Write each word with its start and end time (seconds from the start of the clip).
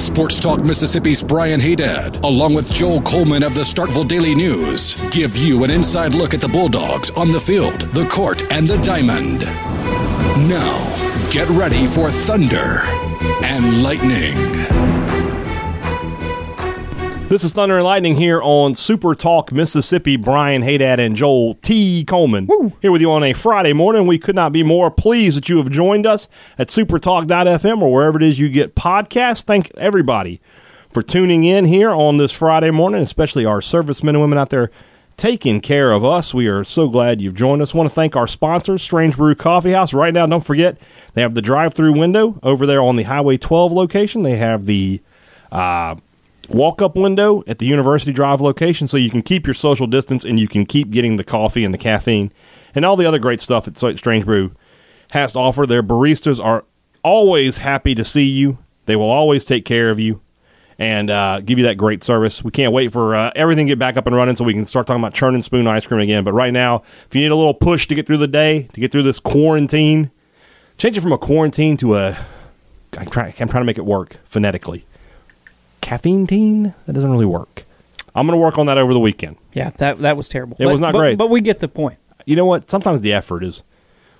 Sports 0.00 0.40
Talk 0.40 0.64
Mississippi's 0.64 1.22
Brian 1.22 1.60
Hadad, 1.60 2.24
along 2.24 2.54
with 2.54 2.72
Joel 2.72 3.02
Coleman 3.02 3.42
of 3.42 3.54
the 3.54 3.60
Starkville 3.60 4.08
Daily 4.08 4.34
News, 4.34 4.96
give 5.10 5.36
you 5.36 5.62
an 5.62 5.70
inside 5.70 6.14
look 6.14 6.32
at 6.32 6.40
the 6.40 6.48
Bulldogs 6.48 7.10
on 7.10 7.30
the 7.30 7.38
field, 7.38 7.82
the 7.92 8.06
court, 8.06 8.42
and 8.50 8.66
the 8.66 8.78
diamond. 8.78 9.40
Now, 10.48 11.30
get 11.30 11.48
ready 11.50 11.86
for 11.86 12.08
Thunder 12.08 12.80
and 13.44 13.82
Lightning. 13.82 15.19
This 17.30 17.44
is 17.44 17.52
Thunder 17.52 17.76
and 17.76 17.84
Lightning 17.84 18.16
here 18.16 18.42
on 18.42 18.74
Super 18.74 19.14
Talk 19.14 19.52
Mississippi. 19.52 20.16
Brian 20.16 20.62
Hadad 20.62 20.98
and 20.98 21.14
Joel 21.14 21.54
T. 21.62 22.04
Coleman 22.04 22.48
here 22.82 22.90
with 22.90 23.00
you 23.00 23.12
on 23.12 23.22
a 23.22 23.34
Friday 23.34 23.72
morning. 23.72 24.08
We 24.08 24.18
could 24.18 24.34
not 24.34 24.50
be 24.50 24.64
more 24.64 24.90
pleased 24.90 25.36
that 25.36 25.48
you 25.48 25.58
have 25.58 25.70
joined 25.70 26.08
us 26.08 26.26
at 26.58 26.70
supertalk.fm 26.70 27.82
or 27.82 27.92
wherever 27.92 28.16
it 28.16 28.24
is 28.24 28.40
you 28.40 28.48
get 28.48 28.74
podcasts. 28.74 29.44
Thank 29.44 29.70
everybody 29.76 30.40
for 30.90 31.04
tuning 31.04 31.44
in 31.44 31.66
here 31.66 31.92
on 31.92 32.16
this 32.16 32.32
Friday 32.32 32.72
morning, 32.72 33.00
especially 33.00 33.44
our 33.44 33.62
servicemen 33.62 34.16
and 34.16 34.22
women 34.22 34.36
out 34.36 34.50
there 34.50 34.72
taking 35.16 35.60
care 35.60 35.92
of 35.92 36.04
us. 36.04 36.34
We 36.34 36.48
are 36.48 36.64
so 36.64 36.88
glad 36.88 37.20
you've 37.20 37.36
joined 37.36 37.62
us. 37.62 37.72
want 37.72 37.88
to 37.88 37.94
thank 37.94 38.16
our 38.16 38.26
sponsors, 38.26 38.82
Strange 38.82 39.16
Brew 39.16 39.36
Coffee 39.36 39.70
House. 39.70 39.94
Right 39.94 40.12
now, 40.12 40.26
don't 40.26 40.44
forget, 40.44 40.78
they 41.14 41.22
have 41.22 41.34
the 41.34 41.42
drive 41.42 41.74
through 41.74 41.92
window 41.92 42.40
over 42.42 42.66
there 42.66 42.82
on 42.82 42.96
the 42.96 43.04
Highway 43.04 43.36
12 43.36 43.70
location. 43.70 44.24
They 44.24 44.34
have 44.34 44.66
the 44.66 45.00
uh, 45.52 45.94
walk 46.50 46.82
up 46.82 46.96
window 46.96 47.42
at 47.46 47.58
the 47.58 47.66
University 47.66 48.12
Drive 48.12 48.40
location 48.40 48.88
so 48.88 48.96
you 48.96 49.10
can 49.10 49.22
keep 49.22 49.46
your 49.46 49.54
social 49.54 49.86
distance 49.86 50.24
and 50.24 50.38
you 50.38 50.48
can 50.48 50.66
keep 50.66 50.90
getting 50.90 51.16
the 51.16 51.24
coffee 51.24 51.64
and 51.64 51.72
the 51.72 51.78
caffeine 51.78 52.32
and 52.74 52.84
all 52.84 52.96
the 52.96 53.06
other 53.06 53.18
great 53.18 53.40
stuff 53.40 53.64
that 53.64 53.78
Strange 53.98 54.24
Brew 54.24 54.52
has 55.10 55.32
to 55.32 55.38
offer. 55.38 55.66
Their 55.66 55.82
baristas 55.82 56.42
are 56.42 56.64
always 57.02 57.58
happy 57.58 57.94
to 57.94 58.04
see 58.04 58.24
you, 58.24 58.58
they 58.86 58.96
will 58.96 59.10
always 59.10 59.44
take 59.44 59.64
care 59.64 59.90
of 59.90 60.00
you. 60.00 60.20
And 60.78 61.10
uh, 61.10 61.42
give 61.42 61.58
you 61.58 61.64
that 61.66 61.76
great 61.76 62.02
service. 62.02 62.42
We 62.42 62.50
can't 62.50 62.72
wait 62.72 62.90
for 62.90 63.14
uh, 63.14 63.32
everything 63.36 63.66
to 63.66 63.72
get 63.72 63.78
back 63.78 63.98
up 63.98 64.06
and 64.06 64.16
running 64.16 64.34
so 64.34 64.46
we 64.46 64.54
can 64.54 64.64
start 64.64 64.86
talking 64.86 65.02
about 65.02 65.12
churn 65.12 65.34
and 65.34 65.44
spoon 65.44 65.66
ice 65.66 65.86
cream 65.86 66.00
again. 66.00 66.24
But 66.24 66.32
right 66.32 66.54
now, 66.54 66.84
if 67.04 67.14
you 67.14 67.20
need 67.20 67.30
a 67.30 67.36
little 67.36 67.52
push 67.52 67.86
to 67.88 67.94
get 67.94 68.06
through 68.06 68.16
the 68.16 68.26
day, 68.26 68.62
to 68.72 68.80
get 68.80 68.90
through 68.90 69.02
this 69.02 69.20
quarantine, 69.20 70.10
change 70.78 70.96
it 70.96 71.02
from 71.02 71.12
a 71.12 71.18
quarantine 71.18 71.76
to 71.76 71.96
a. 71.96 72.26
I'm 72.96 73.10
trying, 73.10 73.34
I'm 73.38 73.48
trying 73.50 73.60
to 73.60 73.66
make 73.66 73.76
it 73.76 73.84
work 73.84 74.20
phonetically 74.24 74.86
caffeine 75.80 76.26
teen. 76.26 76.74
That 76.86 76.92
doesn't 76.92 77.10
really 77.10 77.26
work. 77.26 77.64
I'm 78.14 78.26
going 78.26 78.38
to 78.38 78.42
work 78.42 78.58
on 78.58 78.66
that 78.66 78.78
over 78.78 78.92
the 78.92 79.00
weekend. 79.00 79.36
Yeah, 79.52 79.70
that 79.78 80.00
that 80.00 80.16
was 80.16 80.28
terrible. 80.28 80.56
It 80.58 80.64
but, 80.64 80.72
was 80.72 80.80
not 80.80 80.92
but, 80.92 80.98
great, 80.98 81.18
but 81.18 81.30
we 81.30 81.40
get 81.40 81.60
the 81.60 81.68
point. 81.68 81.98
You 82.26 82.36
know 82.36 82.44
what? 82.44 82.70
Sometimes 82.70 83.00
the 83.00 83.12
effort 83.12 83.44
is 83.44 83.62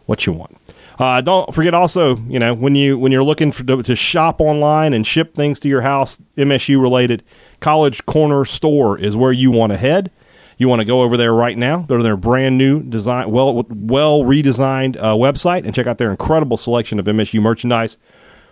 what 0.07 0.27
you 0.27 0.33
want. 0.33 0.57
Uh, 0.99 1.21
don't 1.23 1.55
forget 1.55 1.73
also, 1.73 2.17
you 2.29 2.39
know, 2.39 2.53
when 2.53 2.75
you 2.75 2.99
when 2.99 3.11
you're 3.11 3.25
looking 3.25 3.51
for 3.53 3.65
to, 3.65 3.83
to 3.83 3.97
shop 3.97 4.41
online 4.41 4.93
and 4.93 5.07
ship 5.07 5.35
things 5.35 5.59
to 5.61 5.69
your 5.69 5.81
house, 5.81 6.21
MSU 6.37 6.81
related, 6.81 7.23
College 7.61 8.05
Corner 8.07 8.45
Store 8.45 8.99
is 8.99 9.17
where 9.17 9.33
you 9.33 9.51
want 9.51 9.73
to 9.73 9.79
head. 9.79 10.11
You 10.59 10.69
want 10.69 10.81
to 10.81 10.85
go 10.85 11.01
over 11.01 11.17
there 11.17 11.33
right 11.33 11.57
now. 11.57 11.79
Go 11.79 11.97
to 11.97 12.03
their 12.03 12.19
brand 12.19 12.59
new 12.59 12.83
design, 12.83 13.31
well 13.31 13.65
well 13.71 14.25
redesigned 14.25 14.99
uh, 14.99 15.15
website, 15.15 15.65
and 15.65 15.75
check 15.75 15.87
out 15.87 15.97
their 15.97 16.11
incredible 16.11 16.59
selection 16.59 16.99
of 16.99 17.07
MSU 17.07 17.41
merchandise 17.41 17.97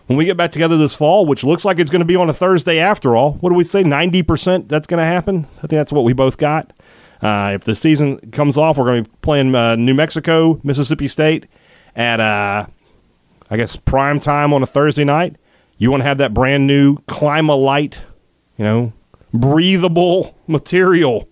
when 0.08 0.16
we 0.16 0.24
get 0.24 0.38
back 0.38 0.50
together 0.50 0.78
this 0.78 0.96
fall, 0.96 1.26
which 1.26 1.44
looks 1.44 1.66
like 1.66 1.78
it's 1.78 1.90
going 1.90 2.00
to 2.00 2.06
be 2.06 2.16
on 2.16 2.30
a 2.30 2.32
Thursday 2.32 2.78
after 2.78 3.14
all, 3.14 3.34
what 3.34 3.50
do 3.50 3.54
we 3.54 3.62
say? 3.62 3.84
90% 3.84 4.66
that's 4.66 4.86
going 4.86 4.98
to 4.98 5.04
happen? 5.04 5.46
I 5.58 5.60
think 5.60 5.70
that's 5.70 5.92
what 5.92 6.02
we 6.02 6.14
both 6.14 6.38
got. 6.38 6.72
Uh, 7.20 7.52
if 7.54 7.64
the 7.64 7.76
season 7.76 8.18
comes 8.30 8.56
off, 8.56 8.78
we're 8.78 8.86
going 8.86 9.04
to 9.04 9.10
be 9.10 9.16
playing 9.20 9.54
uh, 9.54 9.76
New 9.76 9.92
Mexico, 9.92 10.60
Mississippi 10.64 11.08
State 11.08 11.44
at, 11.94 12.20
uh, 12.20 12.66
I 13.50 13.56
guess, 13.58 13.76
prime 13.76 14.18
time 14.18 14.54
on 14.54 14.62
a 14.62 14.66
Thursday 14.66 15.04
night. 15.04 15.36
You 15.76 15.90
want 15.90 16.00
to 16.00 16.06
have 16.06 16.18
that 16.18 16.32
brand 16.32 16.66
new 16.66 16.96
Clima-Lite, 17.00 17.98
you 18.56 18.64
know, 18.64 18.94
breathable 19.34 20.38
material. 20.46 21.28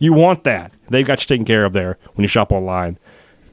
You 0.00 0.12
want 0.12 0.42
that. 0.42 0.72
They've 0.90 1.06
got 1.06 1.20
you 1.20 1.26
taken 1.28 1.46
care 1.46 1.64
of 1.64 1.72
there 1.72 1.98
when 2.14 2.24
you 2.24 2.28
shop 2.28 2.50
online. 2.50 2.98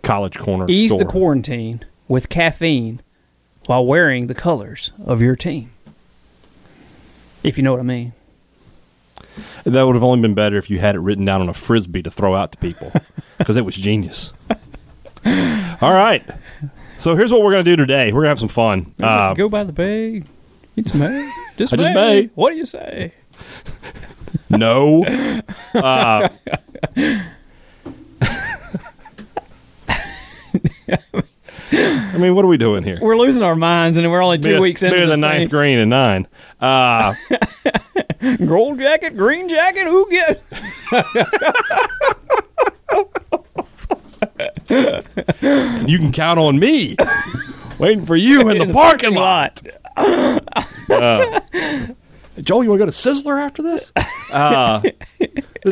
College 0.01 0.39
Corner 0.39 0.65
Ease 0.67 0.91
store. 0.91 0.99
the 0.99 1.05
quarantine 1.05 1.81
with 2.07 2.29
caffeine 2.29 3.01
while 3.67 3.85
wearing 3.85 4.27
the 4.27 4.35
colors 4.35 4.91
of 5.05 5.21
your 5.21 5.35
team. 5.35 5.71
If 7.43 7.57
you 7.57 7.63
know 7.63 7.71
what 7.71 7.79
I 7.79 7.83
mean. 7.83 8.13
That 9.63 9.83
would 9.83 9.95
have 9.95 10.03
only 10.03 10.21
been 10.21 10.33
better 10.33 10.57
if 10.57 10.69
you 10.69 10.79
had 10.79 10.95
it 10.95 10.99
written 10.99 11.25
down 11.25 11.41
on 11.41 11.49
a 11.49 11.53
frisbee 11.53 12.03
to 12.03 12.11
throw 12.11 12.35
out 12.35 12.51
to 12.53 12.57
people 12.57 12.91
because 13.37 13.55
it 13.57 13.65
was 13.65 13.75
genius. 13.75 14.33
All 15.25 15.93
right. 15.93 16.23
So 16.97 17.15
here's 17.15 17.31
what 17.31 17.41
we're 17.41 17.51
going 17.51 17.65
to 17.65 17.71
do 17.71 17.75
today. 17.75 18.07
We're 18.13 18.19
going 18.21 18.25
to 18.25 18.29
have 18.29 18.39
some 18.39 18.47
fun. 18.49 18.93
Uh, 18.99 19.33
go 19.33 19.49
by 19.49 19.63
the 19.63 19.73
bay. 19.73 20.23
It's 20.75 20.93
May. 20.93 21.31
Just 21.57 21.73
I 21.73 21.77
May. 21.77 21.83
just 21.83 21.93
may. 21.95 22.25
What 22.35 22.51
do 22.51 22.57
you 22.57 22.65
say? 22.65 23.13
no. 24.49 25.03
Uh, 25.73 26.29
I 31.75 32.17
mean, 32.17 32.35
what 32.35 32.45
are 32.45 32.47
we 32.47 32.57
doing 32.57 32.83
here? 32.83 32.99
We're 33.01 33.17
losing 33.17 33.43
our 33.43 33.55
minds, 33.55 33.97
and 33.97 34.09
we're 34.09 34.21
only 34.21 34.37
two 34.37 34.61
weeks 34.61 34.83
into 34.83 35.05
the 35.05 35.17
ninth 35.17 35.41
thing. 35.43 35.49
green 35.49 35.77
and 35.79 35.89
nine. 35.89 36.27
Uh, 36.59 37.13
Gold 38.45 38.79
jacket, 38.79 39.15
green 39.17 39.47
jacket, 39.49 39.85
who 39.85 40.09
get? 40.09 40.41
you 45.87 45.97
can 45.99 46.11
count 46.11 46.39
on 46.39 46.57
me. 46.59 46.95
Waiting 47.77 48.05
for 48.05 48.15
you 48.15 48.41
in 48.49 48.57
the, 48.57 48.61
in 48.63 48.67
the 48.69 48.73
parking, 48.73 49.13
parking 49.13 49.15
lot. 49.15 49.61
uh, 50.89 51.39
Joel, 52.41 52.63
you 52.63 52.69
want 52.69 52.81
to 52.81 52.85
go 52.85 52.91
to 52.91 52.91
Sizzler 52.91 53.41
after 53.41 53.61
this? 53.61 53.91
Uh, 54.31 54.81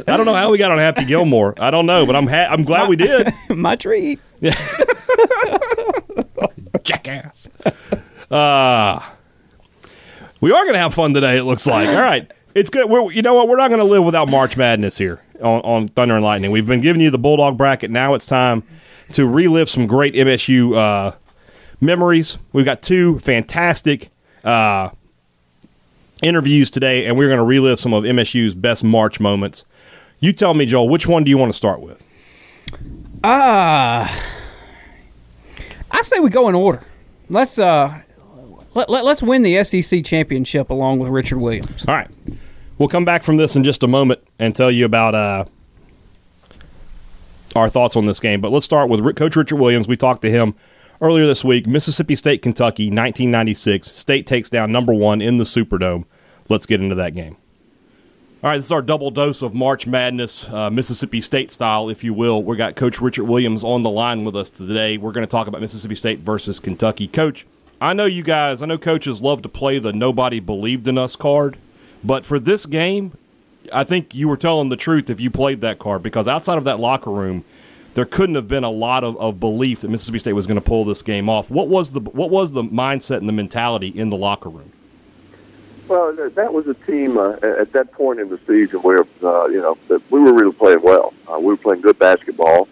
I 0.07 0.15
don't 0.15 0.25
know 0.25 0.35
how 0.35 0.51
we 0.51 0.57
got 0.57 0.71
on 0.71 0.77
Happy 0.77 1.03
Gilmore. 1.03 1.53
I 1.57 1.69
don't 1.69 1.85
know, 1.85 2.05
but 2.05 2.15
I'm 2.15 2.27
ha- 2.27 2.47
I'm 2.49 2.63
glad 2.63 2.83
my, 2.83 2.89
we 2.89 2.95
did. 2.95 3.33
My 3.49 3.75
treat. 3.75 4.21
Yeah. 4.39 4.53
Jackass. 6.83 7.49
Uh, 8.31 9.01
we 10.39 10.51
are 10.51 10.61
going 10.61 10.73
to 10.73 10.79
have 10.79 10.93
fun 10.93 11.13
today. 11.13 11.39
It 11.39 11.43
looks 11.43 11.65
like. 11.65 11.89
All 11.89 12.01
right, 12.01 12.31
it's 12.53 12.69
good. 12.69 12.89
We're, 12.89 13.11
you 13.11 13.23
know 13.23 13.33
what? 13.33 13.49
We're 13.49 13.57
not 13.57 13.69
going 13.69 13.79
to 13.79 13.85
live 13.85 14.05
without 14.05 14.29
March 14.29 14.55
Madness 14.55 14.97
here 14.97 15.19
on, 15.41 15.59
on 15.61 15.87
Thunder 15.89 16.15
and 16.15 16.23
Lightning. 16.23 16.51
We've 16.51 16.67
been 16.67 16.81
giving 16.81 17.01
you 17.01 17.09
the 17.09 17.17
Bulldog 17.17 17.57
bracket. 17.57 17.91
Now 17.91 18.13
it's 18.13 18.27
time 18.27 18.63
to 19.13 19.27
relive 19.27 19.67
some 19.67 19.87
great 19.87 20.13
MSU 20.13 20.77
uh, 20.77 21.15
memories. 21.81 22.37
We've 22.53 22.65
got 22.65 22.81
two 22.81 23.19
fantastic. 23.19 24.11
Uh, 24.43 24.91
interviews 26.23 26.71
today, 26.71 27.05
and 27.05 27.17
we're 27.17 27.27
going 27.27 27.37
to 27.37 27.43
relive 27.43 27.79
some 27.79 27.93
of 27.93 28.03
MSU's 28.03 28.55
best 28.55 28.83
March 28.83 29.19
moments. 29.19 29.65
You 30.19 30.33
tell 30.33 30.53
me, 30.53 30.65
Joel, 30.65 30.89
which 30.89 31.07
one 31.07 31.23
do 31.23 31.29
you 31.29 31.37
want 31.37 31.51
to 31.51 31.57
start 31.57 31.81
with? 31.81 32.03
Ah, 33.23 34.09
uh, 34.09 34.21
I 35.91 36.01
say 36.01 36.19
we 36.19 36.29
go 36.29 36.49
in 36.49 36.55
order. 36.55 36.83
Let's 37.29 37.59
uh, 37.59 38.01
let, 38.73 38.89
let, 38.89 39.05
let's 39.05 39.21
win 39.21 39.43
the 39.43 39.63
SEC 39.63 40.03
championship 40.03 40.69
along 40.69 40.99
with 40.99 41.09
Richard 41.09 41.37
Williams. 41.37 41.85
All 41.87 41.95
right, 41.95 42.09
we'll 42.77 42.89
come 42.89 43.05
back 43.05 43.23
from 43.23 43.37
this 43.37 43.55
in 43.55 43.63
just 43.63 43.83
a 43.83 43.87
moment 43.87 44.21
and 44.39 44.55
tell 44.55 44.71
you 44.71 44.85
about 44.85 45.15
uh, 45.15 45.45
our 47.55 47.69
thoughts 47.69 47.95
on 47.95 48.05
this 48.05 48.19
game. 48.19 48.41
But 48.41 48.51
let's 48.51 48.65
start 48.65 48.89
with 48.89 49.15
Coach 49.15 49.35
Richard 49.35 49.57
Williams. 49.57 49.87
We 49.87 49.97
talked 49.97 50.21
to 50.23 50.31
him 50.31 50.55
earlier 51.01 51.27
this 51.27 51.43
week. 51.43 51.67
Mississippi 51.67 52.15
State, 52.15 52.41
Kentucky, 52.41 52.85
1996. 52.85 53.91
State 53.91 54.25
takes 54.25 54.49
down 54.49 54.71
number 54.71 54.93
one 54.93 55.21
in 55.21 55.37
the 55.37 55.43
Superdome. 55.43 56.05
Let's 56.49 56.65
get 56.65 56.81
into 56.81 56.95
that 56.95 57.15
game. 57.15 57.37
All 58.43 58.49
right, 58.49 58.57
this 58.57 58.65
is 58.65 58.71
our 58.73 58.81
double 58.81 59.09
dose 59.09 59.41
of 59.41 59.53
March 59.53 59.87
Madness, 59.87 60.49
uh, 60.49 60.69
Mississippi 60.69 61.21
State 61.21 61.49
style, 61.49 61.87
if 61.87 62.03
you 62.03 62.13
will. 62.13 62.43
We 62.43 62.57
got 62.57 62.75
Coach 62.75 62.99
Richard 62.99 63.23
Williams 63.23 63.63
on 63.63 63.83
the 63.83 63.89
line 63.89 64.25
with 64.25 64.35
us 64.35 64.49
today. 64.49 64.97
We're 64.97 65.13
going 65.13 65.25
to 65.25 65.31
talk 65.31 65.47
about 65.47 65.61
Mississippi 65.61 65.95
State 65.95 66.19
versus 66.19 66.59
Kentucky. 66.59 67.07
Coach, 67.07 67.45
I 67.79 67.93
know 67.93 68.03
you 68.03 68.21
guys, 68.21 68.61
I 68.61 68.65
know 68.65 68.77
coaches 68.77 69.21
love 69.21 69.41
to 69.43 69.49
play 69.49 69.79
the 69.79 69.93
nobody 69.93 70.41
believed 70.41 70.89
in 70.89 70.97
us 70.97 71.15
card, 71.15 71.57
but 72.03 72.25
for 72.25 72.37
this 72.37 72.65
game, 72.65 73.13
I 73.71 73.85
think 73.85 74.13
you 74.13 74.27
were 74.27 74.35
telling 74.35 74.67
the 74.67 74.75
truth 74.75 75.09
if 75.09 75.21
you 75.21 75.31
played 75.31 75.61
that 75.61 75.79
card 75.79 76.03
because 76.03 76.27
outside 76.27 76.57
of 76.57 76.65
that 76.65 76.81
locker 76.81 77.11
room, 77.11 77.45
there 77.93 78.05
couldn't 78.05 78.35
have 78.35 78.49
been 78.49 78.65
a 78.65 78.71
lot 78.71 79.05
of, 79.05 79.15
of 79.17 79.39
belief 79.39 79.81
that 79.81 79.89
Mississippi 79.89 80.19
State 80.19 80.33
was 80.33 80.47
going 80.47 80.59
to 80.59 80.61
pull 80.61 80.83
this 80.83 81.01
game 81.01 81.29
off. 81.29 81.49
What 81.49 81.69
was 81.69 81.91
the 81.91 82.01
what 82.01 82.29
was 82.29 82.51
the 82.51 82.63
mindset 82.63 83.17
and 83.17 83.29
the 83.29 83.33
mentality 83.33 83.87
in 83.87 84.09
the 84.09 84.17
locker 84.17 84.49
room? 84.49 84.73
Well, 85.87 86.13
that 86.13 86.53
was 86.53 86.67
a 86.67 86.73
team 86.73 87.17
uh, 87.17 87.33
at 87.41 87.73
that 87.73 87.91
point 87.91 88.19
in 88.19 88.29
the 88.29 88.39
season 88.47 88.81
where 88.81 89.05
uh, 89.21 89.47
you 89.47 89.61
know 89.61 89.77
we 90.09 90.19
were 90.19 90.33
really 90.33 90.53
playing 90.53 90.81
well. 90.81 91.13
Uh, 91.27 91.37
we 91.39 91.47
were 91.47 91.57
playing 91.57 91.81
good 91.81 91.99
basketball, 91.99 92.69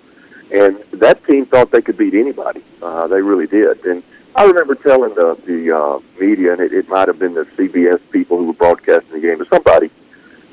and 0.51 0.77
that 0.93 1.23
team 1.25 1.45
thought 1.45 1.71
they 1.71 1.81
could 1.81 1.97
beat 1.97 2.13
anybody. 2.13 2.63
Uh, 2.81 3.07
they 3.07 3.21
really 3.21 3.47
did. 3.47 3.85
And 3.85 4.01
I 4.35 4.45
remember 4.45 4.75
telling 4.75 5.13
the 5.13 5.37
the 5.45 5.77
uh, 5.77 5.99
media, 6.19 6.53
and 6.53 6.61
it, 6.61 6.71
it 6.71 6.87
might 6.87 7.09
have 7.09 7.19
been 7.19 7.33
the 7.33 7.43
CBS 7.57 7.99
people 8.11 8.37
who 8.37 8.47
were 8.47 8.53
broadcasting 8.53 9.11
the 9.11 9.19
game, 9.19 9.39
but 9.39 9.49
somebody, 9.49 9.91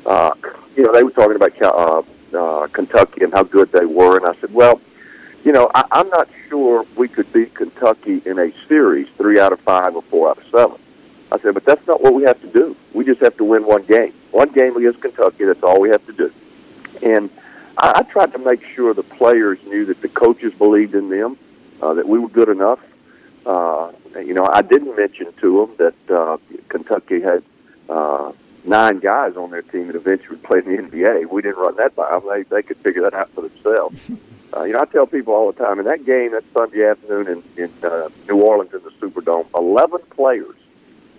uh, 0.05 0.33
you 0.77 0.83
know, 0.83 0.93
they 0.93 1.05
were 1.05 1.13
talking 1.13 1.37
about 1.37 1.63
uh, 1.63 2.03
uh, 2.37 2.67
Kentucky 2.69 3.23
and 3.23 3.33
how 3.33 3.45
good 3.45 3.71
they 3.71 3.87
were, 3.87 4.17
and 4.17 4.27
I 4.27 4.35
said, 4.41 4.53
well, 4.53 4.81
you 5.45 5.53
know, 5.53 5.71
I, 5.77 5.85
I'm 5.93 6.09
not 6.11 6.29
sure 6.49 6.85
we 6.97 7.07
could 7.07 7.33
beat 7.33 7.55
Kentucky 7.55 8.21
in 8.27 8.41
a 8.41 8.53
series, 8.67 9.09
three 9.17 9.39
out 9.39 9.53
of 9.53 9.61
five 9.61 9.95
or 9.95 10.03
four 10.03 10.31
out 10.31 10.39
of 10.39 10.45
seven. 10.51 10.77
I 11.31 11.39
said, 11.39 11.55
but 11.55 11.65
that's 11.65 11.87
not 11.87 12.03
what 12.03 12.15
we 12.15 12.23
have 12.23 12.41
to 12.41 12.47
do. 12.47 12.77
We 12.95 13.05
just 13.05 13.21
have 13.21 13.37
to 13.37 13.45
win 13.45 13.67
one 13.67 13.85
game. 13.85 14.15
One 14.31 14.51
game 14.51 14.77
against 14.77 15.01
Kentucky, 15.01 15.45
that's 15.45 15.63
all 15.63 15.81
we 15.81 15.91
have 15.91 16.05
to 16.07 16.13
do. 16.13 16.33
And 17.03 17.31
I, 17.77 17.93
I 17.97 18.03
tried 18.03 18.33
to 18.33 18.39
make 18.39 18.65
sure 18.65 18.95
the 18.95 19.03
players 19.03 19.59
knew 19.67 19.85
that 19.87 20.01
the 20.01 20.09
coaches 20.09 20.55
believed 20.55 20.95
in 20.95 21.11
them, 21.11 21.39
uh, 21.83 21.95
that 21.95 22.09
we 22.09 22.19
were 22.19 22.29
good 22.29 22.49
enough. 22.49 22.81
Uh, 23.45 23.93
you 24.17 24.35
know, 24.35 24.47
I 24.47 24.63
didn't 24.63 24.97
mention 24.97 25.33
to 25.41 25.69
them 25.79 25.95
that 26.07 26.15
uh, 26.15 26.39
Kentucky 26.69 27.21
had 27.21 27.43
uh, 27.89 28.33
nine 28.65 28.99
guys 28.99 29.37
on 29.37 29.51
their 29.51 29.63
team 29.63 29.87
that 29.89 29.97
eventually 29.97 30.39
played 30.39 30.67
in 30.67 30.77
the 30.77 30.83
NBA. 30.83 31.27
We 31.27 31.43
didn't 31.43 31.59
run 31.59 31.77
that 31.77 31.95
by 31.95 32.11
them. 32.11 32.23
They, 32.29 32.43
they 32.43 32.63
could 32.63 32.79
figure 32.79 33.03
that 33.03 33.15
out 33.15 33.31
for 33.31 33.43
themselves. 33.43 34.11
Uh, 34.57 34.63
you 34.63 34.73
know, 34.73 34.81
I 34.81 34.87
tell 34.87 35.07
people 35.07 35.35
all 35.35 35.53
the 35.53 35.63
time, 35.63 35.79
in 35.79 35.85
that 35.85 36.07
game, 36.07 36.33
that 36.33 36.43
Sunday 36.55 36.87
afternoon 36.89 37.43
in, 37.59 37.65
in 37.65 37.85
uh, 37.85 38.09
New 38.27 38.41
Orleans 38.41 38.73
in 38.73 38.81
the 38.83 38.91
Superdome, 38.93 39.47
11 39.55 40.01
players 40.09 40.57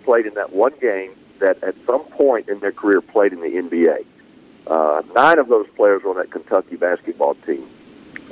played 0.04 0.26
in 0.26 0.34
that 0.34 0.52
one 0.52 0.72
game 0.80 1.12
that 1.38 1.62
at 1.62 1.74
some 1.86 2.04
point 2.04 2.48
in 2.48 2.60
their 2.60 2.72
career 2.72 3.00
played 3.00 3.32
in 3.32 3.40
the 3.40 3.48
NBA. 3.48 4.04
Uh, 4.66 5.02
nine 5.14 5.38
of 5.38 5.48
those 5.48 5.66
players 5.70 6.02
were 6.02 6.10
on 6.10 6.16
that 6.16 6.30
Kentucky 6.30 6.76
basketball 6.76 7.34
team. 7.34 7.68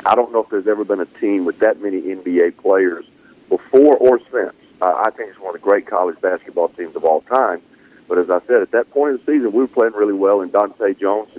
I 0.04 0.14
don't 0.14 0.32
know 0.32 0.42
if 0.42 0.50
there's 0.50 0.68
ever 0.68 0.84
been 0.84 1.00
a 1.00 1.06
team 1.06 1.44
with 1.44 1.58
that 1.60 1.80
many 1.82 2.00
NBA 2.00 2.58
players 2.58 3.04
before 3.48 3.96
or 3.96 4.20
since. 4.30 4.54
Uh, 4.80 5.02
I 5.04 5.10
think 5.10 5.30
it's 5.30 5.40
one 5.40 5.54
of 5.54 5.60
the 5.60 5.64
great 5.64 5.86
college 5.86 6.20
basketball 6.20 6.68
teams 6.68 6.94
of 6.94 7.04
all 7.04 7.22
time. 7.22 7.60
But 8.06 8.18
as 8.18 8.30
I 8.30 8.40
said, 8.46 8.62
at 8.62 8.70
that 8.70 8.90
point 8.90 9.12
in 9.12 9.16
the 9.16 9.32
season, 9.32 9.52
we 9.52 9.58
were 9.58 9.68
playing 9.68 9.94
really 9.94 10.12
well, 10.12 10.40
and 10.40 10.52
Dontae 10.52 10.98
Jones 10.98 11.30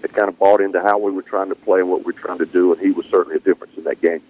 had 0.00 0.12
kind 0.12 0.28
of 0.28 0.38
bought 0.38 0.60
into 0.60 0.80
how 0.80 0.98
we 0.98 1.12
were 1.12 1.22
trying 1.22 1.48
to 1.48 1.54
play 1.54 1.80
and 1.80 1.90
what 1.90 2.00
we 2.00 2.06
were 2.06 2.18
trying 2.18 2.38
to 2.38 2.46
do, 2.46 2.72
and 2.72 2.80
he 2.80 2.90
was 2.90 3.06
certainly 3.06 3.36
a 3.36 3.40
difference 3.40 3.76
in 3.76 3.84
that 3.84 4.00
game. 4.00 4.22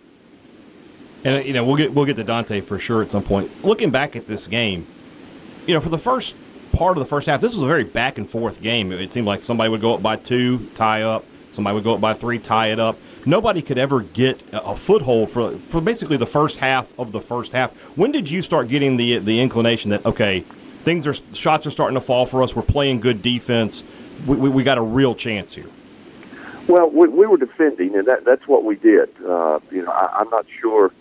And 1.24 1.44
you 1.44 1.52
know, 1.52 1.64
we'll 1.64 1.76
get 1.76 1.92
we'll 1.92 2.04
get 2.04 2.16
to 2.16 2.24
Dontae 2.24 2.62
for 2.62 2.78
sure 2.78 3.02
at 3.02 3.10
some 3.10 3.22
point. 3.22 3.64
Looking 3.64 3.90
back 3.90 4.16
at 4.16 4.26
this 4.26 4.46
game, 4.46 4.86
you 5.68 5.74
know, 5.74 5.80
for 5.80 5.90
the 5.90 5.98
first 5.98 6.36
part 6.72 6.96
of 6.96 7.00
the 7.00 7.08
first 7.08 7.26
half, 7.26 7.42
this 7.42 7.52
was 7.52 7.62
a 7.62 7.66
very 7.66 7.84
back 7.84 8.18
and 8.18 8.28
forth 8.28 8.62
game. 8.62 8.90
It 8.90 9.12
seemed 9.12 9.26
like 9.26 9.42
somebody 9.42 9.68
would 9.68 9.82
go 9.82 9.94
up 9.94 10.02
by 10.02 10.16
two, 10.16 10.66
tie 10.74 11.02
up. 11.02 11.24
Somebody 11.50 11.74
would 11.74 11.84
go 11.84 11.94
up 11.94 12.00
by 12.00 12.14
three, 12.14 12.38
tie 12.38 12.68
it 12.68 12.80
up. 12.80 12.98
Nobody 13.26 13.60
could 13.60 13.78
ever 13.78 14.00
get 14.00 14.40
a 14.52 14.74
foothold 14.74 15.30
for 15.30 15.52
for 15.52 15.80
basically 15.80 16.16
the 16.16 16.26
first 16.26 16.58
half 16.58 16.98
of 16.98 17.12
the 17.12 17.20
first 17.20 17.52
half. 17.52 17.72
When 17.96 18.12
did 18.12 18.30
you 18.30 18.40
start 18.40 18.68
getting 18.68 18.96
the 18.96 19.18
the 19.18 19.40
inclination 19.40 19.90
that 19.90 20.06
okay, 20.06 20.40
things 20.84 21.06
are 21.06 21.14
shots 21.34 21.66
are 21.66 21.70
starting 21.70 21.94
to 21.94 22.00
fall 22.00 22.24
for 22.24 22.42
us. 22.42 22.56
We're 22.56 22.62
playing 22.62 23.00
good 23.00 23.20
defense. 23.20 23.84
We, 24.26 24.36
we, 24.36 24.48
we 24.48 24.62
got 24.62 24.78
a 24.78 24.82
real 24.82 25.14
chance 25.14 25.54
here. 25.54 25.66
Well, 26.66 26.88
we, 26.90 27.08
we 27.08 27.26
were 27.26 27.38
defending, 27.38 27.94
and 27.96 28.06
that, 28.06 28.24
that's 28.24 28.46
what 28.46 28.64
we 28.64 28.76
did. 28.76 29.08
Uh, 29.26 29.60
you 29.70 29.82
know, 29.82 29.90
I, 29.90 30.18
I'm 30.18 30.30
not 30.30 30.46
sure, 30.60 30.92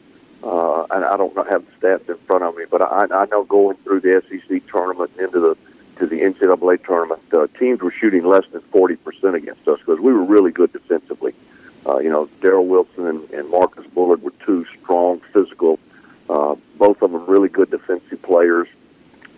uh, 0.43 0.85
and 0.91 1.03
I 1.03 1.17
don't 1.17 1.35
have 1.49 1.65
the 1.65 1.87
stats 1.87 2.09
in 2.09 2.17
front 2.25 2.43
of 2.43 2.55
me, 2.55 2.65
but 2.69 2.81
I, 2.81 3.07
I 3.11 3.25
know 3.25 3.43
going 3.43 3.77
through 3.77 4.01
the 4.01 4.23
SEC 4.29 4.67
tournament 4.67 5.11
into 5.17 5.39
the 5.39 5.57
to 5.97 6.05
the 6.05 6.21
NCAA 6.21 6.85
tournament, 6.85 7.21
uh, 7.33 7.47
teams 7.57 7.81
were 7.81 7.89
shooting 7.89 8.23
less 8.23 8.43
than 8.51 8.61
40% 8.61 9.33
against 9.33 9.67
us 9.67 9.79
because 9.79 9.99
we 9.99 10.13
were 10.13 10.23
really 10.23 10.51
good 10.51 10.71
defensively. 10.71 11.33
Uh, 11.87 11.97
you 11.97 12.09
know, 12.09 12.29
Darrell 12.39 12.67
Wilson 12.67 13.07
and, 13.07 13.29
and 13.31 13.49
Marcus 13.49 13.85
Bullard 13.87 14.21
were 14.21 14.33
two 14.45 14.65
strong, 14.79 15.21
physical, 15.33 15.79
uh, 16.29 16.55
both 16.77 17.01
of 17.01 17.11
them 17.11 17.25
really 17.25 17.49
good 17.49 17.71
defensive 17.71 18.21
players. 18.21 18.67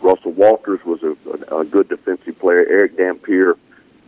Russell 0.02 0.32
Walters 0.32 0.84
was 0.86 1.04
a, 1.04 1.16
a, 1.52 1.60
a 1.60 1.66
good 1.66 1.90
defensive 1.90 2.38
player. 2.40 2.66
Erick 2.68 2.98
Dampier 2.98 3.58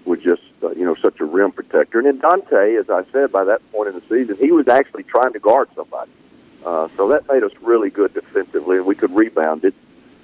was 0.06 0.20
just, 0.20 0.42
uh, 0.64 0.72
you 0.72 0.86
know, 0.86 0.96
such 0.96 1.20
a 1.20 1.26
rim 1.26 1.52
protector. 1.52 2.00
And 2.00 2.08
then 2.08 2.20
Dontae, 2.20 2.80
as 2.80 2.90
I 2.90 3.04
said, 3.12 3.32
by 3.32 3.44
that 3.44 3.62
point 3.72 3.90
in 3.90 3.96
the 3.96 4.02
season, 4.02 4.38
he 4.38 4.52
was 4.52 4.68
actually 4.68 5.04
trying 5.04 5.34
to 5.34 5.40
guard 5.40 5.70
somebody. 5.76 6.12
Uh, 6.66 6.88
so 6.96 7.08
that 7.10 7.28
made 7.28 7.44
us 7.44 7.52
really 7.62 7.90
good 7.90 8.14
defensively, 8.14 8.78
and 8.78 8.86
we 8.86 8.96
could 8.96 9.12
rebound 9.12 9.66
it. 9.66 9.74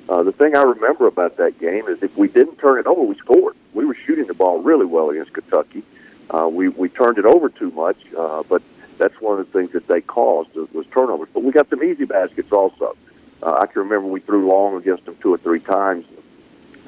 Uh, 0.10 0.24
the 0.24 0.32
thing 0.32 0.56
I 0.56 0.62
remember 0.62 1.08
about 1.08 1.38
that 1.38 1.60
game 1.60 1.88
is 1.88 2.02
if 2.02 2.16
we 2.16 2.28
didn't 2.28 2.58
turn 2.58 2.80
it 2.80 2.88
over, 2.88 3.02
we 3.02 3.16
scored. 3.16 3.56
We 3.74 3.86
were 3.86 3.96
shooting 3.96 4.28
the 4.28 4.34
ball 4.34 4.62
really 4.62 4.86
well 4.86 5.10
against 5.10 5.34
Kentucky. 5.34 5.84
Uh, 6.30 6.48
we 6.48 6.70
we 6.70 6.90
turned 6.90 7.18
it 7.18 7.26
over 7.26 7.50
too 7.50 7.72
much, 7.72 7.98
uh, 8.18 8.44
but 8.44 8.62
that's 8.98 9.20
one 9.22 9.40
of 9.40 9.46
the 9.46 9.58
things 9.60 9.72
that 9.72 9.88
they 9.88 10.02
caused 10.02 10.54
was 10.56 10.86
turnovers. 10.88 11.30
But 11.34 11.44
we 11.44 11.52
got 11.52 11.70
some 11.70 11.84
easy 11.84 12.06
baskets 12.06 12.52
also. 12.52 12.96
Uh, 13.42 13.60
I 13.62 13.68
can 13.68 13.84
remember 13.84 14.08
we 14.08 14.20
threw 14.20 14.48
long 14.48 14.76
against 14.76 15.06
them 15.06 15.16
two 15.22 15.34
or 15.34 15.38
three 15.38 15.60
times. 15.60 16.06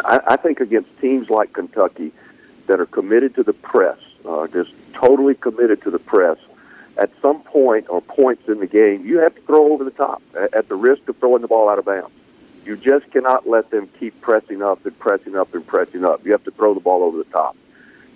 I, 0.04 0.22
I 0.28 0.36
think 0.38 0.60
against 0.60 0.90
teams 1.00 1.30
like 1.30 1.54
Kentucky 1.54 2.12
that 2.68 2.80
are 2.80 2.86
committed 2.86 3.36
to 3.36 3.44
the 3.44 3.54
press, 3.54 4.00
uh, 4.26 4.48
just 4.48 4.72
totally 4.94 5.36
committed 5.36 5.82
to 5.84 5.92
the 5.92 6.00
press, 6.00 6.38
at 7.00 7.10
some 7.22 7.42
point 7.44 7.88
or 7.90 8.02
points 8.02 8.48
in 8.50 8.60
the 8.60 8.68
game, 8.68 9.06
you 9.06 9.20
have 9.20 9.34
to 9.34 9.42
throw 9.42 9.72
over 9.72 9.86
the 9.86 9.92
top 9.92 10.22
at, 10.36 10.68
the 10.68 10.76
risk 10.76 11.08
of 11.08 11.18
throwing 11.18 11.42
the 11.42 11.48
ball 11.48 11.70
out 11.70 11.80
of 11.80 11.86
bounds. 11.86 12.14
You 12.66 12.76
just 12.76 13.10
cannot 13.12 13.48
let 13.48 13.72
them 13.72 13.90
keep 14.00 14.20
pressing 14.20 14.62
up 14.62 14.86
and 14.86 14.98
pressing 15.00 15.36
up 15.36 15.56
and 15.56 15.66
pressing 15.66 16.04
up. 16.04 16.26
You 16.26 16.34
have 16.34 16.44
to 16.44 16.52
throw 16.52 16.74
the 16.74 16.82
ball 16.82 17.04
over 17.04 17.18
the 17.18 17.24
top. 17.26 17.56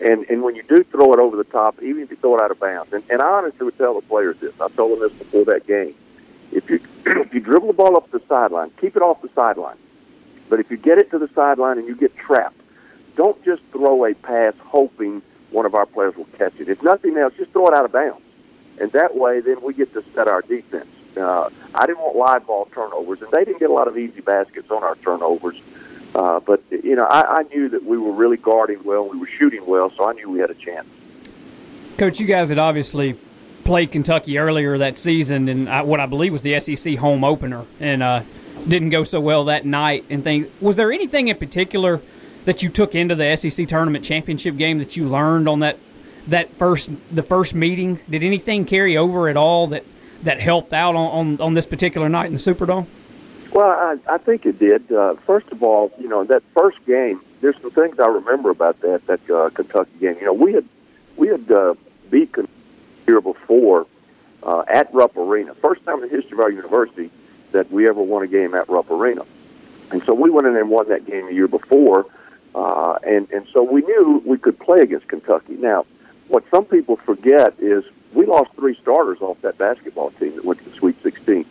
And 0.01 0.25
and 0.29 0.43
when 0.43 0.55
you 0.55 0.63
do 0.63 0.83
throw 0.83 1.13
it 1.13 1.19
over 1.19 1.37
the 1.37 1.45
top, 1.45 1.81
even 1.81 2.03
if 2.03 2.11
you 2.11 2.17
throw 2.17 2.37
it 2.37 2.41
out 2.41 2.51
of 2.51 2.59
bounds, 2.59 2.91
and, 2.91 3.03
and 3.09 3.21
I 3.21 3.25
honestly 3.25 3.63
would 3.65 3.77
tell 3.77 3.95
the 3.95 4.05
players 4.05 4.37
this. 4.37 4.53
I 4.59 4.67
told 4.69 4.99
them 4.99 5.07
this 5.07 5.17
before 5.17 5.45
that 5.45 5.65
game. 5.65 5.95
If 6.51 6.69
you 6.69 6.81
if 7.05 7.33
you 7.33 7.39
dribble 7.39 7.67
the 7.67 7.73
ball 7.73 7.95
up 7.95 8.11
the 8.11 8.21
sideline, 8.27 8.71
keep 8.81 8.97
it 8.97 9.01
off 9.01 9.21
the 9.21 9.29
sideline. 9.33 9.77
But 10.49 10.59
if 10.59 10.69
you 10.69 10.77
get 10.77 10.97
it 10.97 11.09
to 11.11 11.19
the 11.19 11.29
sideline 11.29 11.77
and 11.77 11.87
you 11.87 11.95
get 11.95 12.15
trapped, 12.17 12.59
don't 13.15 13.41
just 13.45 13.61
throw 13.71 14.05
a 14.05 14.13
pass 14.13 14.53
hoping 14.59 15.21
one 15.51 15.65
of 15.65 15.73
our 15.73 15.85
players 15.85 16.17
will 16.17 16.27
catch 16.37 16.59
it. 16.59 16.67
If 16.67 16.83
nothing 16.83 17.15
else, 17.17 17.33
just 17.37 17.51
throw 17.51 17.67
it 17.67 17.73
out 17.73 17.85
of 17.85 17.91
bounds. 17.93 18.23
And 18.79 18.91
that 18.91 19.15
way, 19.15 19.39
then 19.41 19.61
we 19.61 19.73
get 19.73 19.93
to 19.93 20.03
set 20.13 20.27
our 20.27 20.41
defense. 20.41 20.87
Uh, 21.15 21.49
I 21.75 21.85
didn't 21.85 21.99
want 21.99 22.15
live 22.15 22.47
ball 22.47 22.65
turnovers, 22.73 23.21
and 23.21 23.31
they 23.31 23.45
didn't 23.45 23.59
get 23.59 23.69
a 23.69 23.73
lot 23.73 23.87
of 23.87 23.97
easy 23.97 24.21
baskets 24.21 24.71
on 24.71 24.83
our 24.83 24.95
turnovers. 24.97 25.61
Uh, 26.15 26.39
but 26.39 26.61
you 26.71 26.95
know, 26.95 27.05
I, 27.05 27.39
I 27.39 27.43
knew 27.43 27.69
that 27.69 27.83
we 27.83 27.97
were 27.97 28.11
really 28.11 28.37
guarding 28.37 28.83
well, 28.83 29.07
we 29.07 29.17
were 29.17 29.27
shooting 29.27 29.65
well, 29.65 29.91
so 29.91 30.09
I 30.09 30.13
knew 30.13 30.29
we 30.29 30.39
had 30.39 30.51
a 30.51 30.55
chance. 30.55 30.87
Coach, 31.97 32.19
you 32.19 32.25
guys 32.25 32.49
had 32.49 32.59
obviously 32.59 33.17
played 33.63 33.91
Kentucky 33.91 34.37
earlier 34.37 34.77
that 34.77 34.97
season, 34.97 35.47
and 35.47 35.87
what 35.87 35.99
I 35.99 36.05
believe 36.05 36.31
was 36.31 36.41
the 36.41 36.59
SEC 36.59 36.95
home 36.95 37.23
opener, 37.23 37.65
and 37.79 38.03
uh, 38.03 38.21
didn't 38.67 38.89
go 38.89 39.03
so 39.03 39.19
well 39.19 39.45
that 39.45 39.65
night. 39.65 40.05
And 40.09 40.23
things. 40.23 40.47
Was 40.61 40.75
there 40.75 40.91
anything 40.91 41.27
in 41.27 41.37
particular 41.37 42.01
that 42.45 42.61
you 42.61 42.69
took 42.69 42.95
into 42.95 43.15
the 43.15 43.35
SEC 43.35 43.67
tournament 43.67 44.03
championship 44.03 44.57
game 44.57 44.79
that 44.79 44.97
you 44.97 45.07
learned 45.07 45.47
on 45.47 45.59
that 45.59 45.77
that 46.27 46.53
first 46.55 46.89
the 47.11 47.23
first 47.23 47.55
meeting? 47.55 47.99
Did 48.09 48.23
anything 48.23 48.65
carry 48.65 48.97
over 48.97 49.29
at 49.29 49.37
all 49.37 49.67
that 49.67 49.83
that 50.23 50.39
helped 50.39 50.73
out 50.73 50.95
on, 50.95 51.37
on, 51.37 51.41
on 51.41 51.53
this 51.53 51.65
particular 51.65 52.07
night 52.07 52.27
in 52.27 52.33
the 52.33 52.39
Superdome? 52.39 52.87
Well, 53.51 53.69
I, 53.69 53.97
I 54.07 54.17
think 54.17 54.45
it 54.45 54.57
did. 54.57 54.91
Uh, 54.91 55.15
first 55.25 55.51
of 55.51 55.61
all, 55.61 55.91
you 55.99 56.07
know 56.07 56.23
that 56.23 56.43
first 56.55 56.83
game. 56.85 57.21
There's 57.41 57.59
some 57.61 57.71
things 57.71 57.99
I 57.99 58.07
remember 58.07 58.49
about 58.49 58.79
that 58.81 59.05
that 59.07 59.29
uh, 59.29 59.49
Kentucky 59.49 59.91
game. 59.99 60.15
You 60.19 60.25
know, 60.25 60.33
we 60.33 60.53
had 60.53 60.65
we 61.17 61.27
had 61.27 61.51
uh, 61.51 61.75
beat 62.09 62.31
before 63.05 63.87
uh, 64.43 64.63
at 64.67 64.93
Rupp 64.93 65.17
Arena. 65.17 65.53
First 65.55 65.83
time 65.85 66.03
in 66.03 66.09
the 66.09 66.15
history 66.15 66.33
of 66.33 66.39
our 66.39 66.51
university 66.51 67.09
that 67.51 67.69
we 67.71 67.87
ever 67.87 68.01
won 68.01 68.23
a 68.23 68.27
game 68.27 68.55
at 68.55 68.67
Rupp 68.69 68.89
Arena. 68.89 69.25
And 69.91 70.03
so 70.03 70.13
we 70.13 70.29
went 70.29 70.47
in 70.47 70.55
and 70.55 70.69
won 70.69 70.89
that 70.89 71.05
game 71.05 71.27
a 71.27 71.31
year 71.31 71.47
before, 71.47 72.05
uh, 72.55 72.97
and 73.05 73.29
and 73.31 73.47
so 73.53 73.61
we 73.63 73.81
knew 73.81 74.23
we 74.25 74.37
could 74.37 74.59
play 74.59 74.81
against 74.81 75.07
Kentucky. 75.07 75.53
Now, 75.53 75.85
what 76.27 76.43
some 76.49 76.65
people 76.65 76.97
forget 76.97 77.53
is 77.59 77.83
we 78.13 78.25
lost 78.25 78.51
three 78.55 78.77
starters 78.81 79.21
off 79.21 79.41
that 79.41 79.57
basketball 79.57 80.11
team 80.11 80.35
that 80.35 80.45
went 80.45 80.59
to 80.63 80.69
the 80.69 80.75
Sweet 80.75 81.01
16. 81.03 81.45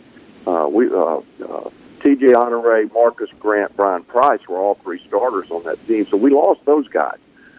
Uh, 0.47 0.69
we 0.71 0.91
uh, 0.91 1.21
uh, 1.45 1.71
T.J. 2.01 2.35
Honore, 2.35 2.87
Marcus 2.93 3.31
Grant, 3.39 3.77
Brian 3.77 4.03
Price 4.03 4.41
were 4.49 4.59
all 4.59 4.75
three 4.77 5.01
starters 5.07 5.51
on 5.51 5.63
that 5.65 5.85
team, 5.87 6.07
so 6.07 6.17
we 6.17 6.31
lost 6.31 6.65
those 6.65 6.89
guys. 6.89 7.19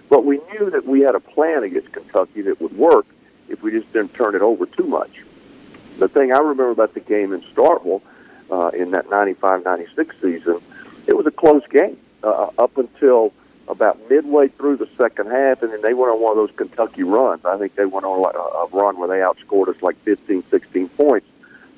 But 0.09 0.25
we 0.25 0.39
knew 0.51 0.69
that 0.69 0.85
we 0.85 0.99
had 1.01 1.15
a 1.15 1.19
plan 1.19 1.63
against 1.63 1.91
Kentucky 1.93 2.41
that 2.41 2.59
would 2.61 2.77
work 2.77 3.05
if 3.47 3.63
we 3.63 3.71
just 3.71 3.91
didn't 3.93 4.13
turn 4.13 4.35
it 4.35 4.41
over 4.41 4.65
too 4.65 4.83
much. 4.83 5.21
The 5.97 6.09
thing 6.09 6.33
I 6.33 6.39
remember 6.39 6.71
about 6.71 6.93
the 6.93 6.99
game 6.99 7.33
in 7.33 7.41
Starkville 7.41 8.01
uh, 8.51 8.71
in 8.73 8.91
that 8.91 9.07
95-96 9.07 10.11
season, 10.21 10.59
it 11.07 11.15
was 11.15 11.25
a 11.25 11.31
close 11.31 11.65
game 11.67 11.97
uh, 12.23 12.49
up 12.57 12.77
until 12.77 13.33
about 13.67 13.97
midway 14.09 14.49
through 14.49 14.77
the 14.77 14.89
second 14.97 15.31
half, 15.31 15.63
and 15.63 15.71
then 15.71 15.81
they 15.81 15.93
went 15.93 16.11
on 16.11 16.21
one 16.21 16.31
of 16.31 16.37
those 16.37 16.55
Kentucky 16.55 17.03
runs. 17.03 17.45
I 17.45 17.57
think 17.57 17.75
they 17.75 17.85
went 17.85 18.05
on 18.05 18.21
like 18.21 18.35
a, 18.35 18.75
run 18.75 18.97
where 18.97 19.07
they 19.07 19.19
outscored 19.19 19.69
us 19.69 19.81
like 19.81 19.97
15, 20.03 20.43
16 20.49 20.89
points. 20.89 21.27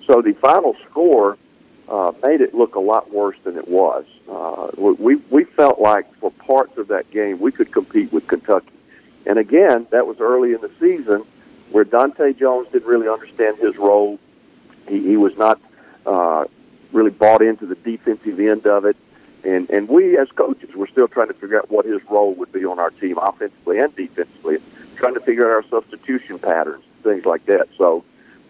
So 0.05 0.21
the 0.21 0.33
final 0.33 0.75
score 0.89 1.37
uh, 1.87 2.11
made 2.23 2.41
it 2.41 2.53
look 2.53 2.75
a 2.75 2.79
lot 2.79 3.11
worse 3.11 3.37
than 3.43 3.57
it 3.57 3.67
was. 3.67 4.05
Uh, 4.29 4.71
we 4.77 5.15
we 5.29 5.43
felt 5.43 5.79
like 5.79 6.11
for 6.15 6.31
parts 6.31 6.77
of 6.77 6.87
that 6.87 7.09
game 7.11 7.39
we 7.39 7.51
could 7.51 7.71
compete 7.71 8.11
with 8.11 8.27
Kentucky, 8.27 8.73
and 9.25 9.37
again 9.37 9.85
that 9.91 10.07
was 10.07 10.19
early 10.19 10.53
in 10.53 10.61
the 10.61 10.71
season 10.79 11.23
where 11.71 11.85
Dontae 11.85 12.37
Jones 12.37 12.67
didn't 12.71 12.87
really 12.87 13.07
understand 13.07 13.57
his 13.57 13.77
role. 13.77 14.19
He, 14.87 15.01
he 15.01 15.17
was 15.17 15.37
not 15.37 15.59
uh, 16.05 16.45
really 16.91 17.11
bought 17.11 17.41
into 17.41 17.65
the 17.65 17.75
defensive 17.75 18.39
end 18.39 18.65
of 18.65 18.85
it. 18.85 18.95
And, 19.45 19.69
and 19.69 19.87
we 19.87 20.17
as 20.17 20.29
coaches, 20.29 20.71
we're 20.75 20.87
still 20.87 21.07
trying 21.07 21.27
to 21.27 21.33
figure 21.35 21.57
out 21.57 21.69
what 21.69 21.85
his 21.85 22.01
role 22.09 22.33
would 22.33 22.51
be 22.51 22.65
on 22.65 22.79
our 22.79 22.89
team, 22.89 23.17
offensively 23.19 23.79
and 23.79 23.95
defensively, 23.95 24.57
trying 24.95 25.13
to 25.13 25.19
figure 25.19 25.45
out 25.45 25.51
our 25.51 25.69
substitution 25.69 26.39
patterns, 26.39 26.83
things 27.03 27.25
like 27.25 27.45
that. 27.45 27.69
So, 27.77 28.03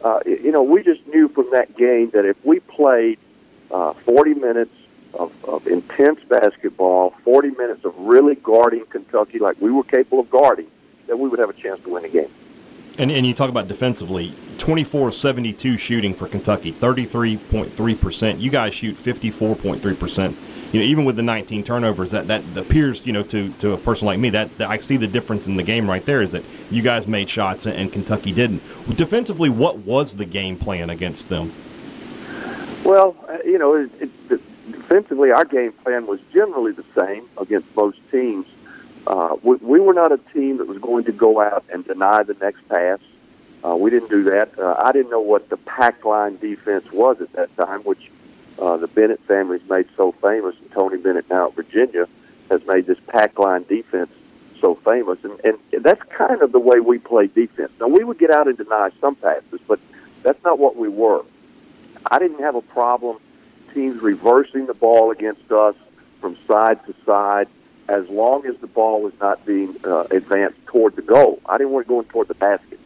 uh, 0.04 0.22
you 0.26 0.52
know, 0.52 0.64
we 0.64 0.84
just 0.84 1.06
knew 1.08 1.28
from 1.28 1.52
that 1.52 1.76
game 1.76 2.12
that 2.12 2.24
if 2.24 2.38
we 2.46 2.62
played 2.62 3.20
uh, 3.72 3.94
40 3.94 4.36
minutes 4.36 4.74
of, 5.14 5.34
of 5.44 5.68
intense 5.68 6.22
basketball, 6.30 7.12
40 7.24 7.52
minutes 7.52 7.84
of 7.84 7.98
really 7.98 8.36
guarding 8.36 8.86
Kentucky 8.86 9.40
like 9.40 9.60
we 9.60 9.72
were 9.72 9.84
capable 9.84 10.22
of 10.22 10.30
guarding, 10.30 10.68
that 11.08 11.18
we 11.18 11.28
would 11.28 11.40
have 11.40 11.50
a 11.50 11.54
chance 11.54 11.82
to 11.84 11.90
win 11.90 12.04
the 12.04 12.10
game. 12.10 12.32
And, 12.98 13.12
and 13.12 13.26
you 13.26 13.34
talk 13.34 13.50
about 13.50 13.68
defensively, 13.68 14.34
24 14.60 15.12
72 15.12 15.76
shooting 15.76 16.14
for 16.14 16.30
Kentucky, 16.30 16.72
33.3%. 16.72 18.40
You 18.40 18.50
guys 18.50 18.74
shoot 18.74 18.96
54.3%. 18.96 20.55
You 20.76 20.82
know, 20.82 20.88
even 20.88 21.06
with 21.06 21.16
the 21.16 21.24
19 21.24 21.64
turnovers, 21.64 22.12
that, 22.12 22.28
that 22.28 22.44
appears, 22.58 23.08
you 23.08 23.14
know, 23.14 23.24
to, 23.24 23.50
to 23.60 23.72
a 23.72 23.78
person 23.78 24.08
like 24.08 24.20
me, 24.20 24.30
that, 24.32 24.58
that 24.58 24.70
I 24.70 24.78
see 24.80 24.98
the 24.98 25.08
difference 25.08 25.48
in 25.48 25.56
the 25.56 25.64
game 25.64 25.90
right 25.90 26.06
there 26.06 26.22
is 26.22 26.34
that 26.34 26.44
you 26.70 26.82
guys 26.82 27.08
made 27.08 27.30
shots 27.30 27.66
and, 27.66 27.94
Kentucky 27.94 28.34
didn't. 28.34 28.62
Defensively, 28.98 29.48
what 29.48 29.78
was 29.78 30.18
the 30.18 30.26
game 30.26 30.58
plan 30.58 30.90
against 30.90 31.30
them? 31.30 31.54
Well, 32.84 33.16
uh, 33.30 33.38
you 33.46 33.58
know, 33.58 33.76
it, 33.76 33.90
it, 34.02 34.70
defensively, 34.70 35.32
our 35.32 35.46
game 35.46 35.72
plan 35.72 36.08
was 36.08 36.20
generally 36.34 36.74
the 36.74 36.84
same 36.94 37.30
against 37.38 37.74
most 37.74 38.00
teams. 38.12 38.46
Uh, 39.08 39.38
we, 39.44 39.56
we 39.56 39.80
were 39.80 39.94
not 39.94 40.12
a 40.12 40.18
team 40.34 40.58
that 40.58 40.68
was 40.68 40.80
going 40.80 41.06
to 41.06 41.14
go 41.14 41.40
out 41.40 41.64
and 41.72 41.86
deny 41.86 42.22
the 42.24 42.34
next 42.42 42.68
pass. 42.68 43.00
Uh, 43.64 43.78
we 43.78 43.92
didn't 43.92 44.10
do 44.10 44.24
that. 44.24 44.60
Uh, 44.60 44.76
I 44.78 44.92
didn't 44.92 45.10
know 45.10 45.22
what 45.22 45.48
the 45.48 45.56
pack 45.56 46.04
line 46.04 46.36
defense 46.36 46.92
was 46.92 47.22
at 47.22 47.32
that 47.32 47.56
time, 47.56 47.80
which 47.84 48.12
uh, 48.60 48.78
the 48.78 48.88
Bennett 48.88 49.20
family's 49.28 49.68
made 49.70 49.88
so 49.98 50.12
famous, 50.14 50.56
and 50.60 50.72
Tony 50.72 50.98
Bennett 50.98 51.30
now 51.30 51.48
at 51.48 51.56
Virginia 51.56 52.08
has 52.50 52.66
made 52.66 52.86
this 52.86 53.00
pack 53.08 53.38
line 53.40 53.64
defense 53.64 54.12
so 54.60 54.76
famous. 54.76 55.20
And, 55.24 55.40
and 55.44 55.84
that's 55.84 56.02
kind 56.04 56.42
of 56.42 56.52
the 56.52 56.60
way 56.60 56.80
we 56.80 57.00
play 57.00 57.28
defense. 57.28 57.72
Now, 57.80 57.88
we 57.88 58.04
would 58.04 58.18
get 58.18 58.32
out 58.32 58.48
and 58.48 58.58
deny 58.58 58.92
some 59.02 59.16
passes, 59.16 59.60
but 59.68 59.80
that's 60.24 60.42
not 60.44 60.60
what 60.60 60.76
we 60.76 60.88
were. 60.88 61.24
I 62.10 62.20
didn't 62.20 62.40
have 62.40 62.56
a 62.56 62.62
problem 62.62 63.18
teams 63.74 64.02
reversing 64.02 64.68
the 64.68 64.74
ball 64.74 65.12
against 65.12 65.52
us 65.52 65.76
from 66.22 66.38
side 66.48 66.84
to 66.86 66.96
side 67.06 67.48
as 67.88 68.08
long 68.10 68.46
as 68.46 68.58
the 68.58 68.68
ball 68.68 69.02
was 69.02 69.14
not 69.20 69.46
being 69.46 69.76
uh, 69.84 70.06
advanced 70.10 70.66
toward 70.66 70.96
the 70.96 71.02
goal. 71.02 71.42
I 71.46 71.58
didn't 71.58 71.72
want 71.72 71.86
it 71.86 71.90
going 71.90 72.06
toward 72.06 72.28
the 72.28 72.36
basket. 72.36 72.80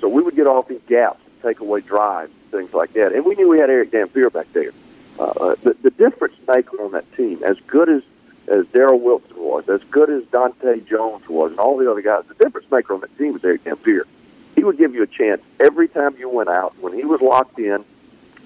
So 0.00 0.08
we 0.08 0.22
would 0.22 0.36
get 0.36 0.46
off 0.46 0.70
in 0.70 0.80
gaps, 0.86 1.20
take 1.42 1.60
away 1.60 1.80
drives, 1.80 2.32
things 2.50 2.72
like 2.72 2.92
that. 2.94 3.12
And 3.12 3.24
we 3.24 3.34
knew 3.34 3.48
we 3.48 3.58
had 3.58 3.70
Erick 3.70 3.90
Dampier 3.90 4.30
back 4.30 4.46
there. 4.52 4.72
Uh, 5.18 5.54
the, 5.62 5.74
the 5.82 5.90
difference 5.90 6.34
maker 6.46 6.82
on 6.82 6.92
that 6.92 7.10
team, 7.16 7.42
as 7.42 7.58
good 7.66 7.88
as 7.88 8.02
as 8.48 8.64
Darrell 8.68 9.00
Wilson 9.00 9.36
was, 9.36 9.68
as 9.68 9.82
good 9.90 10.08
as 10.08 10.22
Dontae 10.24 10.86
Jones 10.86 11.28
was, 11.28 11.50
and 11.50 11.58
all 11.58 11.76
the 11.76 11.90
other 11.90 12.02
guys, 12.02 12.22
the 12.28 12.34
difference 12.34 12.70
maker 12.70 12.94
on 12.94 13.00
that 13.00 13.16
team 13.18 13.32
was 13.32 13.44
Erick 13.44 13.64
Dampier. 13.64 14.06
He 14.54 14.62
would 14.62 14.78
give 14.78 14.94
you 14.94 15.02
a 15.02 15.06
chance 15.06 15.42
every 15.58 15.88
time 15.88 16.16
you 16.16 16.28
went 16.28 16.48
out 16.48 16.78
when 16.80 16.92
he 16.92 17.04
was 17.04 17.20
locked 17.20 17.58
in 17.58 17.84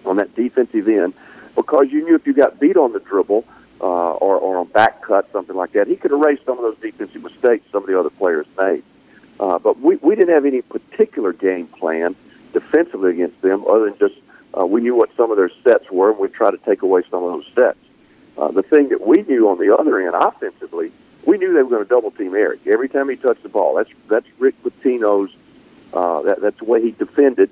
on 0.06 0.16
that 0.16 0.34
defensive 0.34 0.88
end, 0.88 1.12
because 1.54 1.88
you 1.90 2.02
knew 2.04 2.14
if 2.14 2.26
you 2.26 2.32
got 2.32 2.58
beat 2.58 2.78
on 2.78 2.94
the 2.94 3.00
dribble 3.00 3.44
uh, 3.80 3.84
or, 3.84 4.38
or 4.38 4.56
on 4.56 4.68
back 4.68 5.02
cut, 5.02 5.30
something 5.32 5.56
like 5.56 5.72
that, 5.72 5.86
he 5.86 5.96
could 5.96 6.12
erase 6.12 6.38
some 6.46 6.56
of 6.56 6.62
those 6.62 6.78
defensive 6.78 7.22
mistakes 7.22 7.66
some 7.70 7.82
of 7.82 7.88
the 7.88 7.98
other 7.98 8.10
players 8.10 8.46
made. 8.56 8.82
Uh, 9.38 9.58
but 9.58 9.78
we, 9.80 9.96
we 9.96 10.14
didn't 10.14 10.34
have 10.34 10.46
any 10.46 10.62
particular 10.62 11.32
game 11.34 11.66
plan 11.66 12.16
defensively 12.52 13.10
against 13.10 13.40
them 13.42 13.64
other 13.66 13.84
than 13.84 13.98
just 13.98 14.14
uh, 14.58 14.66
we 14.66 14.80
knew 14.80 14.94
what 14.94 15.14
some 15.16 15.30
of 15.30 15.36
their 15.36 15.50
sets 15.62 15.90
were, 15.90 16.10
and 16.10 16.18
we 16.18 16.28
tried 16.28 16.52
to 16.52 16.58
take 16.58 16.82
away 16.82 17.02
some 17.10 17.22
of 17.22 17.32
those 17.32 17.52
sets. 17.54 17.78
Uh, 18.36 18.50
the 18.50 18.62
thing 18.62 18.88
that 18.88 19.06
we 19.06 19.22
knew 19.22 19.48
on 19.48 19.58
the 19.58 19.74
other 19.76 20.00
end, 20.00 20.14
offensively, 20.14 20.92
we 21.24 21.38
knew 21.38 21.52
they 21.52 21.62
were 21.62 21.68
going 21.68 21.82
to 21.82 21.88
double 21.88 22.10
team 22.10 22.34
Erick 22.34 22.66
every 22.66 22.88
time 22.88 23.08
he 23.08 23.16
touched 23.16 23.42
the 23.42 23.48
ball. 23.48 23.74
That's 23.74 23.90
that's 24.08 24.26
Rick 24.38 24.62
Pitino's. 24.62 25.30
Uh, 25.92 26.22
that, 26.22 26.40
that's 26.40 26.58
the 26.58 26.64
way 26.64 26.80
he 26.80 26.92
defended, 26.92 27.50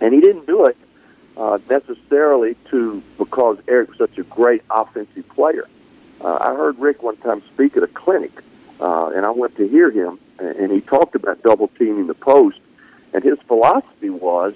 and 0.00 0.12
he 0.12 0.20
didn't 0.20 0.44
do 0.44 0.66
it 0.66 0.76
uh, 1.36 1.58
necessarily 1.68 2.56
to 2.68 3.02
because 3.16 3.58
Erick 3.68 3.90
was 3.90 3.98
such 3.98 4.18
a 4.18 4.24
great 4.24 4.62
offensive 4.70 5.28
player. 5.28 5.68
Uh, 6.20 6.36
I 6.40 6.54
heard 6.54 6.78
Rick 6.78 7.02
one 7.02 7.16
time 7.18 7.42
speak 7.54 7.76
at 7.76 7.82
a 7.82 7.86
clinic, 7.86 8.32
uh, 8.80 9.12
and 9.14 9.24
I 9.24 9.30
went 9.30 9.56
to 9.56 9.68
hear 9.68 9.90
him, 9.90 10.18
and 10.38 10.70
he 10.70 10.80
talked 10.80 11.14
about 11.14 11.42
double 11.42 11.68
teaming 11.68 12.08
the 12.08 12.14
post, 12.14 12.58
and 13.14 13.22
his 13.22 13.38
philosophy 13.46 14.10
was 14.10 14.54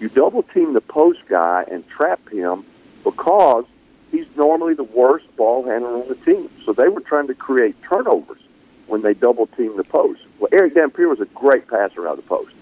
you 0.00 0.08
double 0.08 0.42
team 0.42 0.72
the 0.72 0.80
post 0.80 1.20
guy 1.28 1.64
and 1.70 1.86
trap 1.88 2.28
him 2.30 2.64
because 3.04 3.64
he's 4.10 4.26
normally 4.36 4.74
the 4.74 4.84
worst 4.84 5.24
ball 5.36 5.64
handler 5.64 6.02
on 6.02 6.08
the 6.08 6.14
team. 6.14 6.48
So 6.64 6.72
they 6.72 6.88
were 6.88 7.00
trying 7.00 7.26
to 7.28 7.34
create 7.34 7.80
turnovers 7.82 8.40
when 8.86 9.02
they 9.02 9.14
double 9.14 9.46
teamed 9.46 9.78
the 9.78 9.84
post. 9.84 10.20
Well, 10.38 10.48
Erick 10.52 10.74
Dampier 10.74 11.08
was 11.08 11.20
a 11.20 11.26
great 11.26 11.68
passer 11.68 12.08
out 12.08 12.18
of 12.18 12.24
the 12.24 12.28
post. 12.28 12.52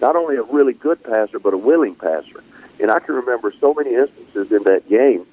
Not 0.00 0.16
only 0.16 0.36
a 0.36 0.42
really 0.42 0.74
good 0.74 1.02
passer, 1.02 1.38
but 1.38 1.54
a 1.54 1.58
willing 1.58 1.94
passer. 1.94 2.42
And 2.80 2.90
I 2.90 2.98
can 3.00 3.14
remember 3.14 3.52
so 3.60 3.74
many 3.74 3.94
instances 3.94 4.52
in 4.52 4.64
that 4.64 4.88
game 4.88 5.26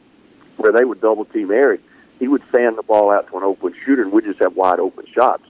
where 0.57 0.71
they 0.71 0.85
would 0.85 1.01
double 1.01 1.25
team 1.25 1.51
Erick. 1.51 1.81
He 2.19 2.27
would 2.27 2.43
fan 2.43 2.75
the 2.75 2.83
ball 2.83 3.11
out 3.11 3.27
to 3.29 3.37
an 3.37 3.43
open 3.43 3.73
shooter, 3.83 4.01
and 4.01 4.11
we 4.11 4.21
just 4.21 4.39
have 4.39 4.55
wide 4.55 4.79
open 4.79 5.05
shots. 5.07 5.43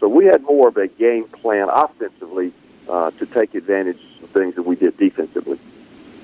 So 0.00 0.08
we 0.08 0.24
had 0.26 0.42
more 0.42 0.68
of 0.68 0.76
a 0.76 0.86
game 0.86 1.24
plan 1.24 1.68
offensively 1.68 2.52
uh, 2.88 3.10
to 3.12 3.26
take 3.26 3.54
advantage 3.54 4.00
of 4.22 4.30
things 4.30 4.54
that 4.54 4.62
we 4.62 4.76
did 4.76 4.96
defensively. 4.96 5.58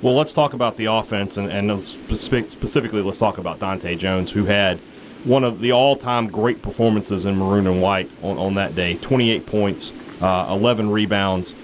Well, 0.00 0.14
let's 0.14 0.32
talk 0.32 0.54
about 0.54 0.76
the 0.76 0.86
offense, 0.86 1.36
and, 1.36 1.50
and 1.50 1.82
specifically, 1.82 3.02
let's 3.02 3.18
talk 3.18 3.38
about 3.38 3.58
Dontae 3.58 3.98
Jones, 3.98 4.30
who 4.30 4.44
had 4.44 4.78
one 5.24 5.42
of 5.42 5.60
the 5.60 5.72
all-time 5.72 6.28
great 6.28 6.62
performances 6.62 7.24
in 7.24 7.36
maroon 7.36 7.66
and 7.66 7.82
white 7.82 8.08
on, 8.22 8.38
on 8.38 8.54
that 8.54 8.76
day. 8.76 8.94
28 8.94 9.46
points, 9.46 9.92
uh, 10.20 10.46
11 10.50 10.90
rebounds. 10.90 11.54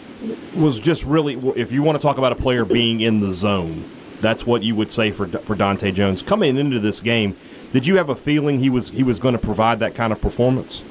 Was 0.56 0.80
just 0.80 1.04
really, 1.04 1.34
if 1.54 1.70
you 1.70 1.82
want 1.82 1.96
to 1.96 2.02
talk 2.02 2.18
about 2.18 2.32
a 2.32 2.36
player 2.36 2.64
being 2.64 3.00
in 3.00 3.20
the 3.20 3.30
zone, 3.30 3.84
that's 4.20 4.46
what 4.46 4.62
you 4.62 4.74
would 4.74 4.90
say 4.90 5.10
for 5.10 5.26
for 5.26 5.54
Dontae 5.54 5.92
Jones 5.92 6.22
coming 6.22 6.56
into 6.56 6.80
this 6.80 7.02
game. 7.02 7.36
Did 7.72 7.86
you 7.86 7.96
have 7.96 8.08
a 8.08 8.16
feeling 8.16 8.58
he 8.58 8.70
was 8.70 8.88
he 8.88 9.02
was 9.02 9.18
going 9.18 9.34
to 9.34 9.38
provide 9.38 9.80
that 9.80 9.94
kind 9.94 10.14
of 10.14 10.20
performance? 10.22 10.82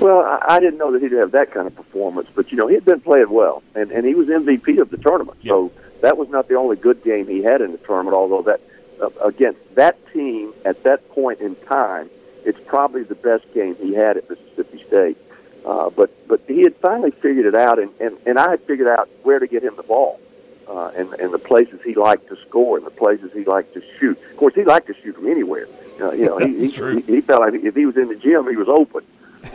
Well, 0.00 0.20
I, 0.20 0.56
I 0.56 0.60
didn't 0.60 0.78
know 0.78 0.92
that 0.92 1.02
he'd 1.02 1.12
have 1.12 1.32
that 1.32 1.52
kind 1.52 1.66
of 1.66 1.74
performance, 1.74 2.28
but 2.34 2.50
you 2.50 2.56
know 2.56 2.66
he'd 2.68 2.84
been 2.84 3.00
playing 3.00 3.30
well, 3.30 3.62
and 3.74 3.90
and 3.90 4.06
he 4.06 4.14
was 4.14 4.28
MVP 4.28 4.80
of 4.80 4.90
the 4.90 4.96
tournament. 4.96 5.38
Yep. 5.42 5.50
So 5.50 5.72
that 6.00 6.16
was 6.16 6.28
not 6.28 6.48
the 6.48 6.54
only 6.54 6.76
good 6.76 7.02
game 7.02 7.26
he 7.26 7.42
had 7.42 7.60
in 7.60 7.72
the 7.72 7.78
tournament. 7.78 8.14
Although 8.14 8.42
that 8.42 8.60
uh, 9.00 9.10
against 9.24 9.60
that 9.74 9.96
team 10.12 10.52
at 10.64 10.82
that 10.84 11.08
point 11.10 11.40
in 11.40 11.56
time, 11.66 12.10
it's 12.44 12.60
probably 12.66 13.02
the 13.02 13.14
best 13.14 13.44
game 13.52 13.76
he 13.76 13.94
had 13.94 14.16
at 14.16 14.28
Mississippi 14.30 14.84
State. 14.86 15.18
Uh, 15.64 15.90
but 15.90 16.10
but 16.28 16.40
he 16.46 16.62
had 16.62 16.76
finally 16.76 17.10
figured 17.10 17.46
it 17.46 17.54
out, 17.54 17.78
and, 17.78 17.90
and, 18.00 18.16
and 18.26 18.38
I 18.38 18.50
had 18.50 18.62
figured 18.62 18.88
out 18.88 19.08
where 19.22 19.38
to 19.38 19.46
get 19.46 19.62
him 19.62 19.74
the 19.76 19.82
ball, 19.82 20.20
uh, 20.68 20.92
and 20.96 21.12
and 21.14 21.32
the 21.32 21.38
places 21.38 21.80
he 21.84 21.94
liked 21.94 22.28
to 22.28 22.36
score, 22.46 22.78
and 22.78 22.86
the 22.86 22.90
places 22.90 23.32
he 23.32 23.44
liked 23.44 23.74
to 23.74 23.82
shoot. 23.98 24.18
Of 24.30 24.36
course, 24.36 24.54
he 24.54 24.64
liked 24.64 24.86
to 24.86 24.94
shoot 25.02 25.16
from 25.16 25.26
anywhere. 25.26 25.66
Uh, 26.00 26.12
you 26.12 26.26
know, 26.26 26.38
he, 26.46 26.68
he, 26.68 26.70
he, 26.70 27.00
he 27.00 27.20
felt 27.20 27.40
like 27.40 27.54
if 27.54 27.74
he 27.74 27.84
was 27.84 27.96
in 27.96 28.08
the 28.08 28.16
gym, 28.16 28.48
he 28.48 28.56
was 28.56 28.68
open. 28.68 29.04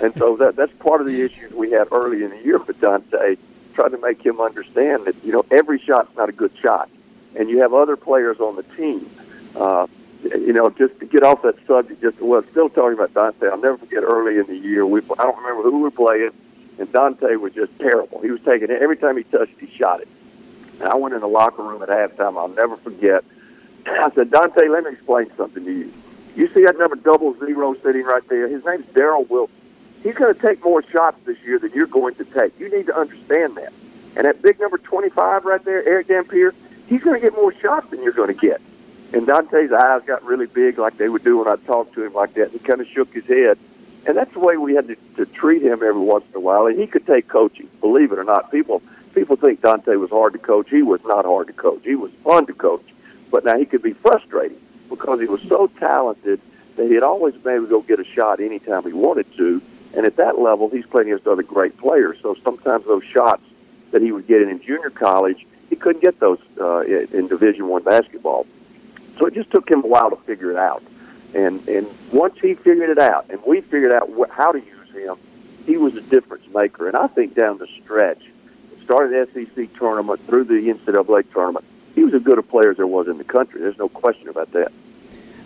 And 0.01 0.13
so 0.17 0.35
that 0.37 0.55
that's 0.55 0.73
part 0.79 1.01
of 1.01 1.07
the 1.07 1.21
issues 1.21 1.53
we 1.53 1.71
had 1.71 1.87
early 1.91 2.23
in 2.23 2.31
the 2.31 2.41
year 2.43 2.57
with 2.57 2.79
Dontae, 2.79 3.37
trying 3.73 3.91
to 3.91 3.97
make 3.97 4.23
him 4.25 4.41
understand 4.41 5.05
that 5.05 5.15
you 5.23 5.31
know 5.31 5.45
every 5.51 5.79
shot's 5.79 6.15
not 6.15 6.29
a 6.29 6.31
good 6.31 6.51
shot, 6.61 6.89
and 7.35 7.49
you 7.49 7.59
have 7.59 7.73
other 7.73 7.95
players 7.95 8.39
on 8.39 8.55
the 8.55 8.63
team. 8.63 9.09
Uh, 9.55 9.87
you 10.23 10.53
know, 10.53 10.69
just 10.69 10.97
to 10.99 11.05
get 11.05 11.23
off 11.23 11.41
that 11.43 11.55
subject, 11.67 12.01
just 12.01 12.19
well, 12.19 12.43
still 12.51 12.69
talking 12.69 12.97
about 12.97 13.13
Dontae. 13.13 13.51
I'll 13.51 13.57
never 13.57 13.77
forget 13.77 14.03
early 14.03 14.37
in 14.37 14.47
the 14.47 14.57
year. 14.57 14.85
We 14.85 15.01
I 15.01 15.23
don't 15.23 15.37
remember 15.37 15.63
who 15.63 15.77
we 15.77 15.83
were 15.83 15.91
playing, 15.91 16.31
and 16.79 16.91
Dontae 16.91 17.39
was 17.39 17.53
just 17.53 17.77
terrible. 17.79 18.21
He 18.21 18.31
was 18.31 18.41
taking 18.41 18.69
it 18.71 18.81
every 18.81 18.97
time 18.97 19.17
he 19.17 19.23
touched, 19.23 19.59
he 19.59 19.67
shot 19.67 20.01
it. 20.01 20.07
And 20.79 20.89
I 20.89 20.95
went 20.95 21.13
in 21.13 21.21
the 21.21 21.27
locker 21.27 21.61
room 21.61 21.81
at 21.83 21.89
halftime. 21.89 22.37
I'll 22.37 22.47
never 22.47 22.77
forget. 22.77 23.23
I 23.85 24.09
said, 24.15 24.31
Dante, 24.31 24.67
let 24.69 24.85
me 24.85 24.91
explain 24.91 25.29
something 25.35 25.63
to 25.63 25.71
you. 25.71 25.93
You 26.35 26.47
see 26.47 26.63
that 26.63 26.77
number 26.77 26.95
double 26.95 27.37
zero 27.37 27.75
sitting 27.83 28.03
right 28.03 28.27
there? 28.27 28.47
His 28.47 28.65
name's 28.65 28.85
Darrell 28.93 29.25
Wilson 29.25 29.52
he's 30.03 30.15
going 30.15 30.33
to 30.33 30.39
take 30.39 30.63
more 30.63 30.83
shots 30.83 31.17
this 31.25 31.37
year 31.45 31.57
than 31.57 31.71
you're 31.71 31.87
going 31.87 32.15
to 32.15 32.25
take. 32.25 32.59
You 32.59 32.69
need 32.69 32.85
to 32.87 32.95
understand 32.95 33.55
that. 33.55 33.73
And 34.15 34.25
that 34.25 34.41
big 34.41 34.59
number 34.59 34.77
25 34.77 35.45
right 35.45 35.63
there, 35.65 35.87
Erick 35.87 36.07
Dampier, 36.07 36.53
he's 36.87 37.01
going 37.01 37.19
to 37.19 37.21
get 37.21 37.33
more 37.33 37.53
shots 37.53 37.89
than 37.89 38.03
you're 38.03 38.11
going 38.11 38.33
to 38.33 38.39
get. 38.39 38.61
And 39.13 39.27
Dontae's 39.27 39.71
eyes 39.71 40.01
got 40.05 40.23
really 40.23 40.47
big 40.47 40.77
like 40.77 40.97
they 40.97 41.09
would 41.09 41.23
do 41.23 41.37
when 41.37 41.47
I 41.47 41.55
talked 41.65 41.93
to 41.93 42.03
him 42.03 42.13
like 42.13 42.33
that. 42.35 42.51
He 42.51 42.59
kind 42.59 42.81
of 42.81 42.87
shook 42.87 43.13
his 43.13 43.25
head. 43.25 43.57
And 44.05 44.17
that's 44.17 44.33
the 44.33 44.39
way 44.39 44.57
we 44.57 44.75
had 44.75 44.87
to, 44.87 44.95
to 45.15 45.25
treat 45.25 45.61
him 45.61 45.81
every 45.83 45.93
once 45.93 46.25
in 46.29 46.35
a 46.35 46.39
while. 46.39 46.65
And 46.65 46.77
he 46.77 46.87
could 46.87 47.07
take 47.07 47.27
coaching, 47.27 47.69
believe 47.79 48.11
it 48.11 48.19
or 48.19 48.23
not. 48.23 48.51
People 48.51 48.81
people 49.13 49.35
think 49.35 49.61
Dontae 49.61 49.99
was 49.99 50.09
hard 50.09 50.33
to 50.33 50.39
coach. 50.39 50.69
He 50.69 50.81
was 50.81 50.99
not 51.05 51.25
hard 51.25 51.47
to 51.47 51.53
coach. 51.53 51.81
He 51.83 51.95
was 51.95 52.11
fun 52.23 52.47
to 52.47 52.53
coach. 52.53 52.83
But 53.31 53.45
now 53.45 53.57
he 53.57 53.65
could 53.65 53.83
be 53.83 53.93
frustrating 53.93 54.59
because 54.89 55.19
he 55.19 55.27
was 55.27 55.41
so 55.43 55.67
talented 55.79 56.41
that 56.75 56.89
he'd 56.89 57.03
always 57.03 57.35
been 57.35 57.55
able 57.55 57.65
to 57.65 57.69
go 57.69 57.81
get 57.81 57.99
a 57.99 58.03
shot 58.03 58.39
anytime 58.39 58.83
he 58.83 58.93
wanted 58.93 59.31
to 59.37 59.61
and 59.93 60.05
at 60.05 60.15
that 60.17 60.39
level, 60.39 60.69
he's 60.69 60.85
playing 60.85 61.09
against 61.09 61.27
other 61.27 61.43
great 61.43 61.77
players. 61.77 62.17
So 62.21 62.35
sometimes 62.43 62.85
those 62.85 63.03
shots 63.03 63.43
that 63.91 64.01
he 64.01 64.11
would 64.11 64.27
get 64.27 64.41
in, 64.41 64.49
in 64.49 64.61
junior 64.61 64.89
college, 64.89 65.45
he 65.69 65.75
couldn't 65.75 66.01
get 66.01 66.19
those 66.19 66.39
uh, 66.59 66.81
in, 66.81 67.27
Division 67.27 67.67
One 67.67 67.83
basketball. 67.83 68.47
So 69.19 69.27
it 69.27 69.33
just 69.33 69.51
took 69.51 69.69
him 69.69 69.83
a 69.83 69.87
while 69.87 70.09
to 70.09 70.15
figure 70.15 70.51
it 70.51 70.57
out. 70.57 70.83
And 71.35 71.67
and 71.67 71.87
once 72.11 72.37
he 72.39 72.53
figured 72.53 72.89
it 72.89 72.99
out, 72.99 73.25
and 73.29 73.39
we 73.45 73.61
figured 73.61 73.91
out 73.91 74.09
wh- 74.09 74.31
how 74.31 74.51
to 74.51 74.59
use 74.59 74.89
him, 74.93 75.15
he 75.65 75.77
was 75.77 75.95
a 75.95 76.01
difference 76.01 76.45
maker. 76.53 76.87
And 76.87 76.97
I 76.97 77.07
think 77.07 77.35
down 77.35 77.57
the 77.57 77.67
stretch, 77.67 78.21
started 78.83 79.27
the 79.33 79.45
SEC 79.45 79.73
tournament 79.77 80.19
through 80.27 80.43
the 80.43 80.55
NCAA 80.55 81.31
tournament, 81.31 81.65
he 81.95 82.03
was 82.03 82.13
as 82.13 82.23
good 82.23 82.37
a 82.37 82.43
player 82.43 82.71
as 82.71 82.77
there 82.77 82.87
was 82.87 83.07
in 83.07 83.17
the 83.17 83.23
country. 83.23 83.61
There's 83.61 83.77
no 83.77 83.89
question 83.89 84.27
about 84.27 84.51
that. 84.51 84.71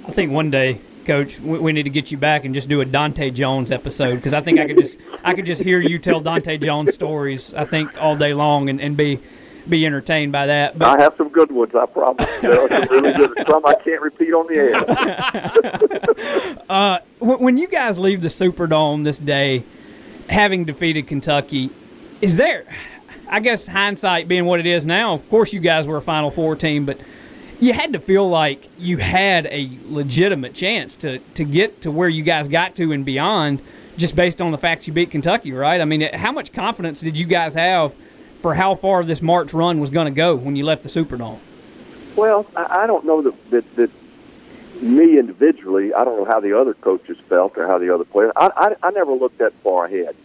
I 0.05 0.11
think 0.11 0.31
one 0.31 0.49
day, 0.49 0.79
Coach, 1.07 1.39
we, 1.39 1.57
we 1.57 1.71
need 1.71 1.83
to 1.83 1.89
get 1.89 2.11
you 2.11 2.17
back 2.17 2.43
and 2.43 2.53
just 2.53 2.67
do 2.67 2.81
a 2.81 2.85
Dontae 2.85 3.33
Jones 3.33 3.71
episode 3.71 4.17
because 4.17 4.33
I 4.33 4.41
think 4.41 4.59
I 4.59 4.67
could 4.67 4.77
just 4.77 4.99
I 5.23 5.33
could 5.33 5.45
just 5.45 5.63
hear 5.63 5.79
you 5.79 5.97
tell 5.97 6.21
Dontae 6.21 6.61
Jones 6.61 6.93
stories. 6.93 7.53
I 7.53 7.63
think 7.63 7.95
all 7.97 8.17
day 8.17 8.33
long 8.33 8.69
and, 8.69 8.81
and 8.81 8.97
be 8.97 9.19
be 9.69 9.85
entertained 9.85 10.33
by 10.33 10.47
that. 10.47 10.77
But 10.77 10.99
I 10.99 11.01
have 11.03 11.15
some 11.15 11.29
good 11.29 11.51
ones, 11.51 11.73
I 11.73 11.85
promise. 11.85 12.27
There 12.41 12.59
are 12.59 12.69
some 12.69 12.89
really 12.89 13.13
good 13.13 13.47
some 13.47 13.65
I 13.65 13.73
can't 13.75 14.01
repeat 14.01 14.33
on 14.33 14.47
the 14.47 14.55
air. 16.55 16.65
uh, 16.69 16.99
when 17.19 17.57
you 17.57 17.67
guys 17.67 17.97
leave 17.97 18.21
the 18.21 18.27
Superdome 18.27 19.03
this 19.03 19.19
day, 19.19 19.63
having 20.29 20.65
defeated 20.65 21.07
Kentucky, 21.07 21.69
is 22.21 22.35
there? 22.35 22.65
I 23.29 23.39
guess 23.39 23.65
hindsight 23.65 24.27
being 24.27 24.45
what 24.45 24.59
it 24.59 24.65
is 24.65 24.85
now, 24.85 25.13
of 25.13 25.29
course 25.29 25.53
you 25.53 25.59
guys 25.59 25.87
were 25.87 25.97
a 25.97 26.01
Final 26.01 26.31
Four 26.31 26.55
team, 26.55 26.85
but 26.85 26.99
you 27.59 27.73
had 27.73 27.93
to 27.93 27.99
feel 27.99 28.29
like 28.29 28.67
you 28.77 28.97
had 28.97 29.47
a 29.47 29.69
legitimate 29.85 30.53
chance 30.53 30.95
to 30.97 31.19
to 31.35 31.43
get 31.43 31.81
to 31.81 31.91
where 31.91 32.09
you 32.09 32.23
guys 32.23 32.47
got 32.47 32.75
to 32.75 32.91
and 32.91 33.05
beyond, 33.05 33.61
just 33.97 34.15
based 34.15 34.41
on 34.41 34.51
the 34.51 34.57
fact 34.57 34.87
you 34.87 34.93
beat 34.93 35.11
Kentucky, 35.11 35.51
right? 35.51 35.81
I 35.81 35.85
mean, 35.85 36.01
how 36.13 36.31
much 36.31 36.53
confidence 36.53 37.01
did 37.01 37.17
you 37.17 37.25
guys 37.25 37.55
have 37.55 37.95
for 38.39 38.53
how 38.53 38.75
far 38.75 39.03
this 39.03 39.21
March 39.21 39.53
run 39.53 39.79
was 39.79 39.89
going 39.89 40.05
to 40.05 40.11
go 40.11 40.35
when 40.35 40.55
you 40.55 40.65
left 40.65 40.83
the 40.83 40.89
Superdome? 40.89 41.39
Well, 42.15 42.45
I 42.55 42.87
don't 42.87 43.05
know 43.05 43.21
that, 43.23 43.49
that 43.51 43.75
that 43.75 43.91
me 44.81 45.17
individually. 45.17 45.93
I 45.93 46.03
don't 46.03 46.17
know 46.17 46.25
how 46.25 46.39
the 46.39 46.59
other 46.59 46.75
coaches 46.75 47.17
felt 47.27 47.57
or 47.57 47.65
how 47.65 47.79
the 47.79 47.93
other 47.93 48.05
players. 48.05 48.31
I 48.35 48.51
I, 48.55 48.87
I 48.87 48.91
never 48.91 49.13
looked 49.13 49.39
that 49.39 49.53
far 49.63 49.85
ahead. 49.85 50.15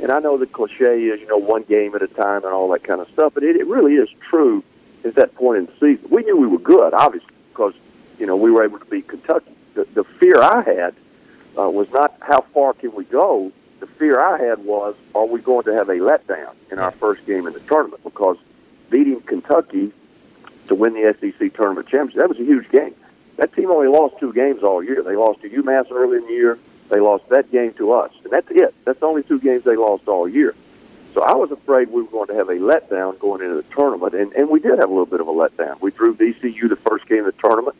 And 0.00 0.10
I 0.10 0.18
know 0.18 0.36
the 0.36 0.46
cliche 0.46 1.04
is, 1.04 1.20
you 1.20 1.28
know, 1.28 1.36
one 1.36 1.62
game 1.62 1.94
at 1.94 2.02
a 2.02 2.08
time 2.08 2.44
and 2.44 2.52
all 2.52 2.68
that 2.70 2.82
kind 2.82 3.00
of 3.00 3.08
stuff, 3.10 3.34
but 3.34 3.44
it, 3.44 3.54
it 3.54 3.68
really 3.68 3.94
is 3.94 4.08
true 4.18 4.64
at 5.04 5.14
that 5.16 5.34
point 5.34 5.58
in 5.58 5.66
the 5.66 5.72
season. 5.72 6.10
We 6.10 6.22
knew 6.22 6.36
we 6.36 6.46
were 6.46 6.58
good, 6.58 6.94
obviously, 6.94 7.34
because, 7.50 7.74
you 8.18 8.26
know, 8.26 8.36
we 8.36 8.50
were 8.50 8.64
able 8.64 8.78
to 8.78 8.84
beat 8.84 9.08
Kentucky. 9.08 9.52
The, 9.74 9.84
the 9.94 10.04
fear 10.04 10.40
I 10.42 10.62
had 10.62 10.94
uh, 11.58 11.70
was 11.70 11.90
not 11.90 12.16
how 12.20 12.42
far 12.52 12.74
can 12.74 12.94
we 12.94 13.04
go. 13.04 13.52
The 13.80 13.86
fear 13.86 14.20
I 14.20 14.38
had 14.38 14.64
was, 14.64 14.94
are 15.14 15.26
we 15.26 15.40
going 15.40 15.64
to 15.64 15.74
have 15.74 15.88
a 15.88 15.94
letdown 15.94 16.54
in 16.70 16.78
our 16.78 16.92
first 16.92 17.26
game 17.26 17.46
in 17.46 17.52
the 17.52 17.60
tournament? 17.60 18.02
Because 18.04 18.36
beating 18.90 19.20
Kentucky 19.22 19.92
to 20.68 20.74
win 20.74 20.94
the 20.94 21.14
SEC 21.20 21.54
tournament 21.54 21.88
championship, 21.88 22.20
that 22.20 22.28
was 22.28 22.38
a 22.38 22.44
huge 22.44 22.70
game. 22.70 22.94
That 23.36 23.52
team 23.54 23.70
only 23.70 23.88
lost 23.88 24.18
two 24.20 24.32
games 24.32 24.62
all 24.62 24.82
year. 24.82 25.02
They 25.02 25.16
lost 25.16 25.40
to 25.42 25.50
UMass 25.50 25.90
early 25.90 26.18
in 26.18 26.26
the 26.26 26.32
year. 26.32 26.58
They 26.90 27.00
lost 27.00 27.28
that 27.30 27.50
game 27.50 27.72
to 27.74 27.92
us, 27.92 28.12
and 28.22 28.32
that's 28.32 28.50
it. 28.50 28.74
That's 28.84 29.00
the 29.00 29.06
only 29.06 29.22
two 29.22 29.40
games 29.40 29.64
they 29.64 29.76
lost 29.76 30.06
all 30.06 30.28
year. 30.28 30.54
So 31.14 31.22
I 31.22 31.34
was 31.34 31.50
afraid 31.50 31.90
we 31.90 32.02
were 32.02 32.10
going 32.10 32.28
to 32.28 32.34
have 32.34 32.48
a 32.48 32.54
letdown 32.54 33.18
going 33.18 33.42
into 33.42 33.56
the 33.56 33.74
tournament, 33.74 34.14
and, 34.14 34.32
and 34.32 34.48
we 34.48 34.60
did 34.60 34.78
have 34.78 34.88
a 34.88 34.92
little 34.92 35.06
bit 35.06 35.20
of 35.20 35.28
a 35.28 35.32
letdown. 35.32 35.80
We 35.80 35.90
drew 35.90 36.14
VCU 36.14 36.68
the 36.68 36.76
first 36.76 37.06
game 37.06 37.26
of 37.26 37.36
the 37.36 37.42
tournament, 37.48 37.76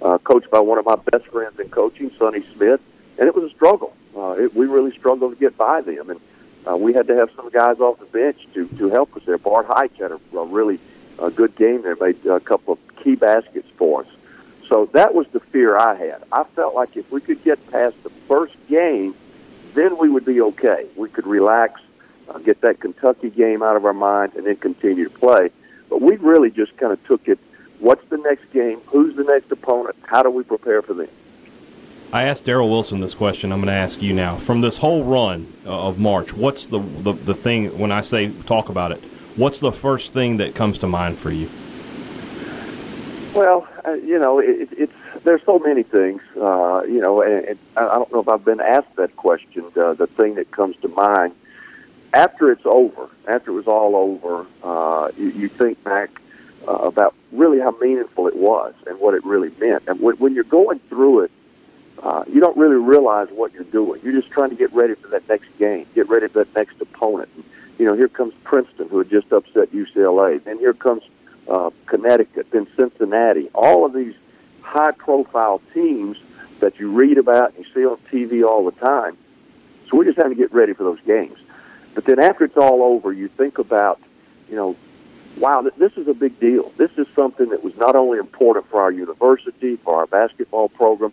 uh, 0.00 0.18
coached 0.18 0.50
by 0.50 0.58
one 0.58 0.78
of 0.78 0.84
my 0.84 0.96
best 0.96 1.26
friends 1.26 1.58
in 1.60 1.68
coaching, 1.68 2.10
Sonny 2.18 2.42
Smith, 2.54 2.80
and 3.18 3.28
it 3.28 3.34
was 3.34 3.44
a 3.44 3.54
struggle. 3.54 3.94
Uh, 4.16 4.32
it, 4.32 4.54
we 4.54 4.66
really 4.66 4.90
struggled 4.92 5.32
to 5.32 5.38
get 5.38 5.56
by 5.56 5.80
them, 5.80 6.10
and 6.10 6.20
uh, 6.68 6.76
we 6.76 6.92
had 6.92 7.06
to 7.06 7.14
have 7.14 7.30
some 7.36 7.50
guys 7.50 7.78
off 7.78 7.98
the 8.00 8.06
bench 8.06 8.46
to, 8.54 8.66
to 8.78 8.90
help 8.90 9.16
us 9.16 9.22
there. 9.26 9.38
Bart 9.38 9.68
Hyche 9.68 9.96
had 9.98 10.10
a, 10.10 10.20
a 10.36 10.46
really 10.46 10.80
uh, 11.18 11.28
good 11.30 11.54
game 11.54 11.82
there, 11.82 11.96
made 11.96 12.24
a 12.26 12.40
couple 12.40 12.74
of 12.74 12.96
key 12.96 13.14
baskets 13.14 13.68
for 13.76 14.02
us. 14.02 14.08
So 14.68 14.86
that 14.92 15.14
was 15.14 15.26
the 15.28 15.40
fear 15.40 15.76
I 15.76 15.94
had. 15.94 16.22
I 16.32 16.44
felt 16.44 16.74
like 16.74 16.96
if 16.96 17.10
we 17.12 17.20
could 17.20 17.44
get 17.44 17.64
past 17.70 18.00
the 18.02 18.10
first 18.26 18.54
game, 18.68 19.14
then 19.74 19.98
we 19.98 20.08
would 20.08 20.24
be 20.24 20.40
okay. 20.40 20.86
We 20.96 21.08
could 21.08 21.26
relax, 21.26 21.80
uh, 22.34 22.38
get 22.38 22.60
that 22.62 22.80
Kentucky 22.80 23.30
game 23.30 23.62
out 23.62 23.76
of 23.76 23.84
our 23.84 23.92
mind, 23.92 24.34
and 24.34 24.46
then 24.46 24.56
continue 24.56 25.04
to 25.08 25.18
play. 25.18 25.50
But 25.88 26.00
we 26.00 26.16
really 26.16 26.50
just 26.50 26.76
kind 26.76 26.92
of 26.92 27.04
took 27.06 27.28
it 27.28 27.38
what's 27.82 28.08
the 28.08 28.16
next 28.16 28.50
game? 28.52 28.80
Who's 28.86 29.16
the 29.16 29.24
next 29.24 29.50
opponent? 29.50 29.96
How 30.02 30.22
do 30.22 30.30
we 30.30 30.44
prepare 30.44 30.82
for 30.82 30.94
them? 30.94 31.08
I 32.12 32.24
asked 32.24 32.44
Daryl 32.44 32.68
Wilson 32.68 33.00
this 33.00 33.14
question. 33.14 33.52
I'm 33.52 33.58
going 33.58 33.68
to 33.68 33.72
ask 33.72 34.02
you 34.02 34.12
now. 34.12 34.36
From 34.36 34.60
this 34.60 34.78
whole 34.78 35.02
run 35.02 35.52
uh, 35.66 35.88
of 35.88 35.98
March, 35.98 36.32
what's 36.32 36.66
the, 36.66 36.78
the, 36.78 37.12
the 37.12 37.34
thing, 37.34 37.78
when 37.78 37.90
I 37.90 38.02
say 38.02 38.30
talk 38.44 38.68
about 38.68 38.92
it, 38.92 39.02
what's 39.36 39.60
the 39.60 39.72
first 39.72 40.12
thing 40.12 40.36
that 40.36 40.54
comes 40.54 40.78
to 40.80 40.86
mind 40.86 41.18
for 41.18 41.30
you? 41.30 41.48
Well, 43.34 43.66
uh, 43.86 43.92
you 43.92 44.18
know, 44.18 44.38
it, 44.38 44.68
it's 44.72 44.92
there's 45.24 45.42
so 45.44 45.58
many 45.58 45.82
things, 45.82 46.20
uh, 46.36 46.82
you 46.84 47.00
know, 47.00 47.22
and, 47.22 47.46
and 47.46 47.58
I 47.76 47.94
don't 47.94 48.12
know 48.12 48.20
if 48.20 48.28
I've 48.28 48.44
been 48.44 48.60
asked 48.60 48.94
that 48.96 49.16
question. 49.16 49.64
Uh, 49.74 49.94
the 49.94 50.06
thing 50.06 50.34
that 50.34 50.50
comes 50.50 50.76
to 50.82 50.88
mind 50.88 51.34
after 52.12 52.50
it's 52.52 52.66
over, 52.66 53.08
after 53.26 53.50
it 53.50 53.54
was 53.54 53.66
all 53.66 53.96
over, 53.96 54.46
uh, 54.62 55.10
you, 55.16 55.30
you 55.30 55.48
think 55.48 55.82
back 55.84 56.10
uh, 56.68 56.72
about 56.72 57.14
really 57.32 57.58
how 57.58 57.70
meaningful 57.80 58.26
it 58.28 58.36
was 58.36 58.74
and 58.86 58.98
what 59.00 59.14
it 59.14 59.24
really 59.24 59.50
meant. 59.58 59.84
And 59.86 60.00
when, 60.00 60.16
when 60.16 60.34
you're 60.34 60.44
going 60.44 60.78
through 60.88 61.20
it, 61.20 61.30
uh, 62.02 62.24
you 62.28 62.40
don't 62.40 62.56
really 62.56 62.76
realize 62.76 63.28
what 63.30 63.52
you're 63.52 63.64
doing. 63.64 64.00
You're 64.02 64.12
just 64.12 64.30
trying 64.30 64.50
to 64.50 64.56
get 64.56 64.72
ready 64.72 64.94
for 64.94 65.08
that 65.08 65.28
next 65.28 65.48
game, 65.58 65.86
get 65.94 66.08
ready 66.08 66.28
for 66.28 66.44
that 66.44 66.54
next 66.54 66.80
opponent. 66.80 67.28
You 67.78 67.86
know, 67.86 67.94
here 67.94 68.08
comes 68.08 68.34
Princeton, 68.44 68.88
who 68.88 68.98
had 68.98 69.08
just 69.08 69.32
upset 69.32 69.72
UCLA. 69.72 70.42
Then 70.42 70.58
here 70.58 70.74
comes 70.74 71.02
uh, 71.48 71.70
Connecticut, 71.86 72.50
then 72.50 72.66
Cincinnati. 72.76 73.48
All 73.54 73.84
of 73.84 73.92
these 73.92 74.14
high-profile 74.62 75.60
teams 75.72 76.18
that 76.60 76.78
you 76.78 76.90
read 76.90 77.18
about 77.18 77.54
and 77.54 77.64
you 77.64 77.72
see 77.72 77.86
on 77.86 77.98
TV 78.10 78.46
all 78.46 78.64
the 78.64 78.72
time. 78.72 79.16
So 79.90 79.96
we 79.96 80.04
just 80.04 80.16
have 80.18 80.28
to 80.28 80.34
get 80.34 80.52
ready 80.52 80.72
for 80.72 80.84
those 80.84 81.00
games. 81.06 81.38
But 81.94 82.04
then 82.04 82.18
after 82.18 82.44
it's 82.44 82.56
all 82.56 82.82
over, 82.82 83.12
you 83.12 83.28
think 83.28 83.58
about, 83.58 84.00
you 84.48 84.56
know, 84.56 84.76
wow, 85.36 85.62
this 85.76 85.92
is 85.96 86.08
a 86.08 86.14
big 86.14 86.38
deal. 86.40 86.72
This 86.76 86.90
is 86.96 87.06
something 87.14 87.50
that 87.50 87.62
was 87.62 87.76
not 87.76 87.96
only 87.96 88.18
important 88.18 88.68
for 88.68 88.80
our 88.80 88.90
university, 88.90 89.76
for 89.76 89.96
our 89.96 90.06
basketball 90.06 90.68
program, 90.68 91.12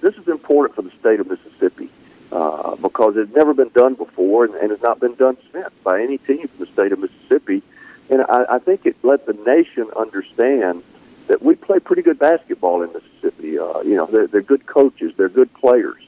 this 0.00 0.14
is 0.16 0.28
important 0.28 0.74
for 0.74 0.82
the 0.82 0.90
state 0.98 1.20
of 1.20 1.28
Mississippi 1.28 1.90
uh, 2.32 2.76
because 2.76 3.16
it's 3.16 3.34
never 3.34 3.54
been 3.54 3.68
done 3.70 3.94
before 3.94 4.44
and, 4.44 4.54
and 4.54 4.70
has 4.70 4.80
not 4.80 5.00
been 5.00 5.14
done 5.14 5.36
since 5.52 5.68
by 5.84 6.02
any 6.02 6.18
team 6.18 6.48
from 6.48 6.58
the 6.58 6.72
state 6.72 6.92
of 6.92 6.98
Mississippi. 6.98 7.62
And 8.08 8.22
I, 8.22 8.56
I 8.56 8.58
think 8.58 8.86
it 8.86 8.96
let 9.02 9.26
the 9.26 9.34
nation 9.34 9.88
understand 9.96 10.82
that 11.28 11.42
we 11.42 11.54
play 11.54 11.78
pretty 11.78 12.02
good 12.02 12.18
basketball 12.18 12.82
in 12.82 12.92
Mississippi. 12.92 13.58
Uh, 13.58 13.80
you 13.82 13.94
know, 13.94 14.06
they're, 14.06 14.26
they're 14.26 14.42
good 14.42 14.66
coaches, 14.66 15.12
they're 15.16 15.28
good 15.28 15.52
players. 15.54 16.00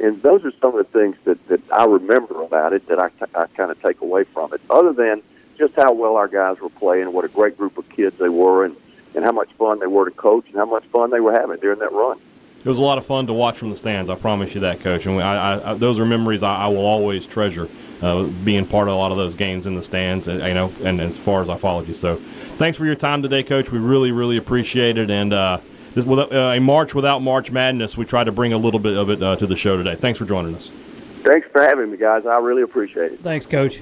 And 0.00 0.20
those 0.22 0.44
are 0.44 0.52
some 0.60 0.76
of 0.76 0.90
the 0.90 0.98
things 0.98 1.16
that, 1.24 1.46
that 1.48 1.60
I 1.72 1.84
remember 1.84 2.42
about 2.42 2.72
it 2.72 2.86
that 2.88 2.98
I, 2.98 3.08
t- 3.10 3.32
I 3.34 3.46
kind 3.46 3.70
of 3.70 3.80
take 3.80 4.00
away 4.00 4.24
from 4.24 4.52
it, 4.52 4.60
other 4.68 4.92
than 4.92 5.22
just 5.56 5.74
how 5.74 5.92
well 5.92 6.16
our 6.16 6.28
guys 6.28 6.58
were 6.60 6.68
playing, 6.68 7.12
what 7.12 7.24
a 7.24 7.28
great 7.28 7.56
group 7.56 7.78
of 7.78 7.88
kids 7.88 8.18
they 8.18 8.28
were, 8.28 8.64
and, 8.64 8.76
and 9.14 9.24
how 9.24 9.32
much 9.32 9.50
fun 9.52 9.78
they 9.78 9.86
were 9.86 10.04
to 10.04 10.10
coach 10.10 10.46
and 10.48 10.56
how 10.56 10.66
much 10.66 10.84
fun 10.86 11.10
they 11.10 11.20
were 11.20 11.32
having 11.32 11.58
during 11.60 11.78
that 11.78 11.92
run. 11.92 12.18
It 12.64 12.68
was 12.68 12.78
a 12.78 12.82
lot 12.82 12.96
of 12.96 13.04
fun 13.04 13.26
to 13.26 13.32
watch 13.34 13.58
from 13.58 13.70
the 13.70 13.76
stands. 13.76 14.08
I 14.08 14.16
promise 14.16 14.54
you 14.54 14.62
that, 14.62 14.80
Coach. 14.80 15.04
And 15.06 15.20
I, 15.20 15.72
I, 15.72 15.74
those 15.74 15.98
are 16.00 16.06
memories 16.06 16.42
I, 16.42 16.56
I 16.56 16.66
will 16.68 16.86
always 16.86 17.26
treasure, 17.26 17.68
uh, 18.00 18.24
being 18.24 18.66
part 18.66 18.88
of 18.88 18.94
a 18.94 18.96
lot 18.96 19.12
of 19.12 19.18
those 19.18 19.34
games 19.34 19.66
in 19.66 19.74
the 19.74 19.82
stands. 19.82 20.26
Uh, 20.26 20.44
you 20.46 20.54
know, 20.54 20.72
and 20.82 20.98
as 21.00 21.20
far 21.20 21.42
as 21.42 21.50
I 21.50 21.56
followed 21.56 21.86
you, 21.86 21.94
so 21.94 22.16
thanks 22.56 22.78
for 22.78 22.86
your 22.86 22.94
time 22.94 23.20
today, 23.20 23.42
Coach. 23.42 23.70
We 23.70 23.78
really, 23.78 24.12
really 24.12 24.38
appreciate 24.38 24.96
it. 24.96 25.10
And 25.10 25.34
uh, 25.34 25.58
this 25.94 26.06
uh, 26.06 26.26
a 26.30 26.58
March 26.60 26.94
without 26.94 27.20
March 27.20 27.50
Madness, 27.50 27.96
we 27.96 28.04
try 28.04 28.24
to 28.24 28.32
bring 28.32 28.52
a 28.52 28.58
little 28.58 28.80
bit 28.80 28.96
of 28.96 29.10
it 29.10 29.22
uh, 29.22 29.36
to 29.36 29.46
the 29.46 29.56
show 29.56 29.76
today. 29.76 29.94
Thanks 29.94 30.18
for 30.18 30.24
joining 30.24 30.54
us. 30.54 30.70
Thanks 31.22 31.46
for 31.52 31.62
having 31.62 31.90
me, 31.90 31.96
guys. 31.96 32.26
I 32.26 32.38
really 32.38 32.62
appreciate 32.62 33.12
it. 33.12 33.20
Thanks, 33.20 33.46
Coach. 33.46 33.80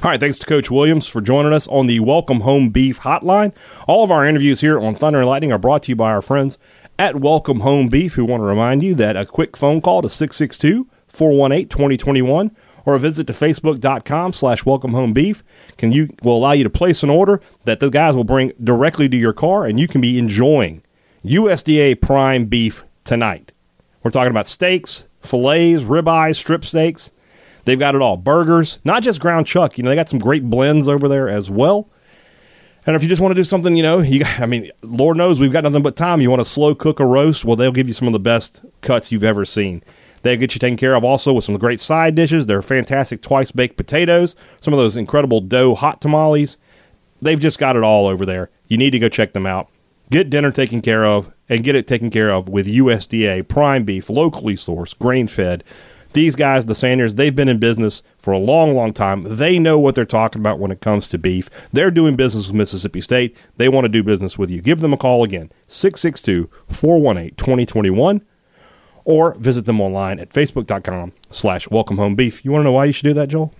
All 0.00 0.10
right, 0.10 0.20
thanks 0.20 0.38
to 0.38 0.46
Coach 0.46 0.70
Williams 0.70 1.06
for 1.06 1.20
joining 1.20 1.52
us 1.52 1.66
on 1.68 1.86
the 1.86 1.98
Welcome 2.00 2.40
Home 2.40 2.68
Beef 2.68 3.00
Hotline. 3.00 3.52
All 3.88 4.04
of 4.04 4.10
our 4.10 4.24
interviews 4.26 4.60
here 4.60 4.78
on 4.78 4.94
Thunder 4.94 5.20
and 5.20 5.28
Lightning 5.28 5.50
are 5.50 5.58
brought 5.58 5.84
to 5.84 5.92
you 5.92 5.96
by 5.96 6.10
our 6.12 6.22
friends 6.22 6.58
at 6.98 7.16
Welcome 7.16 7.60
Home 7.60 7.88
Beef, 7.88 8.14
who 8.14 8.24
want 8.24 8.40
to 8.40 8.44
remind 8.44 8.82
you 8.82 8.94
that 8.96 9.16
a 9.16 9.26
quick 9.26 9.56
phone 9.56 9.80
call 9.80 10.02
to 10.02 10.08
662 10.08 10.88
418 11.08 11.68
2021 11.68 12.50
or 12.88 12.94
a 12.94 12.98
visit 12.98 13.26
to 13.26 13.34
facebook.com 13.34 14.32
slash 14.32 14.64
welcome 14.64 14.92
home 14.92 15.12
beef 15.12 15.44
can 15.76 15.92
you 15.92 16.08
will 16.22 16.38
allow 16.38 16.52
you 16.52 16.64
to 16.64 16.70
place 16.70 17.02
an 17.02 17.10
order 17.10 17.38
that 17.66 17.80
the 17.80 17.90
guys 17.90 18.16
will 18.16 18.24
bring 18.24 18.50
directly 18.64 19.10
to 19.10 19.16
your 19.18 19.34
car 19.34 19.66
and 19.66 19.78
you 19.78 19.86
can 19.86 20.00
be 20.00 20.18
enjoying 20.18 20.82
USDA 21.22 22.00
prime 22.00 22.46
beef 22.46 22.84
tonight. 23.04 23.52
We're 24.02 24.10
talking 24.10 24.30
about 24.30 24.46
steaks, 24.46 25.06
fillets, 25.20 25.82
ribeyes, 25.82 26.36
strip 26.36 26.64
steaks. 26.64 27.10
They've 27.66 27.78
got 27.78 27.94
it 27.94 28.00
all. 28.00 28.16
Burgers, 28.16 28.78
not 28.84 29.02
just 29.02 29.20
ground 29.20 29.46
chuck. 29.46 29.76
You 29.76 29.84
know, 29.84 29.90
they 29.90 29.96
got 29.96 30.08
some 30.08 30.18
great 30.18 30.48
blends 30.48 30.88
over 30.88 31.08
there 31.08 31.28
as 31.28 31.50
well. 31.50 31.90
And 32.86 32.96
if 32.96 33.02
you 33.02 33.08
just 33.10 33.20
want 33.20 33.32
to 33.32 33.38
do 33.38 33.44
something, 33.44 33.76
you 33.76 33.82
know, 33.82 33.98
you, 34.00 34.24
I 34.24 34.46
mean, 34.46 34.70
Lord 34.80 35.18
knows 35.18 35.40
we've 35.40 35.52
got 35.52 35.64
nothing 35.64 35.82
but 35.82 35.94
time. 35.94 36.22
You 36.22 36.30
want 36.30 36.40
to 36.40 36.46
slow 36.46 36.74
cook 36.74 37.00
a 37.00 37.04
roast? 37.04 37.44
Well, 37.44 37.54
they'll 37.54 37.70
give 37.70 37.86
you 37.86 37.92
some 37.92 38.08
of 38.08 38.12
the 38.14 38.18
best 38.18 38.62
cuts 38.80 39.12
you've 39.12 39.24
ever 39.24 39.44
seen. 39.44 39.82
They 40.28 40.36
get 40.36 40.54
you 40.54 40.58
taken 40.58 40.76
care 40.76 40.94
of 40.94 41.04
also 41.04 41.32
with 41.32 41.44
some 41.44 41.56
great 41.56 41.80
side 41.80 42.14
dishes. 42.14 42.44
They're 42.44 42.60
fantastic 42.60 43.22
twice 43.22 43.50
baked 43.50 43.78
potatoes, 43.78 44.36
some 44.60 44.74
of 44.74 44.78
those 44.78 44.94
incredible 44.94 45.40
dough 45.40 45.74
hot 45.74 46.02
tamales. 46.02 46.58
They've 47.22 47.40
just 47.40 47.58
got 47.58 47.76
it 47.76 47.82
all 47.82 48.06
over 48.06 48.26
there. 48.26 48.50
You 48.66 48.76
need 48.76 48.90
to 48.90 48.98
go 48.98 49.08
check 49.08 49.32
them 49.32 49.46
out. 49.46 49.70
Get 50.10 50.28
dinner 50.28 50.52
taken 50.52 50.82
care 50.82 51.06
of 51.06 51.32
and 51.48 51.64
get 51.64 51.76
it 51.76 51.86
taken 51.86 52.10
care 52.10 52.30
of 52.30 52.46
with 52.46 52.66
USDA 52.66 53.48
prime 53.48 53.84
beef, 53.84 54.10
locally 54.10 54.54
sourced, 54.54 54.98
grain 54.98 55.28
fed. 55.28 55.64
These 56.12 56.36
guys, 56.36 56.66
the 56.66 56.74
Sanders, 56.74 57.14
they've 57.14 57.34
been 57.34 57.48
in 57.48 57.58
business 57.58 58.02
for 58.18 58.32
a 58.32 58.38
long, 58.38 58.74
long 58.74 58.92
time. 58.92 59.24
They 59.24 59.58
know 59.58 59.78
what 59.78 59.94
they're 59.94 60.04
talking 60.04 60.40
about 60.40 60.58
when 60.58 60.70
it 60.70 60.82
comes 60.82 61.08
to 61.08 61.18
beef. 61.18 61.48
They're 61.72 61.90
doing 61.90 62.16
business 62.16 62.48
with 62.48 62.56
Mississippi 62.56 63.00
State. 63.00 63.34
They 63.56 63.70
want 63.70 63.86
to 63.86 63.88
do 63.90 64.02
business 64.02 64.36
with 64.36 64.50
you. 64.50 64.60
Give 64.60 64.80
them 64.80 64.92
a 64.92 64.98
call 64.98 65.24
again, 65.24 65.50
662 65.68 66.50
418 66.68 67.34
2021, 67.36 68.24
or 69.08 69.32
visit 69.36 69.64
them 69.64 69.80
online 69.80 70.20
at 70.20 70.28
facebook.com 70.28 71.12
slash 71.30 71.70
welcome 71.70 71.96
home 71.96 72.14
beef. 72.14 72.44
You 72.44 72.52
want 72.52 72.60
to 72.60 72.64
know 72.64 72.72
why 72.72 72.84
you 72.84 72.92
should 72.92 73.04
do 73.04 73.14
that, 73.14 73.28
Joel? 73.28 73.54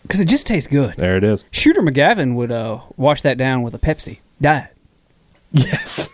Because 0.00 0.18
it 0.18 0.28
just 0.28 0.46
tastes 0.46 0.66
good. 0.66 0.94
There 0.96 1.18
it 1.18 1.24
is. 1.24 1.44
Shooter 1.50 1.82
McGavin 1.82 2.34
would 2.36 2.50
uh, 2.50 2.80
wash 2.96 3.20
that 3.20 3.36
down 3.36 3.60
with 3.60 3.74
a 3.74 3.78
Pepsi. 3.78 4.20
Diet. 4.40 4.74
Yes. 5.52 6.08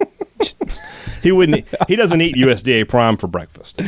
he 1.22 1.30
wouldn't. 1.30 1.66
He 1.88 1.96
doesn't 1.96 2.22
eat 2.22 2.36
USDA 2.36 2.88
Prime 2.88 3.18
for 3.18 3.26
breakfast. 3.26 3.78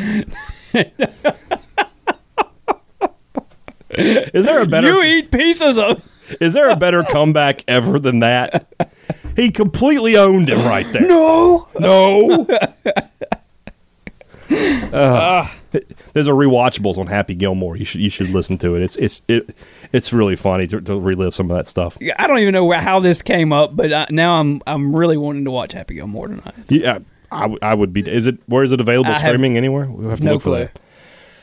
Is 3.92 4.44
there 4.44 4.60
a 4.60 4.66
better? 4.66 4.88
You 4.88 5.02
eat 5.02 5.30
pieces 5.30 5.78
of. 5.78 6.06
Is 6.40 6.52
there 6.52 6.68
a 6.68 6.76
better 6.76 7.02
comeback 7.02 7.64
ever 7.66 7.98
than 7.98 8.20
that? 8.20 8.68
He 9.36 9.50
completely 9.50 10.18
owned 10.18 10.50
him 10.50 10.66
right 10.66 10.86
there. 10.92 11.02
No. 11.02 11.66
No. 11.78 12.46
Uh, 14.50 15.48
there's 16.12 16.26
a 16.26 16.30
rewatchables 16.32 16.98
on 16.98 17.06
Happy 17.06 17.34
Gilmore. 17.34 17.76
You 17.76 17.84
should 17.84 18.00
you 18.00 18.10
should 18.10 18.30
listen 18.30 18.58
to 18.58 18.74
it. 18.74 18.82
It's 18.82 18.96
it's 18.96 19.22
it, 19.28 19.54
it's 19.92 20.12
really 20.12 20.36
funny 20.36 20.66
to, 20.66 20.80
to 20.80 20.98
relive 20.98 21.32
some 21.34 21.50
of 21.50 21.56
that 21.56 21.68
stuff. 21.68 21.96
I 22.18 22.26
don't 22.26 22.38
even 22.40 22.52
know 22.52 22.70
how 22.72 22.98
this 23.00 23.22
came 23.22 23.52
up, 23.52 23.76
but 23.76 23.92
uh, 23.92 24.06
now 24.10 24.40
I'm 24.40 24.60
I'm 24.66 24.94
really 24.94 25.16
wanting 25.16 25.44
to 25.44 25.50
watch 25.50 25.72
Happy 25.72 25.94
Gilmore 25.94 26.28
tonight. 26.28 26.54
Yeah, 26.68 26.98
I, 27.30 27.42
w- 27.42 27.58
I 27.62 27.74
would 27.74 27.92
be. 27.92 28.00
Is 28.00 28.26
it 28.26 28.38
where 28.46 28.64
is 28.64 28.72
it 28.72 28.80
available 28.80 29.10
I 29.12 29.18
have 29.18 29.28
streaming 29.30 29.56
anywhere? 29.56 29.86
We'll 29.88 30.10
have 30.10 30.20
to 30.20 30.26
no 30.26 30.32
look 30.34 30.42
for 30.42 30.48
clue. 30.50 30.58
that. 30.64 30.80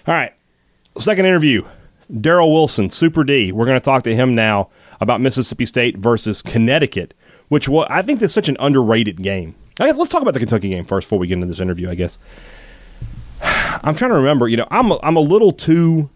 All 0.08 0.14
right, 0.14 0.34
second 0.98 1.26
interview. 1.26 1.66
Daryl 2.12 2.52
Wilson, 2.52 2.90
Super 2.90 3.24
D. 3.24 3.52
We're 3.52 3.66
going 3.66 3.80
to 3.80 3.84
talk 3.84 4.04
to 4.04 4.16
him 4.16 4.34
now 4.36 4.70
about 5.02 5.20
Mississippi 5.22 5.66
State 5.66 5.98
versus 5.98 6.42
Connecticut, 6.42 7.14
which 7.50 7.68
wa 7.70 7.86
I 7.90 8.02
think 8.02 8.22
is 8.22 8.34
such 8.34 8.50
an 8.50 8.58
underrated 8.60 9.22
game. 9.22 9.56
I 9.80 9.86
guess 9.86 9.98
let's 9.98 10.10
talk 10.10 10.22
about 10.22 10.34
the 10.34 10.40
Kentucky 10.40 10.70
game 10.70 10.86
first 10.86 11.06
before 11.08 11.20
we 11.20 11.28
get 11.28 11.36
into 11.36 11.48
this 11.48 11.60
interview. 11.60 11.90
I 11.90 11.96
guess 11.96 12.18
I'm 13.42 13.96
trying 13.96 14.12
to 14.12 14.16
remember. 14.18 14.48
You 14.48 14.58
know, 14.58 14.68
I'm 14.72 14.92
a, 14.92 15.00
I'm 15.04 15.16
a 15.16 15.22
little 15.22 15.52
too 15.52 16.10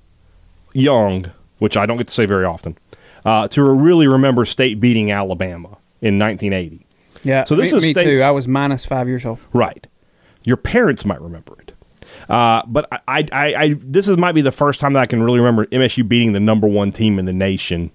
young, 0.74 1.32
which 1.60 1.78
I 1.78 1.86
don't 1.86 1.98
get 1.98 2.08
to 2.08 2.14
say 2.14 2.26
very 2.26 2.46
often, 2.46 2.78
uh, 3.26 3.48
to 3.50 3.64
really 3.64 4.08
remember 4.08 4.46
State 4.46 4.80
beating 4.80 5.12
Alabama 5.12 5.78
in 6.02 6.18
1980. 6.20 6.86
Yeah. 7.24 7.44
So 7.44 7.56
this 7.56 7.72
me, 7.72 7.78
is 7.78 7.84
me 7.84 7.92
State's- 7.94 8.20
too. 8.20 8.24
I 8.24 8.32
was 8.32 8.48
minus 8.48 8.86
five 8.86 9.08
years 9.08 9.26
old. 9.26 9.40
Right. 9.54 9.88
Your 10.44 10.58
parents 10.58 11.06
might 11.06 11.22
remember 11.22 11.56
it. 11.60 11.74
Uh, 12.28 12.64
but 12.68 12.88
I, 12.92 13.00
I, 13.08 13.28
I, 13.32 13.56
I, 13.56 13.76
this 13.80 14.08
is 14.08 14.18
might 14.18 14.34
be 14.34 14.42
the 14.42 14.52
first 14.52 14.80
time 14.80 14.94
that 14.94 15.02
I 15.02 15.06
can 15.06 15.22
really 15.22 15.40
remember 15.40 15.66
MSU 15.68 16.08
beating 16.08 16.34
the 16.34 16.40
number 16.40 16.68
one 16.68 16.92
team 16.92 17.20
in 17.20 17.26
the 17.26 17.34
nation, 17.34 17.92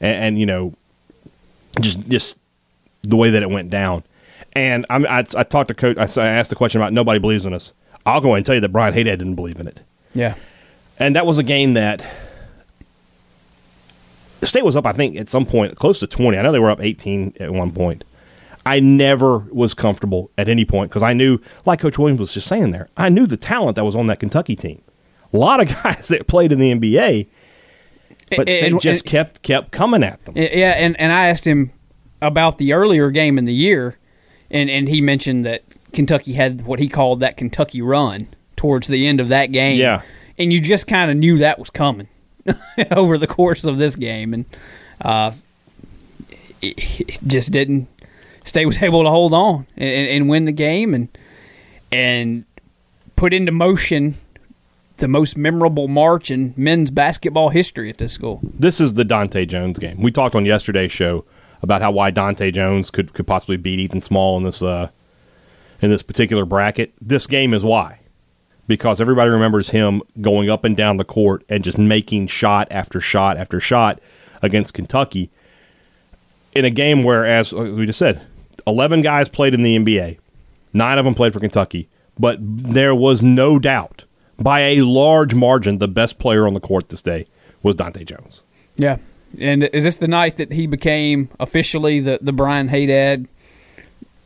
and, 0.00 0.24
and 0.24 0.38
you 0.38 0.46
know, 0.46 0.74
just 1.80 2.00
just 2.08 2.36
the 3.02 3.16
way 3.16 3.30
that 3.30 3.42
it 3.42 3.50
went 3.50 3.70
down. 3.70 4.04
And 4.54 4.84
I'm, 4.90 5.06
I, 5.06 5.24
I 5.36 5.42
talked 5.44 5.68
to 5.68 5.74
coach. 5.74 5.96
I 5.96 6.28
asked 6.28 6.50
the 6.50 6.56
question 6.56 6.80
about 6.80 6.92
nobody 6.92 7.18
believes 7.18 7.46
in 7.46 7.54
us. 7.54 7.72
I'll 8.04 8.20
go 8.20 8.28
ahead 8.28 8.38
and 8.38 8.46
tell 8.46 8.54
you 8.56 8.60
that 8.60 8.70
Brian 8.70 8.94
Hadad 8.94 9.18
didn't 9.18 9.34
believe 9.36 9.58
in 9.60 9.66
it, 9.68 9.82
Yeah. 10.14 10.34
and 10.98 11.14
that 11.16 11.26
was 11.26 11.38
a 11.38 11.42
game 11.42 11.74
that 11.74 12.04
the 14.40 14.46
state 14.46 14.64
was 14.64 14.74
up. 14.76 14.86
I 14.86 14.92
think 14.92 15.16
at 15.16 15.28
some 15.28 15.46
point 15.46 15.76
close 15.76 16.00
to 16.00 16.06
twenty. 16.06 16.38
I 16.38 16.42
know 16.42 16.52
they 16.52 16.58
were 16.58 16.70
up 16.70 16.80
eighteen 16.82 17.34
at 17.38 17.50
one 17.52 17.70
point. 17.70 18.04
I 18.64 18.78
never 18.80 19.38
was 19.38 19.74
comfortable 19.74 20.30
at 20.38 20.48
any 20.48 20.64
point 20.64 20.90
because 20.90 21.02
I 21.02 21.12
knew, 21.14 21.38
like 21.66 21.80
Coach 21.80 21.98
Williams 21.98 22.20
was 22.20 22.32
just 22.34 22.46
saying 22.46 22.70
there, 22.70 22.88
I 22.96 23.08
knew 23.08 23.26
the 23.26 23.36
talent 23.36 23.74
that 23.76 23.84
was 23.84 23.96
on 23.96 24.06
that 24.06 24.20
Kentucky 24.20 24.54
team. 24.54 24.80
A 25.32 25.36
lot 25.36 25.60
of 25.60 25.68
guys 25.82 26.08
that 26.08 26.26
played 26.28 26.52
in 26.52 26.58
the 26.60 26.72
NBA, 26.72 27.26
but 28.30 28.48
And- 28.48 28.50
State 28.50 28.80
just 28.80 29.04
kept 29.04 29.42
kept 29.42 29.72
coming 29.72 30.02
at 30.04 30.24
them. 30.24 30.34
Yeah, 30.36 30.72
and, 30.76 30.98
and 31.00 31.12
I 31.12 31.28
asked 31.28 31.46
him 31.46 31.72
about 32.20 32.58
the 32.58 32.72
earlier 32.72 33.10
game 33.10 33.36
in 33.36 33.46
the 33.46 33.52
year, 33.54 33.98
and, 34.48 34.70
and 34.70 34.88
he 34.88 35.00
mentioned 35.00 35.44
that 35.44 35.62
Kentucky 35.92 36.32
had 36.32 36.62
what 36.62 36.78
he 36.78 36.88
called 36.88 37.20
that 37.20 37.36
Kentucky 37.36 37.82
run 37.82 38.28
towards 38.56 38.88
the 38.88 39.06
end 39.06 39.20
of 39.20 39.28
that 39.28 39.46
game. 39.46 39.78
Yeah. 39.78 40.02
And 40.38 40.52
you 40.52 40.60
just 40.60 40.86
kind 40.86 41.10
of 41.10 41.16
knew 41.16 41.38
that 41.38 41.58
was 41.58 41.70
coming 41.70 42.08
over 42.90 43.18
the 43.18 43.26
course 43.26 43.64
of 43.64 43.78
this 43.78 43.96
game. 43.96 44.34
And 44.34 44.44
uh, 45.00 45.32
it, 46.62 47.00
it 47.00 47.18
just 47.26 47.52
didn't. 47.52 47.88
State 48.44 48.66
was 48.66 48.82
able 48.82 49.02
to 49.04 49.10
hold 49.10 49.34
on 49.34 49.66
and, 49.76 50.08
and, 50.08 50.28
win 50.28 50.46
the 50.46 50.52
game 50.52 50.94
and 50.94 51.08
and 51.90 52.44
put 53.16 53.34
into 53.34 53.52
motion 53.52 54.16
the 54.96 55.08
most 55.08 55.36
memorable 55.36 55.88
march 55.88 56.30
in 56.30 56.54
men's 56.56 56.90
basketball 56.90 57.50
history 57.50 57.90
at 57.90 57.98
this 57.98 58.12
school. 58.12 58.40
This 58.42 58.80
is 58.80 58.94
the 58.94 59.04
Dontae 59.04 59.46
Jones 59.46 59.78
game. 59.78 60.00
We 60.00 60.10
talked 60.10 60.34
on 60.34 60.44
yesterday's 60.44 60.92
show 60.92 61.24
about 61.60 61.82
how 61.82 61.90
why 61.90 62.10
Dontae 62.10 62.52
Jones 62.52 62.90
could 62.90 63.12
could 63.12 63.26
possibly 63.26 63.56
beat 63.56 63.78
Ethan 63.78 64.02
Small 64.02 64.36
in 64.38 64.44
this 64.44 64.62
uh, 64.62 64.88
in 65.82 65.90
this 65.90 66.02
particular 66.02 66.46
bracket. 66.46 66.94
This 67.00 67.26
game 67.26 67.52
is 67.52 67.64
why. 67.64 67.98
Because 68.66 69.00
everybody 69.00 69.30
remembers 69.30 69.70
him 69.70 70.02
going 70.20 70.48
up 70.48 70.64
and 70.64 70.76
down 70.76 70.96
the 70.96 71.04
court 71.04 71.44
and 71.48 71.64
just 71.64 71.76
making 71.76 72.28
shot 72.28 72.68
after 72.70 73.00
shot 73.00 73.36
after 73.36 73.60
shot 73.60 74.00
against 74.40 74.72
Kentucky 74.72 75.30
in 76.54 76.64
a 76.64 76.70
game 76.70 77.02
where, 77.02 77.26
as 77.26 77.52
we 77.52 77.84
just 77.86 77.98
said, 77.98 78.22
11 78.66 79.02
guys 79.02 79.28
played 79.28 79.52
in 79.52 79.62
the 79.62 79.76
NBA. 79.76 80.18
Nine 80.72 80.98
of 80.98 81.04
them 81.04 81.14
played 81.14 81.32
for 81.32 81.40
Kentucky. 81.40 81.88
But 82.18 82.38
there 82.40 82.94
was 82.94 83.22
no 83.22 83.58
doubt, 83.58 84.04
by 84.38 84.60
a 84.60 84.82
large 84.82 85.34
margin, 85.34 85.78
the 85.78 85.88
best 85.88 86.18
player 86.18 86.46
on 86.46 86.54
the 86.54 86.60
court 86.60 86.88
this 86.88 87.02
day 87.02 87.26
was 87.62 87.74
Dontae 87.76 88.06
Jones. 88.06 88.42
Yeah. 88.76 88.98
And 89.38 89.64
is 89.64 89.84
this 89.84 89.96
the 89.96 90.08
night 90.08 90.36
that 90.36 90.52
he 90.52 90.66
became 90.66 91.30
officially 91.40 92.00
the, 92.00 92.18
the 92.20 92.32
Brian 92.32 92.68
Hadad? 92.68 93.26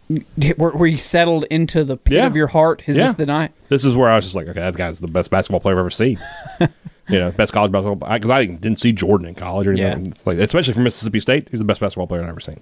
Where, 0.56 0.86
he 0.86 0.96
settled 0.96 1.44
into 1.50 1.82
the 1.84 1.96
pit 1.96 2.18
Yeah. 2.18 2.26
of 2.26 2.36
your 2.36 2.46
heart? 2.46 2.82
Is 2.86 2.96
Yeah. 2.96 3.04
this 3.06 3.14
the 3.14 3.26
night? 3.26 3.52
This 3.68 3.84
is 3.84 3.96
where 3.96 4.08
I 4.08 4.14
was 4.16 4.24
just 4.24 4.36
like, 4.36 4.48
okay, 4.48 4.60
that 4.60 4.74
guy's 4.76 5.00
the 5.00 5.08
best 5.08 5.30
basketball 5.30 5.60
player 5.60 5.74
I've 5.74 5.80
ever 5.80 5.90
seen. 5.90 6.18
you 6.60 7.18
know, 7.18 7.30
best 7.32 7.52
college 7.52 7.72
basketball 7.72 8.08
because 8.14 8.30
I 8.30 8.44
didn't 8.46 8.78
see 8.78 8.92
Jordan 8.92 9.26
in 9.28 9.34
college 9.34 9.66
or 9.66 9.72
anything. 9.72 10.06
Yeah. 10.06 10.12
Like, 10.24 10.38
especially 10.38 10.74
from 10.74 10.84
Mississippi 10.84 11.18
State, 11.20 11.48
he's 11.50 11.58
the 11.58 11.64
best 11.64 11.80
basketball 11.80 12.06
player 12.06 12.22
I've 12.22 12.28
ever 12.28 12.40
seen. 12.40 12.60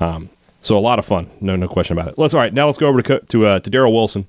Um, 0.00 0.30
so 0.60 0.76
a 0.76 0.80
lot 0.80 0.98
of 0.98 1.06
fun, 1.06 1.30
no, 1.40 1.56
no 1.56 1.68
question 1.68 1.96
about 1.98 2.12
it. 2.12 2.18
Let's 2.18 2.34
all 2.34 2.40
right 2.40 2.52
now. 2.52 2.66
Let's 2.66 2.78
go 2.78 2.86
over 2.88 3.00
to 3.02 3.20
to 3.20 3.46
uh, 3.46 3.60
to 3.60 3.70
Daryl 3.70 3.92
Wilson. 3.92 4.26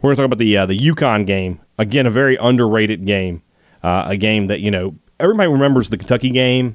We're 0.00 0.08
going 0.08 0.16
to 0.16 0.22
talk 0.22 0.26
about 0.26 0.38
the 0.38 0.56
uh, 0.56 0.66
the 0.66 0.78
UConn 0.78 1.26
game 1.26 1.60
again, 1.78 2.06
a 2.06 2.10
very 2.10 2.36
underrated 2.36 3.06
game, 3.06 3.42
uh, 3.82 4.04
a 4.06 4.16
game 4.16 4.46
that 4.48 4.60
you 4.60 4.70
know 4.70 4.96
everybody 5.20 5.48
remembers 5.50 5.90
the 5.90 5.96
Kentucky 5.98 6.30
game. 6.30 6.74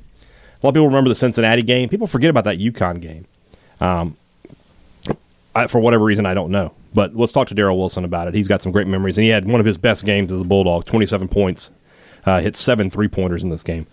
A 0.62 0.66
lot 0.66 0.70
of 0.70 0.76
people 0.76 0.88
remember 0.88 1.10
the 1.10 1.16
Cincinnati 1.16 1.64
game. 1.64 1.90
People 1.90 2.08
forget 2.08 2.30
about 2.30 2.44
that 2.46 2.60
UConn 2.60 3.02
game. 3.02 3.26
I, 5.56 5.68
for 5.68 5.80
whatever 5.80 6.04
reason, 6.04 6.26
I 6.26 6.34
don't 6.34 6.52
know. 6.52 6.74
But 6.94 7.16
let's 7.16 7.34
talk 7.34 7.48
to 7.50 7.56
Daryl 7.56 7.78
Wilson 7.78 8.04
about 8.04 8.28
it. 8.28 8.34
He's 8.34 8.48
got 8.48 8.62
some 8.62 8.72
great 8.72 8.88
memories, 8.88 9.18
and 9.18 9.24
he 9.24 9.30
had 9.30 9.46
one 9.46 9.60
of 9.60 9.66
his 9.66 9.78
best 9.78 10.06
games 10.06 10.32
as 10.32 10.42
a 10.42 10.44
Bulldog 10.44 10.86
27 10.86 11.28
points, 11.28 11.72
uh, 12.26 12.42
hit 12.42 12.58
seven 12.58 12.90
three 12.90 13.08
pointers 13.08 13.44
in 13.44 13.50
this 13.50 13.64
game. 13.64 13.88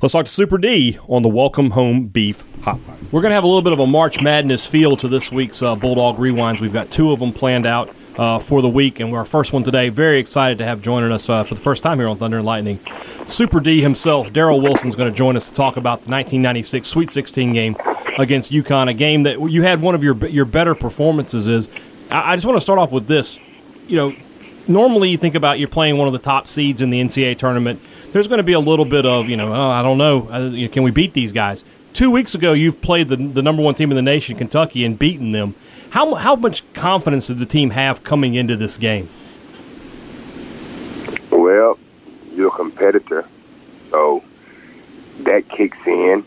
Let's 0.00 0.12
talk 0.12 0.26
to 0.26 0.30
Super 0.30 0.58
D 0.58 0.98
on 1.08 1.22
the 1.22 1.28
Welcome 1.28 1.70
Home 1.70 2.08
Beef 2.08 2.44
Hotline. 2.60 3.10
We're 3.10 3.22
going 3.22 3.30
to 3.30 3.36
have 3.36 3.44
a 3.44 3.46
little 3.46 3.62
bit 3.62 3.72
of 3.72 3.80
a 3.80 3.86
March 3.86 4.20
Madness 4.20 4.66
feel 4.66 4.96
to 4.98 5.08
this 5.08 5.32
week's 5.32 5.62
uh, 5.62 5.74
Bulldog 5.76 6.16
Rewinds. 6.18 6.60
We've 6.60 6.72
got 6.72 6.90
two 6.90 7.10
of 7.10 7.20
them 7.20 7.32
planned 7.32 7.64
out 7.64 7.94
uh, 8.18 8.38
for 8.38 8.60
the 8.60 8.68
week, 8.68 9.00
and 9.00 9.14
our 9.14 9.24
first 9.24 9.52
one 9.52 9.64
today. 9.64 9.88
Very 9.88 10.18
excited 10.18 10.58
to 10.58 10.64
have 10.64 10.82
joining 10.82 11.10
us 11.10 11.28
uh, 11.28 11.42
for 11.42 11.54
the 11.54 11.60
first 11.60 11.82
time 11.82 11.98
here 11.98 12.08
on 12.08 12.18
Thunder 12.18 12.38
and 12.38 12.46
Lightning. 12.46 12.80
Super 13.28 13.60
D 13.60 13.80
himself, 13.80 14.32
Daryl 14.32 14.62
Wilson's 14.62 14.94
going 14.94 15.10
to 15.10 15.16
join 15.16 15.36
us 15.36 15.48
to 15.48 15.54
talk 15.54 15.76
about 15.76 16.02
the 16.02 16.10
1996 16.10 16.86
Sweet 16.86 17.10
16 17.10 17.52
game 17.52 17.76
against 18.18 18.52
UConn, 18.52 18.88
a 18.88 18.94
game 18.94 19.24
that 19.24 19.40
you 19.50 19.62
had 19.62 19.80
one 19.80 19.94
of 19.94 20.02
your 20.02 20.16
your 20.26 20.44
better 20.44 20.74
performances. 20.74 21.48
Is 21.48 21.68
I, 22.10 22.36
just 22.36 22.46
want 22.46 22.56
to 22.56 22.60
start 22.60 22.78
off 22.78 22.92
with 22.92 23.06
this. 23.06 23.38
You 23.86 23.96
know, 23.96 24.16
normally 24.68 25.10
you 25.10 25.18
think 25.18 25.34
about 25.34 25.58
you're 25.58 25.68
playing 25.68 25.96
one 25.96 26.06
of 26.06 26.12
the 26.12 26.18
top 26.18 26.46
seeds 26.46 26.80
in 26.80 26.90
the 26.90 27.00
NCAA 27.00 27.36
tournament. 27.36 27.80
There's 28.12 28.28
going 28.28 28.38
to 28.38 28.44
be 28.44 28.52
a 28.52 28.60
little 28.60 28.84
bit 28.84 29.06
of 29.06 29.28
you 29.28 29.36
know, 29.36 29.52
oh, 29.52 29.70
I 29.70 29.82
don't 29.82 29.98
know, 29.98 30.28
uh, 30.30 30.38
know, 30.38 30.68
can 30.68 30.82
we 30.82 30.90
beat 30.90 31.14
these 31.14 31.32
guys? 31.32 31.64
Two 31.92 32.10
weeks 32.10 32.34
ago, 32.34 32.52
you've 32.52 32.80
played 32.80 33.08
the 33.08 33.16
the 33.16 33.42
number 33.42 33.62
one 33.62 33.74
team 33.74 33.90
in 33.90 33.96
the 33.96 34.02
nation, 34.02 34.36
Kentucky, 34.36 34.84
and 34.84 34.98
beaten 34.98 35.32
them. 35.32 35.54
How 35.90 36.14
how 36.14 36.36
much 36.36 36.64
confidence 36.74 37.28
did 37.28 37.38
the 37.38 37.46
team 37.46 37.70
have 37.70 38.02
coming 38.02 38.34
into 38.34 38.56
this 38.56 38.78
game? 38.78 39.08
Well, 41.30 41.78
you're 42.34 42.48
a 42.48 42.50
competitor, 42.50 43.28
so 43.90 44.24
that 45.20 45.48
kicks 45.48 45.78
in, 45.86 46.24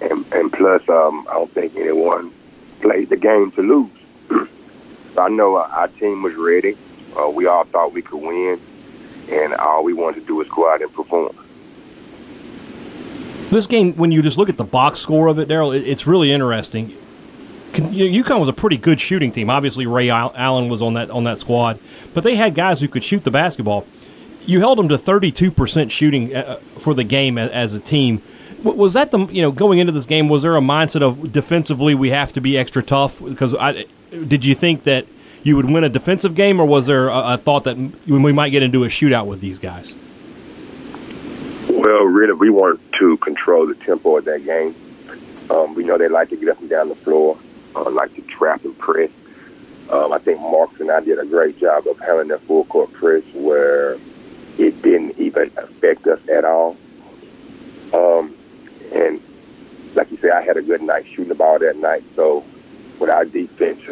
and 0.00 0.24
and 0.32 0.52
plus, 0.52 0.86
um, 0.88 1.26
I 1.30 1.34
don't 1.34 1.52
think 1.52 1.76
anyone 1.76 2.32
played 2.80 3.08
the 3.08 3.16
game 3.16 3.50
to 3.52 3.62
lose. 3.62 3.90
so 4.28 4.48
I 5.22 5.28
know 5.28 5.56
our, 5.56 5.66
our 5.66 5.88
team 5.88 6.22
was 6.22 6.34
ready. 6.34 6.76
Uh, 7.16 7.30
we 7.30 7.46
all 7.46 7.64
thought 7.64 7.92
we 7.92 8.02
could 8.02 8.20
win, 8.20 8.60
and 9.30 9.54
all 9.54 9.82
we 9.84 9.92
wanted 9.92 10.20
to 10.20 10.26
do 10.26 10.36
was 10.36 10.48
go 10.48 10.70
out 10.70 10.82
and 10.82 10.92
perform. 10.92 11.34
This 13.50 13.66
game, 13.66 13.94
when 13.94 14.10
you 14.10 14.22
just 14.22 14.38
look 14.38 14.48
at 14.48 14.56
the 14.56 14.64
box 14.64 14.98
score 14.98 15.28
of 15.28 15.38
it, 15.38 15.48
Daryl, 15.48 15.74
it's 15.74 16.06
really 16.06 16.32
interesting. 16.32 16.96
UConn 17.72 18.40
was 18.40 18.48
a 18.48 18.52
pretty 18.52 18.76
good 18.76 19.00
shooting 19.00 19.30
team. 19.30 19.50
Obviously, 19.50 19.86
Ray 19.86 20.10
Allen 20.10 20.68
was 20.68 20.82
on 20.82 20.94
that 20.94 21.10
on 21.10 21.24
that 21.24 21.38
squad, 21.38 21.78
but 22.14 22.24
they 22.24 22.34
had 22.34 22.54
guys 22.54 22.80
who 22.80 22.88
could 22.88 23.04
shoot 23.04 23.24
the 23.24 23.30
basketball. 23.30 23.86
You 24.46 24.60
held 24.60 24.78
them 24.78 24.88
to 24.88 24.96
32% 24.96 25.90
shooting 25.90 26.34
uh, 26.34 26.56
for 26.78 26.94
the 26.94 27.02
game 27.02 27.36
as 27.36 27.74
a 27.74 27.80
team. 27.80 28.22
Was 28.62 28.94
that 28.94 29.10
the 29.10 29.26
you 29.26 29.42
know 29.42 29.50
going 29.50 29.78
into 29.78 29.92
this 29.92 30.06
game? 30.06 30.28
Was 30.28 30.42
there 30.42 30.56
a 30.56 30.60
mindset 30.60 31.02
of 31.02 31.32
defensively 31.32 31.94
we 31.94 32.10
have 32.10 32.32
to 32.32 32.40
be 32.40 32.56
extra 32.56 32.82
tough? 32.82 33.22
Because 33.22 33.54
I, 33.54 33.84
did 34.10 34.44
you 34.44 34.54
think 34.54 34.84
that 34.84 35.06
you 35.42 35.56
would 35.56 35.70
win 35.70 35.84
a 35.84 35.88
defensive 35.88 36.34
game, 36.34 36.60
or 36.60 36.66
was 36.66 36.86
there 36.86 37.08
a, 37.08 37.34
a 37.34 37.38
thought 37.38 37.64
that 37.64 37.76
we 37.76 38.32
might 38.32 38.50
get 38.50 38.62
into 38.62 38.84
a 38.84 38.88
shootout 38.88 39.26
with 39.26 39.40
these 39.40 39.58
guys? 39.58 39.94
Well, 41.68 42.04
really, 42.04 42.32
we 42.32 42.50
wanted 42.50 42.80
to 42.94 43.16
control 43.18 43.66
the 43.66 43.74
tempo 43.74 44.16
of 44.16 44.24
that 44.24 44.44
game. 44.44 44.74
Um, 45.50 45.74
we 45.74 45.84
know 45.84 45.98
they 45.98 46.08
like 46.08 46.30
to 46.30 46.36
get 46.36 46.48
up 46.48 46.60
and 46.60 46.68
down 46.68 46.88
the 46.88 46.96
floor, 46.96 47.38
uh, 47.76 47.90
like 47.90 48.14
to 48.14 48.22
trap 48.22 48.64
and 48.64 48.76
press. 48.78 49.10
Um, 49.90 50.12
I 50.12 50.18
think 50.18 50.40
Marcus 50.40 50.80
and 50.80 50.90
I 50.90 51.00
did 51.00 51.18
a 51.18 51.24
great 51.24 51.58
job 51.58 51.86
of 51.86 51.98
having 52.00 52.28
that 52.28 52.40
full 52.40 52.64
court 52.64 52.92
press 52.92 53.22
where 53.34 53.98
it 54.58 54.82
didn't 54.82 55.18
even 55.18 55.52
affect 55.56 56.06
us 56.08 56.20
at 56.28 56.44
all. 56.44 56.76
Um, 57.92 58.35
and 58.96 59.20
like 59.94 60.10
you 60.10 60.18
said, 60.18 60.30
I 60.30 60.42
had 60.42 60.56
a 60.56 60.62
good 60.62 60.82
night 60.82 61.06
shooting 61.06 61.28
the 61.28 61.34
ball 61.34 61.58
that 61.58 61.76
night. 61.76 62.04
So 62.14 62.44
with 62.98 63.10
our 63.10 63.24
defense, 63.24 63.82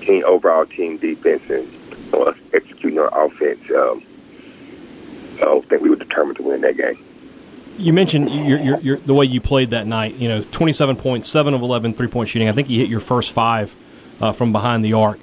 team 0.00 0.24
overall 0.24 0.66
team 0.66 0.96
defense, 0.96 1.42
and 1.50 1.68
us 2.14 2.36
executing 2.52 2.98
our 2.98 3.26
offense, 3.26 3.60
um, 3.70 4.02
I 5.36 5.44
don't 5.44 5.68
think 5.68 5.82
we 5.82 5.90
were 5.90 5.96
determined 5.96 6.36
to 6.38 6.42
win 6.42 6.62
that 6.62 6.76
game. 6.76 6.98
You 7.78 7.92
mentioned 7.92 8.30
your, 8.30 8.58
your, 8.58 8.80
your, 8.80 8.96
the 8.96 9.12
way 9.12 9.26
you 9.26 9.40
played 9.40 9.70
that 9.70 9.86
night. 9.86 10.14
You 10.14 10.28
know, 10.28 10.42
27 10.42 10.96
points, 10.96 11.28
7 11.28 11.52
of 11.52 11.60
11 11.60 11.92
three 11.92 12.08
point 12.08 12.30
shooting. 12.30 12.48
I 12.48 12.52
think 12.52 12.70
you 12.70 12.80
hit 12.80 12.88
your 12.88 13.00
first 13.00 13.32
five 13.32 13.76
uh, 14.20 14.32
from 14.32 14.52
behind 14.52 14.82
the 14.82 14.94
arc 14.94 15.18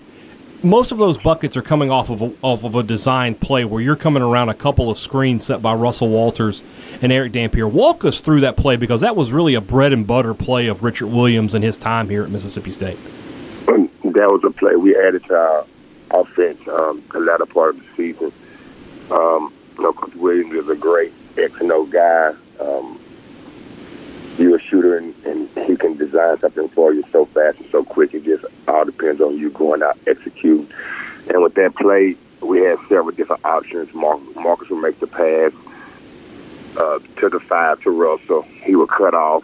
most 0.63 0.91
of 0.91 0.97
those 0.97 1.17
buckets 1.17 1.57
are 1.57 1.61
coming 1.61 1.91
off 1.91 2.09
of 2.09 2.21
a, 2.21 2.33
off 2.41 2.63
of 2.63 2.75
a 2.75 2.83
design 2.83 3.35
play 3.35 3.65
where 3.65 3.81
you're 3.81 3.95
coming 3.95 4.23
around 4.23 4.49
a 4.49 4.53
couple 4.53 4.89
of 4.89 4.97
screens 4.97 5.45
set 5.45 5.61
by 5.61 5.73
Russell 5.73 6.07
Walters 6.07 6.61
and 7.01 7.11
Erick 7.11 7.33
Dampier. 7.33 7.67
Walk 7.67 8.05
us 8.05 8.21
through 8.21 8.41
that 8.41 8.55
play 8.55 8.77
because 8.77 9.01
that 9.01 9.15
was 9.15 9.31
really 9.31 9.55
a 9.55 9.61
bread 9.61 9.91
and 9.91 10.07
butter 10.07 10.33
play 10.33 10.67
of 10.67 10.83
Richard 10.83 11.07
Williams 11.07 11.53
and 11.53 11.63
his 11.63 11.77
time 11.77 12.09
here 12.09 12.23
at 12.23 12.29
Mississippi 12.29 12.71
State. 12.71 12.97
That 13.67 14.29
was 14.29 14.41
a 14.43 14.51
play 14.51 14.75
we 14.75 14.95
added 14.95 15.25
to 15.25 15.35
our 15.35 15.65
offense 16.11 16.59
um, 16.67 17.03
the 17.11 17.19
latter 17.19 17.45
part 17.45 17.75
of 17.75 17.81
the 17.81 17.87
season. 17.97 18.31
Um, 19.11 19.53
you 19.77 19.83
know, 19.83 19.93
Coach 19.93 20.15
Williams 20.15 20.53
is 20.53 20.69
a 20.69 20.75
great 20.75 21.13
X 21.37 21.59
and 21.59 21.71
O 21.71 21.85
guy. 21.85 22.33
Um, 22.59 22.99
you're 24.37 24.57
a 24.57 24.61
shooter 24.61 24.97
and, 24.97 25.13
and 25.25 25.49
he 25.67 25.75
can 25.75 25.95
design 25.97 26.39
something 26.39 26.67
for 26.69 26.93
you 26.93 27.03
so 27.11 27.25
fast 27.25 27.59
and 27.59 27.69
so 27.69 27.83
quick. 27.83 28.13
It 28.13 28.23
just 28.23 28.45
all 28.67 28.85
depends 28.85 29.21
on 29.21 29.37
you 29.37 29.49
going 29.51 29.83
out 29.83 29.97
execute. 30.07 30.69
And 31.29 31.43
with 31.43 31.53
that 31.55 31.75
play, 31.75 32.15
we 32.41 32.59
had 32.61 32.77
several 32.89 33.11
different 33.11 33.45
options. 33.45 33.93
Marcus 33.93 34.69
would 34.69 34.81
make 34.81 34.99
the 34.99 35.07
pass 35.07 35.51
uh, 36.77 36.99
to 37.17 37.29
the 37.29 37.39
five 37.39 37.81
to 37.81 37.91
Russell. 37.91 38.41
He 38.41 38.75
would 38.75 38.89
cut 38.89 39.13
off. 39.13 39.43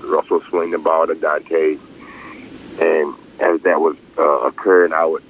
Russell 0.00 0.38
would 0.38 0.48
swing 0.48 0.70
the 0.72 0.78
ball 0.78 1.06
to 1.06 1.14
Dontae. 1.14 1.78
And 2.80 3.14
as 3.40 3.62
that 3.62 3.80
was 3.80 3.96
uh, 4.18 4.40
occurring, 4.40 4.92
I 4.92 5.04
would 5.04 5.22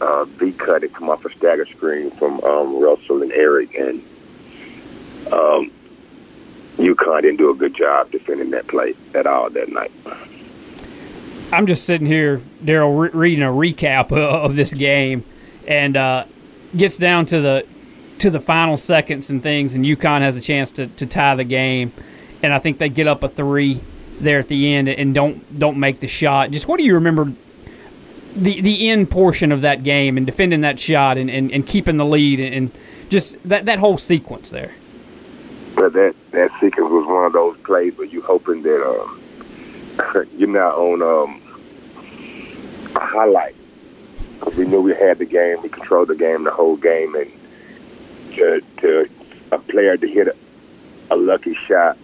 uh, 0.00 0.24
be 0.24 0.52
cut 0.52 0.82
and 0.82 0.92
come 0.92 1.10
off 1.10 1.24
a 1.24 1.30
stagger 1.30 1.66
screen 1.66 2.10
from 2.12 2.42
um, 2.42 2.80
Russell 2.80 3.22
and 3.22 3.32
Erick. 3.32 3.74
And 3.74 4.02
um, 5.30 5.70
UConn 7.14 7.22
didn't 7.22 7.38
do 7.38 7.50
a 7.50 7.54
good 7.54 7.74
job 7.74 8.10
defending 8.10 8.50
that 8.50 8.66
play 8.66 8.94
at 9.14 9.26
all 9.26 9.50
that 9.50 9.68
night. 9.70 9.92
I'm 11.52 11.66
just 11.66 11.84
sitting 11.84 12.06
here, 12.06 12.40
Daryl, 12.64 12.98
re- 12.98 13.10
reading 13.12 13.44
a 13.44 13.48
recap 13.48 14.12
of 14.16 14.56
this 14.56 14.72
game, 14.72 15.24
and 15.66 15.96
uh, 15.96 16.24
gets 16.76 16.98
down 16.98 17.26
to 17.26 17.40
the 17.40 17.66
to 18.18 18.30
the 18.30 18.40
final 18.40 18.76
seconds 18.76 19.30
and 19.30 19.42
things, 19.42 19.74
and 19.74 19.84
UConn 19.84 20.20
has 20.20 20.36
a 20.36 20.40
chance 20.40 20.70
to, 20.72 20.86
to 20.86 21.04
tie 21.04 21.34
the 21.34 21.44
game, 21.44 21.92
and 22.42 22.52
I 22.52 22.58
think 22.58 22.78
they 22.78 22.88
get 22.88 23.06
up 23.06 23.22
a 23.22 23.28
three 23.28 23.80
there 24.20 24.38
at 24.38 24.46
the 24.46 24.72
end 24.72 24.88
and 24.88 25.12
don't 25.12 25.58
don't 25.58 25.78
make 25.78 26.00
the 26.00 26.08
shot. 26.08 26.50
Just 26.50 26.68
what 26.68 26.78
do 26.78 26.84
you 26.84 26.94
remember 26.94 27.32
the 28.36 28.60
the 28.60 28.88
end 28.88 29.10
portion 29.10 29.52
of 29.52 29.62
that 29.62 29.82
game 29.82 30.16
and 30.16 30.26
defending 30.26 30.62
that 30.62 30.78
shot 30.78 31.18
and, 31.18 31.30
and, 31.30 31.52
and 31.52 31.66
keeping 31.66 31.96
the 31.96 32.04
lead 32.04 32.40
and, 32.40 32.54
and 32.54 32.70
just 33.08 33.36
that 33.48 33.66
that 33.66 33.78
whole 33.78 33.98
sequence 33.98 34.50
there? 34.50 34.72
But 35.74 35.92
that 35.94 36.14
that 36.34 36.50
sequence 36.60 36.90
was 36.90 37.06
one 37.06 37.24
of 37.24 37.32
those 37.32 37.56
plays 37.58 37.96
where 37.96 38.06
you 38.06 38.20
hoping 38.22 38.62
that 38.62 38.82
um, 38.86 39.20
you're 40.36 40.48
not 40.48 40.74
on 40.74 41.02
um, 41.02 41.40
a 42.96 43.00
highlight. 43.00 43.54
Because 44.34 44.56
we 44.56 44.66
knew 44.66 44.80
we 44.80 44.94
had 44.94 45.18
the 45.18 45.24
game, 45.24 45.62
we 45.62 45.68
controlled 45.68 46.08
the 46.08 46.16
game 46.16 46.44
the 46.44 46.50
whole 46.50 46.76
game, 46.76 47.14
and 47.14 47.30
to 48.32 48.60
to 48.78 49.08
a 49.52 49.58
player 49.58 49.96
to 49.96 50.08
hit 50.08 50.28
a, 50.28 50.34
a 51.10 51.16
lucky 51.16 51.54
shot 51.54 51.96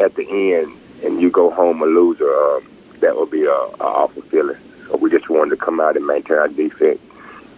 at 0.00 0.14
the 0.14 0.54
end 0.54 0.76
and 1.04 1.20
you 1.20 1.30
go 1.30 1.50
home 1.50 1.82
a 1.82 1.86
loser, 1.86 2.32
um, 2.34 2.66
that 3.00 3.16
would 3.16 3.30
be 3.30 3.44
a, 3.44 3.50
a 3.50 3.76
awful 3.78 4.22
feeling. 4.22 4.56
So 4.86 4.96
we 4.96 5.10
just 5.10 5.28
wanted 5.28 5.50
to 5.50 5.56
come 5.56 5.80
out 5.80 5.96
and 5.96 6.06
maintain 6.06 6.38
our 6.38 6.48
defense, 6.48 7.00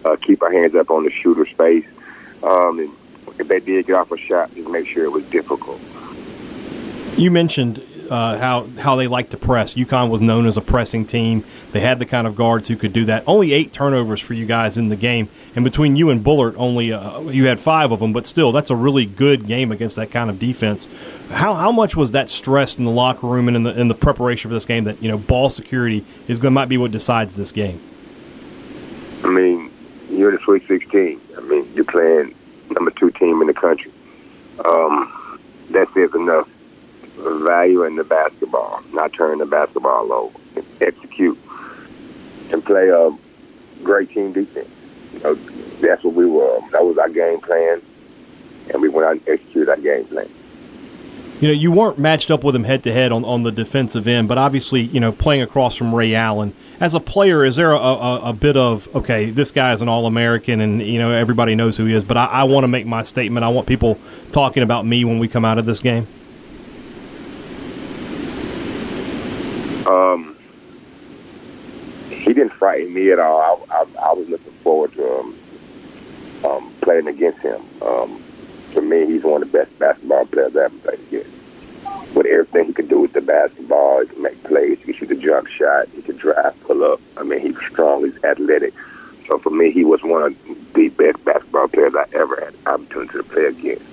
uh, 0.05 0.15
keep 0.17 0.41
our 0.41 0.51
hands 0.51 0.75
up 0.75 0.89
on 0.89 1.05
the 1.05 1.11
shooter 1.11 1.45
space, 1.45 1.85
um, 2.43 2.79
and 2.79 2.91
if 3.39 3.47
they 3.47 3.59
did 3.59 3.87
get 3.87 3.95
off 3.95 4.11
a 4.11 4.17
shot, 4.17 4.53
just 4.55 4.69
make 4.69 4.87
sure 4.87 5.05
it 5.05 5.11
was 5.11 5.25
difficult. 5.25 5.79
You 7.17 7.31
mentioned 7.31 7.83
uh, 8.09 8.37
how 8.37 8.67
how 8.79 8.95
they 8.95 9.07
like 9.07 9.29
to 9.31 9.37
press. 9.37 9.75
UConn 9.75 10.09
was 10.09 10.21
known 10.21 10.45
as 10.45 10.57
a 10.57 10.61
pressing 10.61 11.05
team. 11.05 11.43
They 11.71 11.79
had 11.79 11.99
the 11.99 12.05
kind 12.05 12.27
of 12.27 12.35
guards 12.35 12.67
who 12.67 12.75
could 12.75 12.93
do 12.93 13.05
that. 13.05 13.23
Only 13.27 13.53
eight 13.53 13.73
turnovers 13.73 14.21
for 14.21 14.33
you 14.33 14.45
guys 14.45 14.77
in 14.77 14.89
the 14.89 14.95
game, 14.95 15.29
and 15.55 15.63
between 15.63 15.95
you 15.95 16.09
and 16.09 16.23
Bullard, 16.23 16.55
only 16.57 16.93
uh, 16.93 17.21
you 17.21 17.47
had 17.47 17.59
five 17.59 17.91
of 17.91 17.99
them. 17.99 18.13
But 18.13 18.27
still, 18.27 18.51
that's 18.51 18.69
a 18.69 18.75
really 18.75 19.05
good 19.05 19.47
game 19.47 19.71
against 19.71 19.95
that 19.97 20.11
kind 20.11 20.29
of 20.29 20.39
defense. 20.39 20.87
How 21.31 21.53
how 21.55 21.71
much 21.71 21.95
was 21.95 22.11
that 22.11 22.29
stressed 22.29 22.79
in 22.79 22.85
the 22.85 22.91
locker 22.91 23.27
room 23.27 23.47
and 23.47 23.57
in 23.57 23.63
the 23.63 23.79
in 23.79 23.87
the 23.87 23.95
preparation 23.95 24.49
for 24.49 24.53
this 24.53 24.65
game? 24.65 24.83
That 24.85 25.01
you 25.01 25.09
know, 25.09 25.17
ball 25.17 25.49
security 25.49 26.05
is 26.27 26.39
going 26.39 26.53
might 26.53 26.69
be 26.69 26.77
what 26.77 26.91
decides 26.91 27.35
this 27.35 27.51
game. 27.51 27.79
I 29.23 29.29
mean, 29.29 29.71
you're 30.09 30.29
in 30.29 30.35
the 30.35 30.41
Sweet 30.41 30.67
16. 30.67 31.19
I 31.37 31.41
mean, 31.41 31.69
you're 31.75 31.85
playing 31.85 32.33
number 32.71 32.91
two 32.91 33.11
team 33.11 33.41
in 33.41 33.47
the 33.47 33.53
country. 33.53 33.91
Um, 34.63 35.39
that 35.69 35.87
says 35.93 36.13
enough 36.15 36.49
value 37.17 37.83
in 37.83 37.95
the 37.95 38.03
basketball, 38.03 38.81
not 38.93 39.13
turn 39.13 39.39
the 39.39 39.45
basketball 39.45 40.11
over, 40.11 40.39
execute, 40.81 41.37
and 42.51 42.63
play 42.63 42.89
a 42.89 43.15
great 43.83 44.09
team 44.09 44.33
defense. 44.33 44.69
You 45.13 45.19
know, 45.19 45.35
that's 45.81 46.03
what 46.03 46.13
we 46.13 46.25
were. 46.25 46.59
That 46.71 46.83
was 46.83 46.97
our 46.97 47.09
game 47.09 47.39
plan, 47.41 47.81
and 48.71 48.81
we 48.81 48.89
went 48.89 49.05
out 49.05 49.11
and 49.13 49.29
executed 49.29 49.69
our 49.69 49.77
game 49.77 50.05
plan 50.05 50.29
you 51.39 51.47
know, 51.47 51.53
you 51.53 51.71
weren't 51.71 51.99
matched 51.99 52.31
up 52.31 52.43
with 52.43 52.55
him 52.55 52.63
head 52.63 52.83
to 52.83 52.91
head 52.91 53.11
on 53.11 53.23
on 53.23 53.43
the 53.43 53.51
defensive 53.51 54.07
end, 54.07 54.27
but 54.27 54.37
obviously, 54.37 54.81
you 54.81 54.99
know, 54.99 55.11
playing 55.11 55.41
across 55.41 55.75
from 55.75 55.93
Ray 55.93 56.15
Allen 56.15 56.53
as 56.79 56.93
a 56.93 56.99
player, 56.99 57.43
is 57.43 57.55
there 57.55 57.71
a, 57.71 57.77
a, 57.77 58.29
a 58.29 58.33
bit 58.33 58.55
of 58.55 58.93
okay, 58.95 59.29
this 59.29 59.51
guy 59.51 59.73
is 59.73 59.81
an 59.81 59.89
All 59.89 60.05
American, 60.05 60.61
and 60.61 60.81
you 60.81 60.99
know 60.99 61.11
everybody 61.11 61.55
knows 61.55 61.77
who 61.77 61.85
he 61.85 61.93
is, 61.93 62.03
but 62.03 62.17
I, 62.17 62.25
I 62.25 62.43
want 62.43 62.63
to 62.63 62.67
make 62.67 62.85
my 62.85 63.03
statement. 63.03 63.43
I 63.43 63.49
want 63.49 63.67
people 63.67 63.99
talking 64.31 64.63
about 64.63 64.85
me 64.85 65.03
when 65.03 65.19
we 65.19 65.27
come 65.27 65.43
out 65.43 65.57
of 65.57 65.65
this 65.65 65.79
game. 65.79 66.07
Um, 69.87 70.37
he 72.09 72.33
didn't 72.33 72.53
frighten 72.53 72.93
me 72.93 73.11
at 73.11 73.19
all. 73.19 73.65
I, 73.71 73.75
I, 73.75 74.09
I 74.09 74.13
was 74.13 74.27
looking 74.27 74.51
forward 74.63 74.93
to 74.93 75.19
um, 75.19 75.37
um, 76.45 76.73
playing 76.81 77.07
against 77.07 77.39
him. 77.39 77.61
Um, 77.81 78.21
for 78.73 78.81
me, 78.81 79.05
he's 79.05 79.23
one 79.23 79.41
of 79.41 79.51
the 79.51 79.57
best 79.57 79.79
basketball 79.79 80.25
players 80.25 80.55
I 80.55 80.65
ever 80.65 80.77
played 80.79 80.99
against. 80.99 81.36
With 82.13 82.25
everything 82.25 82.67
he 82.67 82.73
could 82.73 82.89
do 82.89 82.99
with 82.99 83.13
the 83.13 83.21
basketball, 83.21 84.01
he 84.01 84.07
can 84.07 84.21
make 84.21 84.43
plays, 84.43 84.79
he 84.79 84.85
can 84.85 84.93
shoot 84.95 85.11
a 85.11 85.15
jump 85.15 85.47
shot, 85.47 85.87
he 85.89 86.01
can 86.01 86.17
drive, 86.17 86.59
pull 86.63 86.83
up. 86.83 86.99
I 87.15 87.23
mean, 87.23 87.39
he's 87.39 87.57
strong, 87.69 88.05
he's 88.05 88.23
athletic. 88.23 88.73
So 89.27 89.37
for 89.39 89.49
me, 89.49 89.71
he 89.71 89.83
was 89.83 90.03
one 90.03 90.23
of 90.23 90.73
the 90.73 90.89
best 90.89 91.23
basketball 91.25 91.67
players 91.67 91.93
I 91.95 92.05
ever 92.13 92.39
had 92.39 92.53
the 92.53 92.69
opportunity 92.69 93.17
to 93.17 93.23
play 93.23 93.45
against. 93.45 93.85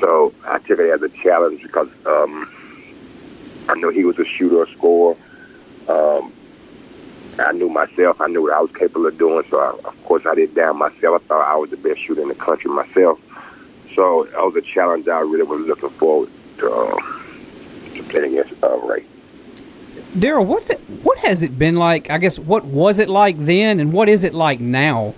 So 0.00 0.32
I 0.46 0.58
took 0.58 0.78
it 0.78 0.90
as 0.90 1.02
a 1.02 1.08
challenge 1.08 1.62
because 1.62 1.88
um, 2.06 2.48
I 3.68 3.74
knew 3.74 3.90
he 3.90 4.04
was 4.04 4.18
a 4.18 4.24
shooter, 4.24 4.62
a 4.62 4.68
scorer. 4.68 5.16
Um, 5.88 6.32
I 7.38 7.52
knew 7.52 7.68
myself. 7.68 8.20
I 8.20 8.26
knew 8.26 8.42
what 8.42 8.52
I 8.52 8.60
was 8.60 8.70
capable 8.72 9.06
of 9.06 9.16
doing. 9.18 9.44
So, 9.48 9.60
I, 9.60 9.88
of 9.88 10.04
course, 10.04 10.26
I 10.26 10.34
didn't 10.34 10.54
doubt 10.54 10.76
myself. 10.76 11.22
I 11.22 11.26
thought 11.26 11.48
I 11.48 11.56
was 11.56 11.70
the 11.70 11.76
best 11.76 12.00
shooter 12.00 12.22
in 12.22 12.28
the 12.28 12.34
country 12.34 12.70
myself. 12.70 13.20
So 13.94 14.28
that 14.32 14.44
was 14.44 14.56
a 14.56 14.62
challenge 14.62 15.08
I 15.08 15.20
really 15.20 15.44
was 15.44 15.60
looking 15.66 15.90
forward 15.90 16.30
to, 16.58 16.70
uh, 16.70 17.17
playing 18.08 18.38
against 18.38 18.62
uh, 18.62 18.76
Ray. 18.78 19.04
Daryl, 20.16 20.46
what's 20.46 20.70
it? 20.70 20.80
What 21.02 21.18
has 21.18 21.42
it 21.42 21.58
been 21.58 21.76
like? 21.76 22.10
I 22.10 22.18
guess 22.18 22.38
what 22.38 22.64
was 22.64 22.98
it 22.98 23.08
like 23.08 23.38
then, 23.38 23.78
and 23.78 23.92
what 23.92 24.08
is 24.08 24.24
it 24.24 24.34
like 24.34 24.60
now 24.60 25.14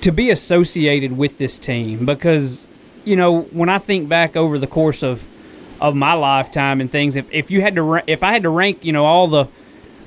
to 0.00 0.12
be 0.12 0.30
associated 0.30 1.16
with 1.16 1.38
this 1.38 1.58
team 1.58 2.04
because 2.04 2.68
you 3.06 3.16
know 3.16 3.42
when 3.42 3.70
I 3.70 3.78
think 3.78 4.06
back 4.06 4.36
over 4.36 4.58
the 4.58 4.66
course 4.66 5.02
of 5.02 5.22
of 5.80 5.94
my 5.94 6.12
lifetime 6.14 6.80
and 6.80 6.90
things, 6.90 7.16
if 7.16 7.30
if 7.32 7.50
you 7.50 7.60
had 7.60 7.74
to 7.76 8.02
if 8.06 8.22
I 8.22 8.32
had 8.32 8.42
to 8.42 8.50
rank, 8.50 8.84
you 8.84 8.92
know, 8.92 9.04
all 9.04 9.28
the 9.28 9.48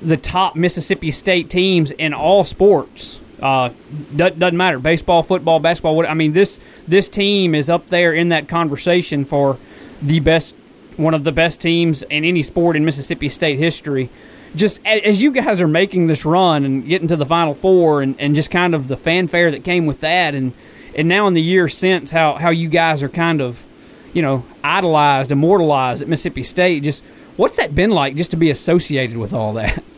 the 0.02 0.18
top 0.18 0.56
Mississippi 0.56 1.12
State 1.12 1.50
teams 1.50 1.92
in 1.92 2.14
all 2.14 2.44
sports. 2.44 3.20
Uh, 3.42 3.70
doesn't 4.16 4.58
matter 4.58 4.80
baseball, 4.80 5.22
football, 5.22 5.60
basketball. 5.60 5.96
What 5.96 6.10
I 6.10 6.16
mean, 6.16 6.34
this 6.34 6.60
this 6.88 7.08
team 7.08 7.54
is 7.54 7.70
up 7.70 7.88
there 7.88 8.14
in 8.14 8.30
that 8.30 8.48
conversation 8.48 9.26
for 9.26 9.58
the 10.02 10.20
best, 10.20 10.56
one 10.98 11.14
of 11.14 11.24
the 11.24 11.32
best 11.32 11.62
teams 11.62 12.04
in 12.04 12.26
any 12.26 12.42
sport 12.42 12.76
in 12.76 12.84
Mississippi 12.84 13.30
State 13.30 13.58
history. 13.58 14.10
Just 14.56 14.84
as 14.86 15.22
you 15.22 15.32
guys 15.32 15.62
are 15.62 15.68
making 15.68 16.08
this 16.08 16.26
run 16.26 16.66
and 16.66 16.86
getting 16.88 17.08
to 17.10 17.16
the 17.16 17.26
Final 17.26 17.54
Four, 17.54 18.02
and, 18.02 18.20
and 18.20 18.34
just 18.34 18.50
kind 18.50 18.74
of 18.74 18.88
the 18.88 18.98
fanfare 18.98 19.52
that 19.52 19.64
came 19.64 19.86
with 19.86 20.02
that, 20.02 20.34
and 20.34 20.54
and 20.96 21.08
now 21.08 21.28
in 21.28 21.34
the 21.34 21.42
years 21.42 21.78
since, 21.78 22.12
how 22.12 22.34
how 22.36 22.50
you 22.50 22.70
guys 22.70 23.04
are 23.04 23.10
kind 23.10 23.42
of, 23.42 23.66
you 24.14 24.22
know, 24.22 24.44
idolized, 24.64 25.32
immortalized 25.32 26.02
at 26.02 26.08
Mississippi 26.08 26.44
State. 26.44 26.84
Just 26.84 27.04
what's 27.36 27.58
that 27.58 27.76
been 27.76 27.92
like, 27.92 28.16
just 28.16 28.32
to 28.32 28.38
be 28.38 28.50
associated 28.50 29.18
with 29.18 29.34
all 29.34 29.54
that? 29.54 29.84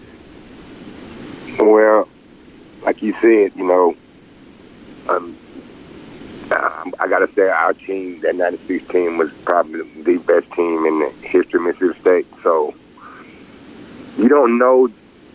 Well, 1.59 2.07
like 2.83 3.01
you 3.01 3.13
said, 3.19 3.51
you 3.55 3.65
know, 3.65 3.95
um, 5.09 5.37
I 6.99 7.07
got 7.07 7.19
to 7.19 7.33
say 7.33 7.47
our 7.47 7.73
team, 7.73 8.19
that 8.21 8.35
96 8.35 8.91
team, 8.91 9.17
was 9.17 9.31
probably 9.45 9.81
the 10.03 10.17
best 10.17 10.51
team 10.51 10.85
in 10.85 10.99
the 10.99 11.13
history 11.21 11.59
of 11.59 11.65
Mississippi 11.65 11.99
State. 12.01 12.27
So 12.43 12.73
you 14.17 14.27
don't 14.27 14.57
know 14.57 14.89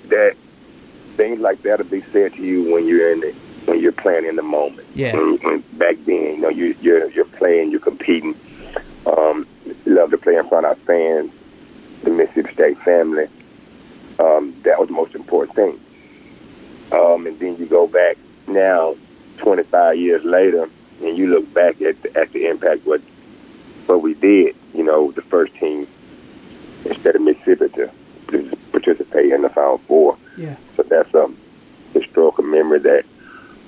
that 0.09 0.37
things 1.17 1.41
like 1.41 1.63
that 1.63 1.79
will 1.79 1.87
be 1.87 2.03
said 2.13 2.35
to 2.35 2.43
you 2.43 2.73
when 2.73 2.87
you're 2.87 3.13
in 3.13 3.21
the 3.21 3.35
when 3.65 3.81
you're 3.81 3.93
playing 3.93 4.27
in 4.27 4.37
the 4.37 4.43
moment. 4.43 4.87
Yeah. 4.95 5.17
When, 5.17 5.39
when 5.39 5.61
back 5.79 5.97
then, 6.05 6.35
you 6.35 6.37
know, 6.37 6.51
you, 6.51 6.77
you're 6.83 7.11
you're 7.11 7.25
playing, 7.25 7.71
you're 7.71 7.81
competing. 7.81 8.35
Um, 9.07 9.47
love 9.87 10.11
to 10.11 10.19
play 10.19 10.37
in 10.37 10.47
front 10.49 10.67
of 10.67 10.71
our 10.71 10.85
fans, 10.85 11.33
the 12.03 12.11
Mississippi 12.11 12.53
State 12.53 12.79
family. 12.81 13.27
Um, 14.19 14.55
that 14.65 14.79
was 14.79 14.89
the 14.89 14.95
most 14.95 15.15
important 15.15 15.57
thing. 15.57 15.81
Um, 16.93 17.27
and 17.27 17.39
then 17.39 17.57
you 17.57 17.67
go 17.67 17.87
back 17.87 18.19
now, 18.47 18.97
25 19.39 19.97
years 19.97 20.25
later, 20.25 20.69
and 21.03 21.17
you 21.17 21.29
look 21.29 21.53
back 21.53 21.81
at 21.83 22.01
the, 22.03 22.17
at 22.17 22.33
the 22.33 22.47
impact 22.47 22.87
what 22.87 23.01
what 23.87 24.03
we 24.03 24.15
did. 24.15 24.57
You 24.75 24.85
know, 24.85 25.13
the 25.13 25.23
first 25.23 25.55
team 25.55 25.87
instead 26.85 27.17
of 27.17 27.23
Mississippi 27.23 27.69
to, 27.71 27.91
to 28.29 28.57
participate 28.73 29.33
in 29.33 29.43
the 29.43 29.49
Final 29.51 29.79
Four. 29.79 30.17
Yeah. 30.37 30.57
So 30.77 30.83
that's 30.83 31.13
a 31.15 31.31
historical 31.93 32.45
memory 32.45 32.81
that 32.81 33.05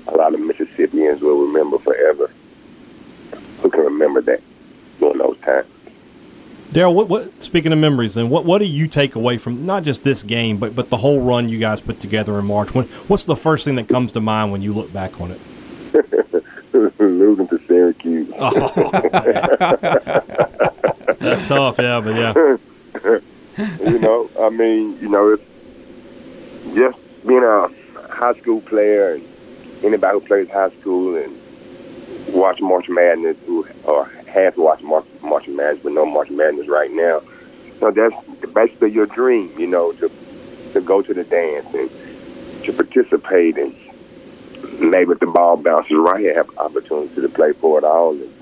a 0.09 0.17
lot 0.17 0.35
of 0.35 0.41
Mississippians 0.41 1.21
will 1.21 1.47
remember 1.47 1.79
forever. 1.79 2.31
Who 3.61 3.71
can 3.71 3.81
remember 3.81 4.21
that 4.23 4.43
during 4.99 5.19
those 5.19 5.39
times? 5.41 5.67
Daryl, 6.73 6.93
what, 6.93 7.09
what 7.09 7.43
speaking 7.43 7.73
of 7.73 7.79
memories, 7.79 8.15
then 8.15 8.29
what 8.29 8.45
what 8.45 8.59
do 8.59 8.65
you 8.65 8.89
take 8.89 9.15
away 9.15 9.39
from 9.39 9.65
not 9.65 9.85
just 9.85 10.03
this 10.03 10.23
game, 10.23 10.59
but 10.59 10.75
but 10.75 10.91
the 10.91 10.97
whole 10.97 11.21
run 11.23 11.49
you 11.49 11.59
guys 11.59 11.81
put 11.81 12.01
together 12.01 12.39
in 12.39 12.47
March? 12.47 12.75
When, 12.75 12.87
what's 13.07 13.25
the 13.25 13.37
first 13.37 13.65
thing 13.65 13.77
that 13.77 13.89
comes 13.89 14.13
to 14.13 14.21
mind 14.21 14.53
when 14.53 14.63
you 14.63 14.75
look 14.75 14.93
back 14.93 15.21
on 15.21 15.31
it? 15.31 15.41
Losing 16.99 17.49
to 17.49 17.59
Syracuse. 17.67 18.31
Oh. 18.39 18.51
That's 21.19 21.49
tough, 21.49 21.79
yeah, 21.79 22.01
but 22.01 22.15
yeah. 22.15 22.35
you 23.91 23.99
know, 23.99 24.29
I 24.39 24.51
mean, 24.51 24.99
you 25.01 25.09
know, 25.09 25.33
it's 25.33 25.43
just 26.75 26.99
being 27.27 27.43
a 27.43 27.69
high 28.09 28.35
school 28.35 28.61
player 28.61 29.15
and 29.15 29.27
anybody 29.83 30.19
who 30.19 30.27
plays 30.27 30.49
high 30.51 30.71
school 30.81 31.17
and 31.17 31.35
watch 32.35 32.61
March 32.61 32.89
Madness 32.89 33.37
who 33.47 33.67
or 33.85 34.07
has 34.27 34.57
watched 34.57 34.83
March, 34.83 35.07
March 35.23 35.49
Madness 35.49 35.83
but 35.83 35.93
no 35.93 36.05
March 36.05 36.31
Madness 36.31 36.69
right 36.69 36.91
now. 36.91 37.23
So 37.81 37.91
that's 37.91 38.15
basically 38.53 38.91
your 38.91 39.07
dream, 39.07 39.53
you 39.59 39.67
know, 39.67 39.93
to 39.93 40.11
to 40.73 40.81
go 40.81 41.03
to 41.03 41.15
the 41.15 41.25
dance 41.25 41.67
and 41.75 41.91
to 42.65 42.73
participate 42.73 43.57
and 43.57 43.75
maybe 44.79 45.15
the 45.15 45.27
ball 45.27 45.57
bounces 45.57 45.97
right, 45.97 46.35
have 46.35 46.57
opportunity 46.59 47.21
to 47.21 47.29
play 47.29 47.53
for 47.53 47.79
it 47.79 47.85
all. 47.85 48.13
And, 48.13 48.33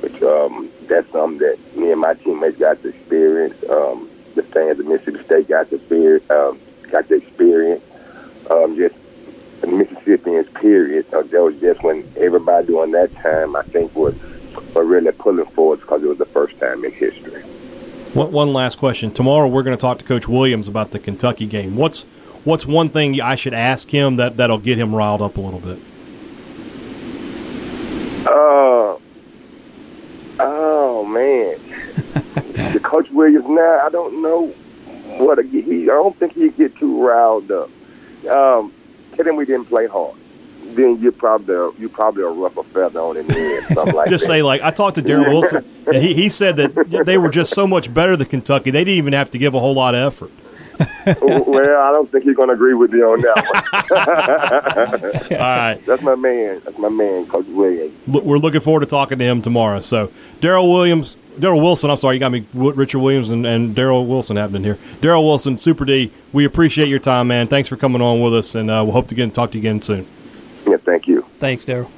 but 0.00 0.22
um, 0.22 0.70
that's 0.86 1.10
something 1.12 1.38
that 1.38 1.58
me 1.76 1.92
and 1.92 2.00
my 2.00 2.14
teammates 2.14 2.58
got 2.58 2.82
to 2.82 2.88
experience. 2.88 3.62
Um, 3.68 4.08
the 4.34 4.42
fans 4.42 4.80
of 4.80 4.86
Mississippi 4.86 5.22
State 5.24 5.48
got 5.48 5.68
to 5.70 5.76
experience, 5.76 6.28
um, 6.30 6.58
got 6.90 7.08
to 7.08 7.16
experience. 7.16 7.84
Um, 8.50 8.76
just 8.76 8.94
Mississippians, 9.66 10.48
period. 10.50 11.06
Uh, 11.12 11.22
that 11.22 11.42
was 11.42 11.54
just 11.60 11.82
when 11.82 12.10
everybody 12.16 12.68
during 12.68 12.92
that 12.92 13.14
time, 13.16 13.54
I 13.56 13.62
think, 13.62 13.94
was 13.94 14.14
were 14.74 14.84
really 14.84 15.12
pulling 15.12 15.46
for 15.46 15.74
us 15.74 15.80
because 15.80 16.02
it 16.02 16.06
was 16.06 16.18
the 16.18 16.26
first 16.26 16.58
time 16.58 16.84
in 16.84 16.92
history. 16.92 17.42
One, 18.14 18.32
one 18.32 18.52
last 18.52 18.78
question. 18.78 19.10
Tomorrow 19.10 19.48
we're 19.48 19.62
going 19.62 19.76
to 19.76 19.80
talk 19.80 19.98
to 19.98 20.04
Coach 20.04 20.26
Williams 20.26 20.66
about 20.68 20.90
the 20.90 20.98
Kentucky 20.98 21.46
game. 21.46 21.76
What's 21.76 22.04
what's 22.44 22.66
one 22.66 22.88
thing 22.88 23.20
I 23.20 23.34
should 23.34 23.54
ask 23.54 23.88
him 23.90 24.16
that 24.16 24.36
that'll 24.36 24.58
get 24.58 24.78
him 24.78 24.94
riled 24.94 25.22
up 25.22 25.36
a 25.36 25.40
little 25.40 25.60
bit? 25.60 25.78
Uh, 28.26 28.98
oh 30.40 31.04
man, 31.08 32.72
the 32.72 32.80
Coach 32.80 33.10
Williams 33.10 33.46
now. 33.48 33.80
I 33.84 33.88
don't 33.90 34.22
know 34.22 34.48
what 35.18 35.38
a, 35.38 35.42
he. 35.42 35.84
I 35.84 35.94
don't 35.94 36.16
think 36.16 36.34
he'd 36.34 36.56
get 36.56 36.76
too 36.76 37.06
riled 37.06 37.50
up. 37.50 37.70
Um, 38.28 38.72
tell 39.16 39.26
him 39.26 39.36
we 39.36 39.46
didn't 39.46 39.66
play 39.66 39.86
hard. 39.86 40.16
Then 40.74 41.00
you 41.00 41.10
probably 41.10 41.80
you 41.80 41.88
probably 41.88 42.22
a 42.22 42.28
rough 42.28 42.54
feather 42.68 43.00
on 43.00 43.16
something 43.74 43.94
like 43.94 44.08
just 44.08 44.24
that. 44.24 44.28
say 44.28 44.42
like 44.42 44.60
I 44.62 44.70
talked 44.70 44.96
to 44.96 45.02
Darren 45.02 45.28
Wilson, 45.28 45.64
and 45.86 45.96
he 45.96 46.14
he 46.14 46.28
said 46.28 46.56
that 46.56 47.04
they 47.06 47.18
were 47.18 47.30
just 47.30 47.54
so 47.54 47.66
much 47.66 47.92
better 47.92 48.16
than 48.16 48.28
Kentucky. 48.28 48.70
They 48.70 48.84
didn't 48.84 48.98
even 48.98 49.12
have 49.14 49.30
to 49.30 49.38
give 49.38 49.54
a 49.54 49.58
whole 49.60 49.74
lot 49.74 49.94
of 49.94 50.00
effort. 50.12 50.30
well, 51.20 51.80
I 51.80 51.92
don't 51.92 52.10
think 52.10 52.24
he's 52.24 52.36
going 52.36 52.48
to 52.48 52.54
agree 52.54 52.74
with 52.74 52.92
me 52.92 53.00
on 53.02 53.20
that 53.20 53.36
one. 55.28 55.32
All 55.32 55.38
right, 55.38 55.80
That's 55.86 56.02
my 56.02 56.14
man. 56.14 56.60
That's 56.64 56.78
my 56.78 56.88
man, 56.88 57.26
Coach 57.26 57.46
Williams. 57.46 57.92
Look, 58.06 58.24
we're 58.24 58.38
looking 58.38 58.60
forward 58.60 58.80
to 58.80 58.86
talking 58.86 59.18
to 59.18 59.24
him 59.24 59.42
tomorrow. 59.42 59.80
So 59.80 60.10
Daryl 60.40 60.72
Williams, 60.72 61.16
Daryl 61.38 61.60
Wilson. 61.62 61.90
I'm 61.90 61.96
sorry, 61.98 62.16
you 62.16 62.20
got 62.20 62.32
me 62.32 62.46
Richard 62.54 63.00
Williams 63.00 63.28
and, 63.28 63.46
and 63.46 63.74
Daryl 63.76 64.06
Wilson 64.06 64.36
happening 64.36 64.64
here. 64.64 64.78
Daryl 65.00 65.24
Wilson, 65.24 65.58
Super 65.58 65.84
D. 65.84 66.10
We 66.32 66.44
appreciate 66.44 66.88
your 66.88 66.98
time, 66.98 67.28
man. 67.28 67.46
Thanks 67.48 67.68
for 67.68 67.76
coming 67.76 68.00
on 68.02 68.20
with 68.20 68.34
us, 68.34 68.54
and 68.54 68.70
uh, 68.70 68.80
we'll 68.84 68.92
hope 68.92 69.08
to 69.08 69.14
get 69.14 69.32
talk 69.34 69.50
to 69.52 69.58
you 69.58 69.62
again 69.62 69.80
soon. 69.80 70.06
Yeah, 70.66 70.76
thank 70.78 71.06
you. 71.06 71.26
Thanks, 71.38 71.64
Daryl. 71.64 71.90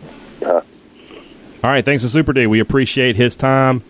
All 0.44 1.70
right, 1.70 1.84
thanks 1.84 2.02
to 2.02 2.08
Super 2.08 2.32
D. 2.32 2.46
We 2.48 2.58
appreciate 2.58 3.14
his 3.14 3.36
time. 3.36 3.84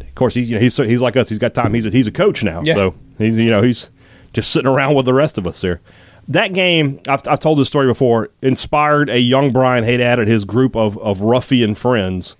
Of 0.00 0.14
course, 0.16 0.34
he's 0.34 0.50
you 0.50 0.56
know, 0.56 0.60
he's 0.60 0.76
he's 0.76 1.00
like 1.00 1.16
us. 1.16 1.28
He's 1.28 1.38
got 1.38 1.54
time. 1.54 1.72
He's 1.72 1.86
a, 1.86 1.90
he's 1.90 2.06
a 2.08 2.12
coach 2.12 2.42
now, 2.42 2.62
Yeah. 2.62 2.74
so 2.74 2.94
he's 3.16 3.38
you 3.38 3.48
know 3.50 3.62
he's 3.62 3.88
just 4.36 4.50
sitting 4.50 4.70
around 4.70 4.94
with 4.94 5.06
the 5.06 5.14
rest 5.14 5.38
of 5.38 5.46
us 5.46 5.62
there. 5.62 5.80
That 6.28 6.52
game, 6.52 7.00
I've, 7.08 7.22
I've 7.26 7.40
told 7.40 7.58
this 7.58 7.68
story 7.68 7.86
before, 7.86 8.28
inspired 8.42 9.08
a 9.08 9.18
young 9.18 9.50
Brian 9.50 9.82
Hadad 9.82 10.18
and 10.18 10.28
his 10.28 10.44
group 10.44 10.76
of, 10.76 10.98
of 10.98 11.22
ruffian 11.22 11.74
friends 11.74 12.36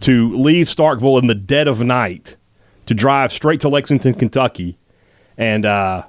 to 0.00 0.34
leave 0.34 0.68
Starkville 0.68 1.20
in 1.20 1.26
the 1.26 1.34
dead 1.34 1.68
of 1.68 1.82
night 1.82 2.36
to 2.86 2.94
drive 2.94 3.30
straight 3.30 3.60
to 3.60 3.68
Lexington, 3.68 4.14
Kentucky, 4.14 4.78
and 5.36 5.66
uh, 5.66 6.04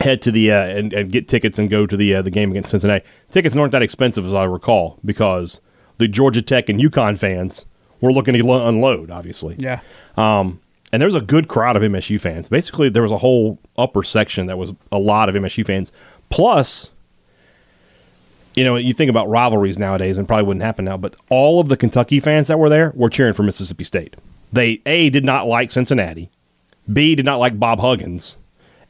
head 0.00 0.20
to 0.22 0.32
the 0.32 0.50
uh, 0.50 0.64
and, 0.64 0.92
and 0.92 1.12
get 1.12 1.28
tickets 1.28 1.56
and 1.56 1.70
go 1.70 1.86
to 1.86 1.96
the 1.96 2.16
uh, 2.16 2.22
the 2.22 2.30
game 2.30 2.50
against 2.50 2.70
Cincinnati. 2.70 3.04
Tickets 3.30 3.54
weren't 3.54 3.70
that 3.70 3.82
expensive 3.82 4.26
as 4.26 4.34
I 4.34 4.42
recall 4.42 4.98
because 5.04 5.60
the 5.98 6.08
Georgia 6.08 6.42
Tech 6.42 6.68
and 6.68 6.80
UConn 6.80 7.16
fans 7.18 7.66
were 8.00 8.12
looking 8.12 8.34
to 8.34 8.52
unload, 8.52 9.12
obviously. 9.12 9.54
Yeah. 9.60 9.80
Um, 10.16 10.60
and 10.94 11.00
there 11.00 11.08
was 11.08 11.16
a 11.16 11.20
good 11.20 11.48
crowd 11.48 11.74
of 11.74 11.82
MSU 11.82 12.20
fans. 12.20 12.48
Basically, 12.48 12.88
there 12.88 13.02
was 13.02 13.10
a 13.10 13.18
whole 13.18 13.58
upper 13.76 14.04
section 14.04 14.46
that 14.46 14.56
was 14.56 14.72
a 14.92 14.98
lot 14.98 15.28
of 15.28 15.34
MSU 15.34 15.66
fans. 15.66 15.90
Plus, 16.30 16.90
you 18.54 18.62
know, 18.62 18.76
you 18.76 18.94
think 18.94 19.10
about 19.10 19.28
rivalries 19.28 19.76
nowadays, 19.76 20.16
and 20.16 20.28
probably 20.28 20.44
wouldn't 20.44 20.62
happen 20.62 20.84
now, 20.84 20.96
but 20.96 21.16
all 21.30 21.58
of 21.58 21.68
the 21.68 21.76
Kentucky 21.76 22.20
fans 22.20 22.46
that 22.46 22.60
were 22.60 22.68
there 22.68 22.92
were 22.94 23.10
cheering 23.10 23.34
for 23.34 23.42
Mississippi 23.42 23.82
State. 23.82 24.14
They 24.52 24.82
A 24.86 25.10
did 25.10 25.24
not 25.24 25.48
like 25.48 25.72
Cincinnati, 25.72 26.30
B 26.92 27.16
did 27.16 27.24
not 27.24 27.40
like 27.40 27.58
Bob 27.58 27.80
Huggins, 27.80 28.36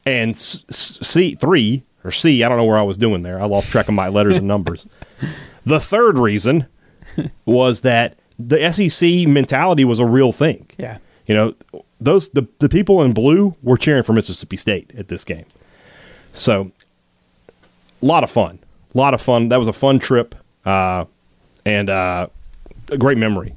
and 0.05 0.37
c 0.37 1.33
three 1.33 1.81
or 2.03 2.11
C, 2.11 2.43
I 2.43 2.49
don't 2.49 2.59
know 2.59 2.65
where 2.65 2.77
I 2.77 2.83
was 2.83 2.99
doing 2.99 3.23
there. 3.23 3.41
I 3.41 3.45
lost 3.45 3.69
track 3.69 3.87
of 3.87 3.95
my 3.95 4.09
letters 4.09 4.37
and 4.37 4.47
numbers. 4.47 4.87
The 5.67 5.79
third 5.79 6.19
reason 6.19 6.67
was 7.45 7.81
that 7.81 8.19
the 8.37 8.71
SEC 8.71 9.27
mentality 9.27 9.83
was 9.83 9.97
a 9.97 10.05
real 10.05 10.31
thing. 10.31 10.69
Yeah. 10.77 10.99
You 11.25 11.33
know, 11.33 11.55
those 11.99 12.29
the 12.29 12.47
the 12.59 12.69
people 12.69 13.01
in 13.01 13.13
blue 13.13 13.55
were 13.61 13.77
cheering 13.77 14.03
for 14.03 14.13
Mississippi 14.13 14.57
State 14.57 14.93
at 14.97 15.07
this 15.07 15.23
game. 15.23 15.45
So, 16.33 16.71
a 18.01 18.05
lot 18.05 18.23
of 18.23 18.29
fun. 18.29 18.59
A 18.93 18.97
lot 18.97 19.13
of 19.13 19.21
fun. 19.21 19.49
That 19.49 19.57
was 19.57 19.67
a 19.67 19.73
fun 19.73 19.99
trip, 19.99 20.35
uh, 20.65 21.05
and 21.65 21.89
uh, 21.89 22.27
a 22.91 22.97
great 22.97 23.17
memory. 23.17 23.55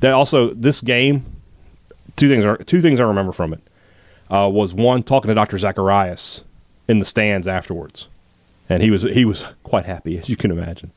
That 0.00 0.12
also 0.12 0.54
this 0.54 0.80
game, 0.80 1.24
two 2.16 2.28
things 2.28 2.44
are 2.44 2.56
two 2.56 2.80
things 2.80 3.00
I 3.00 3.04
remember 3.04 3.32
from 3.32 3.52
it. 3.52 3.60
Uh, 4.30 4.48
was 4.48 4.72
one 4.72 5.02
talking 5.02 5.28
to 5.28 5.34
Dr. 5.34 5.58
Zacharias 5.58 6.44
in 6.86 7.00
the 7.00 7.04
stands 7.04 7.48
afterwards, 7.48 8.08
and 8.68 8.82
he 8.82 8.90
was 8.90 9.02
he 9.02 9.24
was 9.24 9.44
quite 9.64 9.86
happy 9.86 10.18
as 10.18 10.28
you 10.28 10.36
can 10.36 10.50
imagine. 10.50 10.92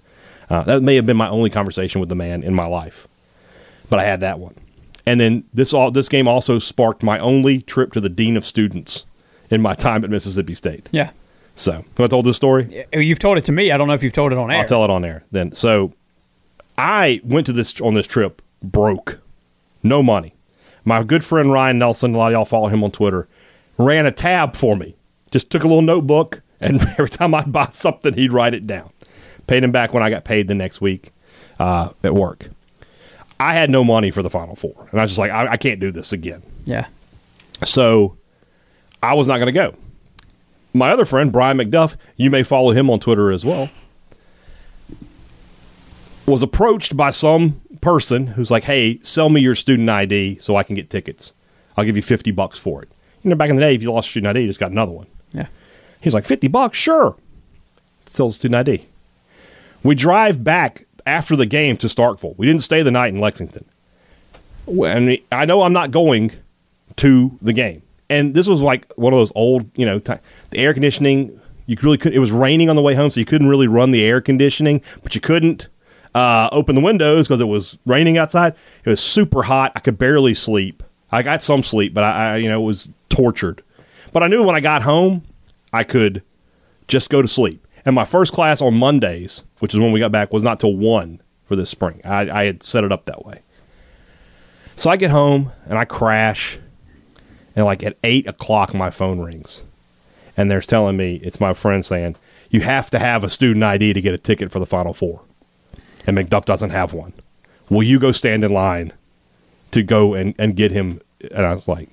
Uh, 0.49 0.63
that 0.63 0.83
may 0.83 0.95
have 0.95 1.05
been 1.05 1.17
my 1.17 1.29
only 1.29 1.49
conversation 1.49 1.99
with 1.99 2.09
the 2.09 2.15
man 2.15 2.43
in 2.43 2.53
my 2.53 2.67
life, 2.67 3.07
but 3.89 3.97
I 3.99 4.03
had 4.03 4.19
that 4.19 4.39
one. 4.39 4.55
And 5.05 5.19
then 5.19 5.43
this 5.53 5.73
all 5.73 5.91
this 5.91 6.09
game 6.09 6.27
also 6.27 6.59
sparked 6.59 7.03
my 7.03 7.19
only 7.19 7.61
trip 7.61 7.91
to 7.93 8.01
the 8.01 8.09
dean 8.09 8.37
of 8.37 8.45
students 8.45 9.05
in 9.49 9.61
my 9.61 9.73
time 9.73 10.03
at 10.03 10.09
Mississippi 10.09 10.55
State. 10.55 10.87
Yeah. 10.91 11.11
So, 11.55 11.73
have 11.73 11.99
I 11.99 12.07
told 12.07 12.25
this 12.25 12.37
story? 12.37 12.85
You've 12.93 13.19
told 13.19 13.37
it 13.37 13.45
to 13.45 13.51
me. 13.51 13.71
I 13.71 13.77
don't 13.77 13.87
know 13.87 13.93
if 13.93 14.01
you've 14.01 14.13
told 14.13 14.31
it 14.31 14.37
on 14.37 14.49
air. 14.49 14.59
I'll 14.61 14.65
tell 14.65 14.83
it 14.83 14.89
on 14.89 15.05
air 15.05 15.23
then. 15.31 15.53
So, 15.53 15.93
I 16.77 17.21
went 17.23 17.45
to 17.45 17.53
this 17.53 17.79
on 17.79 17.93
this 17.93 18.07
trip 18.07 18.41
broke, 18.63 19.19
no 19.83 20.01
money. 20.01 20.33
My 20.85 21.03
good 21.03 21.23
friend 21.23 21.51
Ryan 21.51 21.77
Nelson, 21.77 22.15
a 22.15 22.17
lot 22.17 22.27
of 22.27 22.33
y'all 22.33 22.45
follow 22.45 22.69
him 22.69 22.83
on 22.83 22.91
Twitter, 22.91 23.27
ran 23.77 24.05
a 24.05 24.11
tab 24.11 24.55
for 24.55 24.75
me. 24.75 24.95
Just 25.31 25.49
took 25.49 25.63
a 25.63 25.67
little 25.67 25.81
notebook, 25.81 26.41
and 26.59 26.81
every 26.97 27.09
time 27.09 27.33
I'd 27.35 27.51
buy 27.51 27.69
something, 27.71 28.13
he'd 28.13 28.33
write 28.33 28.53
it 28.53 28.65
down. 28.65 28.91
Paid 29.47 29.63
him 29.63 29.71
back 29.71 29.93
when 29.93 30.01
I 30.01 30.09
got 30.09 30.23
paid 30.23 30.47
the 30.47 30.55
next 30.55 30.81
week 30.81 31.11
uh, 31.59 31.89
at 32.03 32.15
work. 32.15 32.49
I 33.43 33.53
had 33.53 33.69
no 33.69 33.83
money 33.83 34.09
for 34.09 34.23
the 34.23 34.29
Final 34.29 34.55
Four, 34.55 34.87
and 34.91 35.01
I 35.01 35.03
was 35.03 35.11
just 35.11 35.19
like, 35.19 35.29
I, 35.29 35.51
I 35.51 35.57
can't 35.57 35.81
do 35.81 35.91
this 35.91 36.13
again. 36.13 36.41
Yeah. 36.63 36.87
So 37.65 38.15
I 39.01 39.15
was 39.15 39.27
not 39.27 39.37
going 39.37 39.47
to 39.47 39.51
go. 39.51 39.75
My 40.73 40.91
other 40.91 41.03
friend, 41.03 41.29
Brian 41.29 41.57
McDuff, 41.57 41.97
you 42.15 42.29
may 42.31 42.43
follow 42.43 42.71
him 42.71 42.89
on 42.89 43.01
Twitter 43.01 43.33
as 43.33 43.43
well, 43.43 43.69
was 46.25 46.41
approached 46.41 46.95
by 46.95 47.09
some 47.09 47.59
person 47.81 48.27
who's 48.27 48.49
like, 48.49 48.63
hey, 48.63 48.97
sell 49.03 49.27
me 49.27 49.41
your 49.41 49.55
student 49.55 49.89
ID 49.89 50.37
so 50.39 50.55
I 50.55 50.63
can 50.63 50.75
get 50.75 50.89
tickets. 50.89 51.33
I'll 51.75 51.83
give 51.83 51.97
you 51.97 52.01
50 52.01 52.31
bucks 52.31 52.57
for 52.57 52.81
it. 52.81 52.89
You 53.23 53.29
know, 53.29 53.35
back 53.35 53.49
in 53.49 53.57
the 53.57 53.61
day, 53.61 53.75
if 53.75 53.83
you 53.83 53.91
lost 53.91 54.07
your 54.07 54.11
student 54.13 54.37
ID, 54.37 54.43
you 54.43 54.47
just 54.47 54.59
got 54.59 54.71
another 54.71 54.93
one. 54.93 55.07
Yeah. 55.33 55.47
He's 55.99 56.13
like, 56.13 56.23
50 56.23 56.47
bucks? 56.47 56.77
Sure. 56.77 57.17
Sells 58.05 58.35
student 58.37 58.55
ID. 58.69 58.85
We 59.83 59.95
drive 59.95 60.45
back 60.45 60.85
after 61.05 61.35
the 61.35 61.45
game 61.45 61.77
to 61.77 61.87
Starkville. 61.87 62.35
We 62.37 62.45
didn't 62.45 62.61
stay 62.61 62.81
the 62.83 62.91
night 62.91 63.13
in 63.13 63.19
Lexington. 63.19 63.65
And 64.67 65.17
I 65.31 65.45
know 65.45 65.61
I'm 65.63 65.73
not 65.73 65.91
going 65.91 66.31
to 66.97 67.37
the 67.41 67.53
game. 67.53 67.81
And 68.09 68.33
this 68.33 68.47
was 68.47 68.61
like 68.61 68.91
one 68.95 69.13
of 69.13 69.19
those 69.19 69.31
old, 69.35 69.69
you 69.75 69.85
know, 69.85 69.99
the 69.99 70.19
air 70.53 70.73
conditioning. 70.73 71.39
You 71.65 71.77
really 71.81 71.97
could. 71.97 72.13
It 72.13 72.19
was 72.19 72.31
raining 72.31 72.69
on 72.69 72.75
the 72.75 72.81
way 72.81 72.93
home, 72.93 73.09
so 73.09 73.19
you 73.19 73.25
couldn't 73.25 73.47
really 73.47 73.67
run 73.67 73.91
the 73.91 74.03
air 74.03 74.21
conditioning, 74.21 74.81
but 75.01 75.15
you 75.15 75.21
couldn't 75.21 75.67
uh, 76.13 76.49
open 76.51 76.75
the 76.75 76.81
windows 76.81 77.27
because 77.27 77.41
it 77.41 77.45
was 77.45 77.77
raining 77.85 78.17
outside. 78.17 78.53
It 78.83 78.89
was 78.89 79.01
super 79.01 79.43
hot. 79.43 79.71
I 79.75 79.79
could 79.79 79.97
barely 79.97 80.33
sleep. 80.33 80.83
I 81.11 81.23
got 81.23 81.41
some 81.41 81.63
sleep, 81.63 81.93
but 81.93 82.03
I, 82.03 82.33
I, 82.33 82.35
you 82.37 82.49
know, 82.49 82.61
it 82.61 82.65
was 82.65 82.89
tortured. 83.09 83.63
But 84.11 84.23
I 84.23 84.27
knew 84.27 84.43
when 84.43 84.55
I 84.55 84.59
got 84.59 84.83
home, 84.83 85.23
I 85.71 85.83
could 85.83 86.21
just 86.87 87.09
go 87.09 87.21
to 87.21 87.27
sleep. 87.27 87.62
And 87.85 87.95
my 87.95 88.05
first 88.05 88.33
class 88.33 88.61
on 88.61 88.75
Mondays, 88.75 89.43
which 89.59 89.73
is 89.73 89.79
when 89.79 89.91
we 89.91 89.99
got 89.99 90.11
back, 90.11 90.31
was 90.31 90.43
not 90.43 90.59
till 90.59 90.75
one 90.75 91.21
for 91.45 91.55
this 91.55 91.69
spring. 91.69 92.01
I, 92.03 92.29
I 92.29 92.45
had 92.45 92.63
set 92.63 92.83
it 92.83 92.91
up 92.91 93.05
that 93.05 93.25
way. 93.25 93.41
So 94.75 94.89
I 94.89 94.97
get 94.97 95.11
home 95.11 95.51
and 95.67 95.77
I 95.77 95.85
crash, 95.85 96.57
and 97.55 97.65
like 97.65 97.83
at 97.83 97.97
eight 98.03 98.27
o'clock, 98.27 98.73
my 98.73 98.89
phone 98.89 99.19
rings, 99.19 99.61
and 100.35 100.49
they're 100.49 100.61
telling 100.61 100.97
me 100.97 101.15
it's 101.23 101.39
my 101.39 101.53
friend 101.53 101.85
saying 101.85 102.15
you 102.49 102.61
have 102.61 102.89
to 102.91 102.99
have 102.99 103.23
a 103.23 103.29
student 103.29 103.63
ID 103.63 103.93
to 103.93 104.01
get 104.01 104.13
a 104.13 104.17
ticket 104.17 104.51
for 104.51 104.59
the 104.59 104.65
Final 104.65 104.93
Four, 104.93 105.21
and 106.07 106.17
McDuff 106.17 106.45
doesn't 106.45 106.71
have 106.71 106.93
one. 106.93 107.13
Will 107.69 107.83
you 107.83 107.99
go 107.99 108.11
stand 108.11 108.43
in 108.43 108.51
line 108.51 108.93
to 109.71 109.83
go 109.83 110.13
and, 110.13 110.33
and 110.39 110.55
get 110.55 110.71
him? 110.71 111.01
And 111.31 111.45
I 111.45 111.53
was 111.53 111.67
like, 111.67 111.89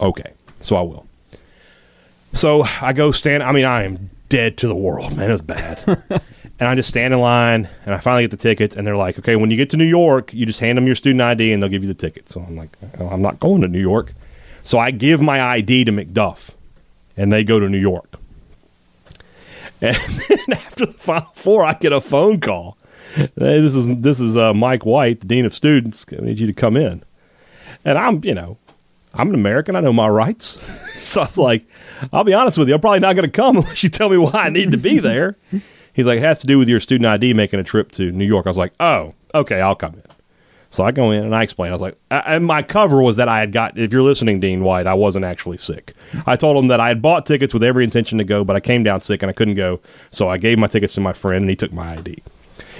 okay, 0.00 0.32
so 0.60 0.76
I 0.76 0.82
will. 0.82 1.06
So 2.32 2.62
I 2.80 2.92
go 2.92 3.10
stand. 3.10 3.42
I 3.42 3.52
mean, 3.52 3.64
I 3.64 3.84
am 3.84 4.10
dead 4.28 4.56
to 4.58 4.68
the 4.68 4.76
world, 4.76 5.16
man. 5.16 5.30
It 5.30 5.32
was 5.32 5.42
bad. 5.42 5.82
and 6.58 6.68
I 6.68 6.74
just 6.74 6.88
stand 6.88 7.14
in 7.14 7.20
line, 7.20 7.68
and 7.84 7.94
I 7.94 7.98
finally 7.98 8.24
get 8.24 8.30
the 8.30 8.36
tickets, 8.36 8.76
and 8.76 8.86
they're 8.86 8.96
like, 8.96 9.18
okay, 9.18 9.36
when 9.36 9.50
you 9.50 9.56
get 9.56 9.70
to 9.70 9.76
New 9.76 9.84
York, 9.84 10.32
you 10.34 10.46
just 10.46 10.60
hand 10.60 10.78
them 10.78 10.86
your 10.86 10.94
student 10.94 11.20
ID, 11.22 11.52
and 11.52 11.62
they'll 11.62 11.70
give 11.70 11.82
you 11.82 11.88
the 11.88 11.94
ticket. 11.94 12.28
So 12.28 12.40
I'm 12.40 12.56
like, 12.56 12.76
oh, 12.98 13.08
I'm 13.08 13.22
not 13.22 13.40
going 13.40 13.62
to 13.62 13.68
New 13.68 13.80
York. 13.80 14.14
So 14.64 14.78
I 14.78 14.90
give 14.90 15.20
my 15.20 15.40
ID 15.40 15.84
to 15.84 15.92
McDuff, 15.92 16.50
and 17.16 17.32
they 17.32 17.44
go 17.44 17.60
to 17.60 17.68
New 17.68 17.78
York. 17.78 18.14
And 19.80 19.96
then 19.96 20.58
after 20.58 20.86
the 20.86 20.92
Final 20.92 21.30
Four, 21.34 21.64
I 21.64 21.72
get 21.74 21.92
a 21.92 22.00
phone 22.00 22.40
call. 22.40 22.76
Hey, 23.14 23.30
this 23.36 23.76
is 23.76 23.86
this 23.86 24.18
is 24.18 24.36
uh, 24.36 24.52
Mike 24.52 24.84
White, 24.84 25.20
the 25.20 25.26
dean 25.26 25.44
of 25.44 25.54
students. 25.54 26.04
I 26.10 26.16
need 26.16 26.40
you 26.40 26.48
to 26.48 26.52
come 26.52 26.76
in. 26.76 27.04
And 27.84 27.96
I'm, 27.96 28.24
you 28.24 28.34
know, 28.34 28.58
I'm 29.14 29.28
an 29.28 29.34
American. 29.34 29.76
I 29.76 29.80
know 29.80 29.92
my 29.92 30.08
rights. 30.08 30.58
so 30.94 31.22
I 31.22 31.26
was 31.26 31.38
like, 31.38 31.66
I'll 32.12 32.24
be 32.24 32.34
honest 32.34 32.58
with 32.58 32.68
you. 32.68 32.74
I'm 32.74 32.80
probably 32.80 33.00
not 33.00 33.14
going 33.14 33.28
to 33.28 33.30
come 33.30 33.56
unless 33.58 33.82
you 33.82 33.88
tell 33.88 34.08
me 34.08 34.16
why 34.16 34.32
I 34.32 34.48
need 34.50 34.70
to 34.72 34.78
be 34.78 34.98
there. 34.98 35.36
He's 35.92 36.06
like, 36.06 36.18
it 36.18 36.22
has 36.22 36.38
to 36.40 36.46
do 36.46 36.58
with 36.58 36.68
your 36.68 36.78
student 36.78 37.06
ID 37.06 37.34
making 37.34 37.58
a 37.58 37.64
trip 37.64 37.90
to 37.92 38.12
New 38.12 38.24
York. 38.24 38.46
I 38.46 38.50
was 38.50 38.58
like, 38.58 38.72
oh, 38.78 39.14
okay, 39.34 39.60
I'll 39.60 39.74
come 39.74 39.94
in. 39.94 40.02
So 40.70 40.84
I 40.84 40.92
go 40.92 41.10
in 41.10 41.24
and 41.24 41.34
I 41.34 41.42
explain. 41.42 41.70
I 41.70 41.74
was 41.74 41.82
like, 41.82 41.98
and 42.10 42.44
my 42.44 42.62
cover 42.62 43.02
was 43.02 43.16
that 43.16 43.26
I 43.26 43.40
had 43.40 43.52
got. 43.52 43.78
If 43.78 43.92
you're 43.92 44.02
listening, 44.02 44.38
Dean 44.38 44.62
White, 44.62 44.86
I 44.86 44.94
wasn't 44.94 45.24
actually 45.24 45.56
sick. 45.56 45.94
I 46.26 46.36
told 46.36 46.62
him 46.62 46.68
that 46.68 46.78
I 46.78 46.88
had 46.88 47.00
bought 47.00 47.24
tickets 47.24 47.54
with 47.54 47.64
every 47.64 47.84
intention 47.84 48.18
to 48.18 48.24
go, 48.24 48.44
but 48.44 48.54
I 48.54 48.60
came 48.60 48.82
down 48.82 49.00
sick 49.00 49.22
and 49.22 49.30
I 49.30 49.32
couldn't 49.32 49.54
go. 49.54 49.80
So 50.10 50.28
I 50.28 50.36
gave 50.36 50.58
my 50.58 50.66
tickets 50.66 50.92
to 50.94 51.00
my 51.00 51.14
friend 51.14 51.42
and 51.42 51.50
he 51.50 51.56
took 51.56 51.72
my 51.72 51.96
ID. 51.96 52.22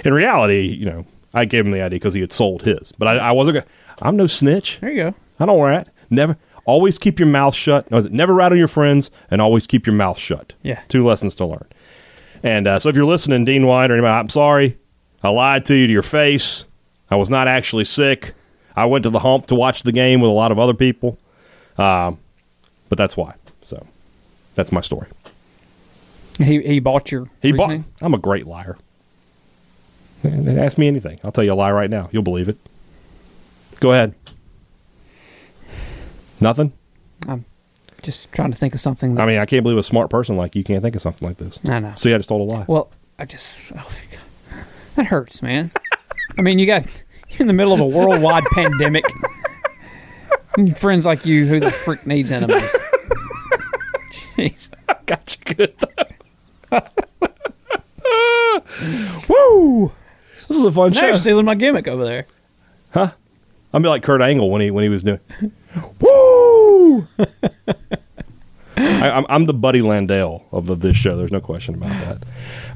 In 0.05 0.13
reality, 0.13 0.61
you 0.61 0.85
know, 0.85 1.05
I 1.33 1.45
gave 1.45 1.65
him 1.65 1.71
the 1.71 1.81
ID 1.81 1.95
because 1.95 2.13
he 2.13 2.21
had 2.21 2.31
sold 2.31 2.63
his, 2.63 2.91
but 2.91 3.07
I, 3.07 3.17
I 3.17 3.31
wasn't. 3.31 3.55
Gonna, 3.55 3.67
I'm 4.01 4.15
no 4.15 4.27
snitch. 4.27 4.77
There 4.81 4.91
you 4.91 5.03
go. 5.03 5.15
I 5.39 5.45
don't 5.47 5.59
rat. 5.59 5.89
Never. 6.09 6.37
Always 6.65 6.99
keep 6.99 7.19
your 7.19 7.27
mouth 7.27 7.55
shut. 7.55 7.89
No, 7.89 7.99
never 7.99 8.33
rattle 8.33 8.57
your 8.57 8.67
friends, 8.67 9.09
and 9.31 9.41
always 9.41 9.65
keep 9.65 9.87
your 9.87 9.95
mouth 9.95 10.17
shut. 10.17 10.53
Yeah. 10.61 10.81
Two 10.87 11.05
lessons 11.05 11.35
to 11.35 11.45
learn. 11.45 11.67
And 12.43 12.67
uh, 12.67 12.79
so, 12.79 12.89
if 12.89 12.95
you're 12.95 13.05
listening, 13.05 13.45
Dean 13.45 13.65
White 13.65 13.91
or 13.91 13.95
anybody, 13.95 14.11
I'm 14.11 14.29
sorry. 14.29 14.77
I 15.23 15.29
lied 15.29 15.65
to 15.65 15.75
you 15.75 15.87
to 15.87 15.93
your 15.93 16.01
face. 16.03 16.65
I 17.09 17.15
was 17.15 17.29
not 17.29 17.47
actually 17.47 17.85
sick. 17.85 18.33
I 18.75 18.85
went 18.85 19.03
to 19.03 19.09
the 19.09 19.19
hump 19.19 19.47
to 19.47 19.55
watch 19.55 19.83
the 19.83 19.91
game 19.91 20.21
with 20.21 20.29
a 20.29 20.33
lot 20.33 20.51
of 20.51 20.59
other 20.59 20.73
people. 20.73 21.17
Um, 21.77 22.19
but 22.87 22.97
that's 22.97 23.17
why. 23.17 23.33
So, 23.61 23.85
that's 24.55 24.71
my 24.71 24.81
story. 24.81 25.07
He 26.37 26.61
he 26.61 26.79
bought 26.79 27.11
your 27.11 27.29
He 27.41 27.51
bought. 27.51 27.81
I'm 28.01 28.13
a 28.13 28.17
great 28.17 28.47
liar. 28.47 28.77
Ask 30.23 30.77
me 30.77 30.87
anything. 30.87 31.19
I'll 31.23 31.31
tell 31.31 31.43
you 31.43 31.53
a 31.53 31.55
lie 31.55 31.71
right 31.71 31.89
now. 31.89 32.09
You'll 32.11 32.23
believe 32.23 32.47
it. 32.47 32.57
Go 33.79 33.91
ahead. 33.93 34.13
Nothing. 36.41 36.73
I'm 37.27 37.45
just 38.01 38.31
trying 38.31 38.51
to 38.51 38.57
think 38.57 38.73
of 38.73 38.79
something. 38.79 39.19
I 39.19 39.25
mean, 39.25 39.39
I 39.39 39.45
can't 39.45 39.63
believe 39.63 39.77
a 39.77 39.83
smart 39.83 40.09
person 40.09 40.37
like 40.37 40.55
you 40.55 40.63
can't 40.63 40.81
think 40.81 40.95
of 40.95 41.01
something 41.01 41.27
like 41.27 41.37
this. 41.37 41.59
I 41.67 41.79
know. 41.79 41.93
See, 41.95 42.13
I 42.13 42.17
just 42.17 42.29
told 42.29 42.49
a 42.49 42.53
lie. 42.53 42.65
Well, 42.67 42.89
I 43.17 43.25
just 43.25 43.59
oh, 43.77 43.91
that 44.95 45.07
hurts, 45.07 45.41
man. 45.41 45.71
I 46.37 46.41
mean, 46.41 46.59
you 46.59 46.65
got 46.65 46.83
you're 47.29 47.41
in 47.41 47.47
the 47.47 47.53
middle 47.53 47.73
of 47.73 47.79
a 47.79 47.87
worldwide 47.87 48.43
pandemic. 48.53 49.05
And 50.57 50.77
Friends 50.77 51.05
like 51.05 51.25
you, 51.25 51.45
who 51.47 51.59
the 51.59 51.71
freak 51.71 52.05
needs 52.07 52.31
enemies? 52.31 52.75
Jeez. 54.11 54.69
got 55.05 55.37
you 55.47 55.55
good. 55.55 55.73
Woo! 59.29 59.91
This 60.47 60.57
is 60.57 60.63
a 60.63 60.71
fun 60.71 60.91
Now 60.91 60.99
show. 60.99 61.05
you're 61.07 61.15
stealing 61.15 61.45
my 61.45 61.55
gimmick 61.55 61.87
over 61.87 62.03
there. 62.03 62.25
Huh? 62.91 63.11
Be 63.73 63.79
like 63.79 64.03
Kurt 64.03 64.21
Angle 64.21 64.49
when 64.49 64.61
he 64.61 64.71
when 64.71 64.83
he 64.83 64.89
was 64.89 65.03
doing. 65.03 65.19
Woo! 65.41 65.51
I, 68.77 69.09
I'm, 69.11 69.25
I'm 69.29 69.45
the 69.45 69.53
Buddy 69.53 69.81
Landel 69.81 70.43
of, 70.53 70.69
of 70.69 70.79
this 70.79 70.95
show. 70.95 71.17
There's 71.17 71.31
no 71.33 71.41
question 71.41 71.75
about 71.75 71.89
that. 71.99 72.23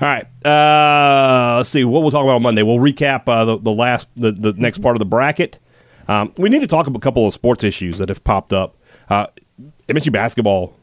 All 0.01 0.07
right, 0.13 0.25
uh, 0.45 1.57
let's 1.57 1.69
see 1.69 1.85
what 1.85 2.01
we'll 2.01 2.11
talk 2.11 2.23
about 2.23 2.35
on 2.35 2.41
Monday. 2.43 2.61
We'll 2.61 2.77
recap 2.77 3.23
uh, 3.27 3.45
the, 3.45 3.57
the 3.57 3.71
last 3.71 4.07
the, 4.17 4.31
the 4.33 4.51
next 4.53 4.79
part 4.79 4.95
of 4.95 4.99
the 4.99 5.05
bracket. 5.05 5.59
Um, 6.09 6.33
we 6.37 6.49
need 6.49 6.59
to 6.59 6.67
talk 6.67 6.87
about 6.87 6.97
a 6.97 7.01
couple 7.01 7.25
of 7.25 7.31
sports 7.31 7.63
issues 7.63 7.99
that 7.99 8.09
have 8.09 8.21
popped 8.25 8.51
up. 8.51 8.75
Uh, 9.09 9.27
MSU 9.87 10.11
basketball 10.11 10.75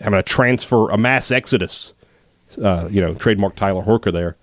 having 0.00 0.18
a 0.18 0.22
transfer, 0.22 0.88
a 0.90 0.96
mass 0.96 1.30
exodus. 1.30 1.92
Uh, 2.62 2.88
you 2.90 3.00
know, 3.00 3.14
trademark 3.14 3.56
Tyler 3.56 3.82
Horka 3.82 4.12
there. 4.12 4.36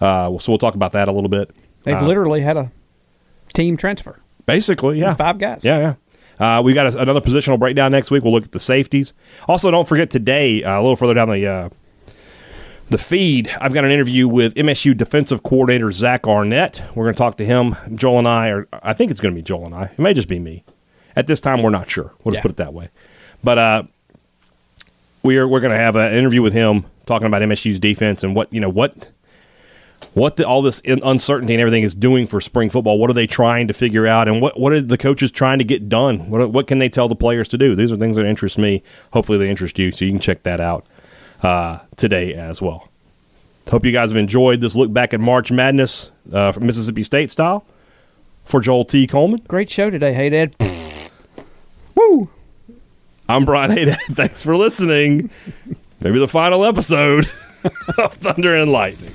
Uh, 0.00 0.36
so 0.38 0.52
we'll 0.52 0.58
talk 0.58 0.74
about 0.74 0.92
that 0.92 1.08
a 1.08 1.12
little 1.12 1.28
bit. 1.28 1.50
They've 1.84 1.96
Uh, 1.96 2.04
literally 2.06 2.40
had 2.42 2.56
a 2.56 2.70
team 3.52 3.76
transfer. 3.76 4.20
Basically, 4.46 4.98
yeah. 5.00 5.14
Five 5.14 5.38
guys. 5.38 5.64
Yeah, 5.64 5.78
yeah. 5.78 5.94
Uh, 6.38 6.60
we 6.64 6.72
got 6.74 6.92
a, 6.94 6.98
another 7.00 7.20
positional 7.20 7.58
breakdown 7.58 7.92
next 7.92 8.10
week. 8.10 8.24
We'll 8.24 8.32
look 8.32 8.44
at 8.44 8.52
the 8.52 8.60
safeties. 8.60 9.12
Also, 9.48 9.70
don't 9.70 9.86
forget 9.88 10.10
today, 10.10 10.62
uh, 10.64 10.78
a 10.78 10.82
little 10.82 10.96
further 10.96 11.14
down 11.14 11.28
the 11.30 11.46
uh, 11.46 11.68
the 12.90 12.98
feed, 12.98 13.48
I've 13.60 13.72
got 13.72 13.84
an 13.84 13.90
interview 13.90 14.28
with 14.28 14.54
MSU 14.56 14.94
defensive 14.96 15.42
coordinator 15.42 15.90
Zach 15.90 16.26
Arnett. 16.26 16.82
We're 16.94 17.04
going 17.04 17.14
to 17.14 17.18
talk 17.18 17.38
to 17.38 17.44
him. 17.46 17.76
Joel 17.94 18.18
and 18.18 18.28
I, 18.28 18.48
or 18.50 18.68
I 18.72 18.92
think 18.92 19.10
it's 19.10 19.20
going 19.20 19.34
to 19.34 19.38
be 19.38 19.42
Joel 19.42 19.64
and 19.66 19.74
I. 19.74 19.84
It 19.84 19.98
may 19.98 20.12
just 20.12 20.28
be 20.28 20.38
me. 20.38 20.64
At 21.16 21.26
this 21.26 21.40
time, 21.40 21.62
we're 21.62 21.70
not 21.70 21.88
sure. 21.90 22.12
We'll 22.22 22.32
just 22.32 22.40
Yeah. 22.40 22.42
put 22.42 22.50
it 22.50 22.56
that 22.58 22.74
way. 22.74 22.90
But 23.42 23.58
uh, 23.58 23.82
we're 25.22 25.48
we're 25.48 25.60
going 25.60 25.72
to 25.74 25.78
have 25.80 25.96
an 25.96 26.12
interview 26.12 26.42
with 26.42 26.52
him 26.52 26.84
talking 27.06 27.26
about 27.26 27.40
MSU's 27.42 27.80
defense 27.80 28.22
and 28.22 28.34
what 28.34 28.52
you 28.52 28.60
know 28.60 28.68
what 28.68 29.08
what 30.14 30.36
the, 30.36 30.46
all 30.46 30.62
this 30.62 30.80
uncertainty 30.84 31.54
and 31.54 31.60
everything 31.60 31.82
is 31.82 31.94
doing 31.94 32.26
for 32.26 32.40
spring 32.40 32.70
football. 32.70 32.98
What 32.98 33.10
are 33.10 33.14
they 33.14 33.26
trying 33.26 33.66
to 33.68 33.74
figure 33.74 34.06
out, 34.06 34.28
and 34.28 34.40
what 34.40 34.58
what 34.58 34.72
are 34.72 34.80
the 34.80 34.96
coaches 34.96 35.30
trying 35.30 35.58
to 35.58 35.64
get 35.64 35.88
done? 35.88 36.30
What 36.30 36.50
what 36.50 36.66
can 36.66 36.78
they 36.78 36.88
tell 36.88 37.08
the 37.08 37.16
players 37.16 37.48
to 37.48 37.58
do? 37.58 37.74
These 37.74 37.92
are 37.92 37.96
things 37.96 38.16
that 38.16 38.24
interest 38.24 38.56
me. 38.56 38.82
Hopefully, 39.12 39.38
they 39.38 39.50
interest 39.50 39.78
you, 39.78 39.90
so 39.92 40.04
you 40.04 40.12
can 40.12 40.20
check 40.20 40.44
that 40.44 40.60
out 40.60 40.86
uh, 41.42 41.80
today 41.96 42.32
as 42.32 42.62
well. 42.62 42.88
Hope 43.70 43.84
you 43.84 43.92
guys 43.92 44.10
have 44.10 44.16
enjoyed 44.16 44.60
this 44.60 44.74
look 44.74 44.92
back 44.92 45.12
at 45.12 45.20
March 45.20 45.50
Madness 45.50 46.10
uh, 46.32 46.52
from 46.52 46.66
Mississippi 46.66 47.02
State 47.02 47.30
style. 47.30 47.64
For 48.44 48.60
Joel 48.60 48.84
T. 48.84 49.06
Coleman, 49.06 49.40
great 49.48 49.70
show 49.70 49.88
today. 49.88 50.12
Hey, 50.12 50.28
Dad. 50.28 50.54
Woo! 51.94 52.28
I'm 53.26 53.46
Brian 53.46 53.70
Hadad. 53.70 53.98
Thanks 54.12 54.44
for 54.44 54.54
listening. 54.54 55.30
Maybe 56.00 56.18
the 56.18 56.28
final 56.28 56.62
episode 56.62 57.30
of 57.98 58.12
Thunder 58.12 58.54
and 58.54 58.70
Lightning 58.70 59.14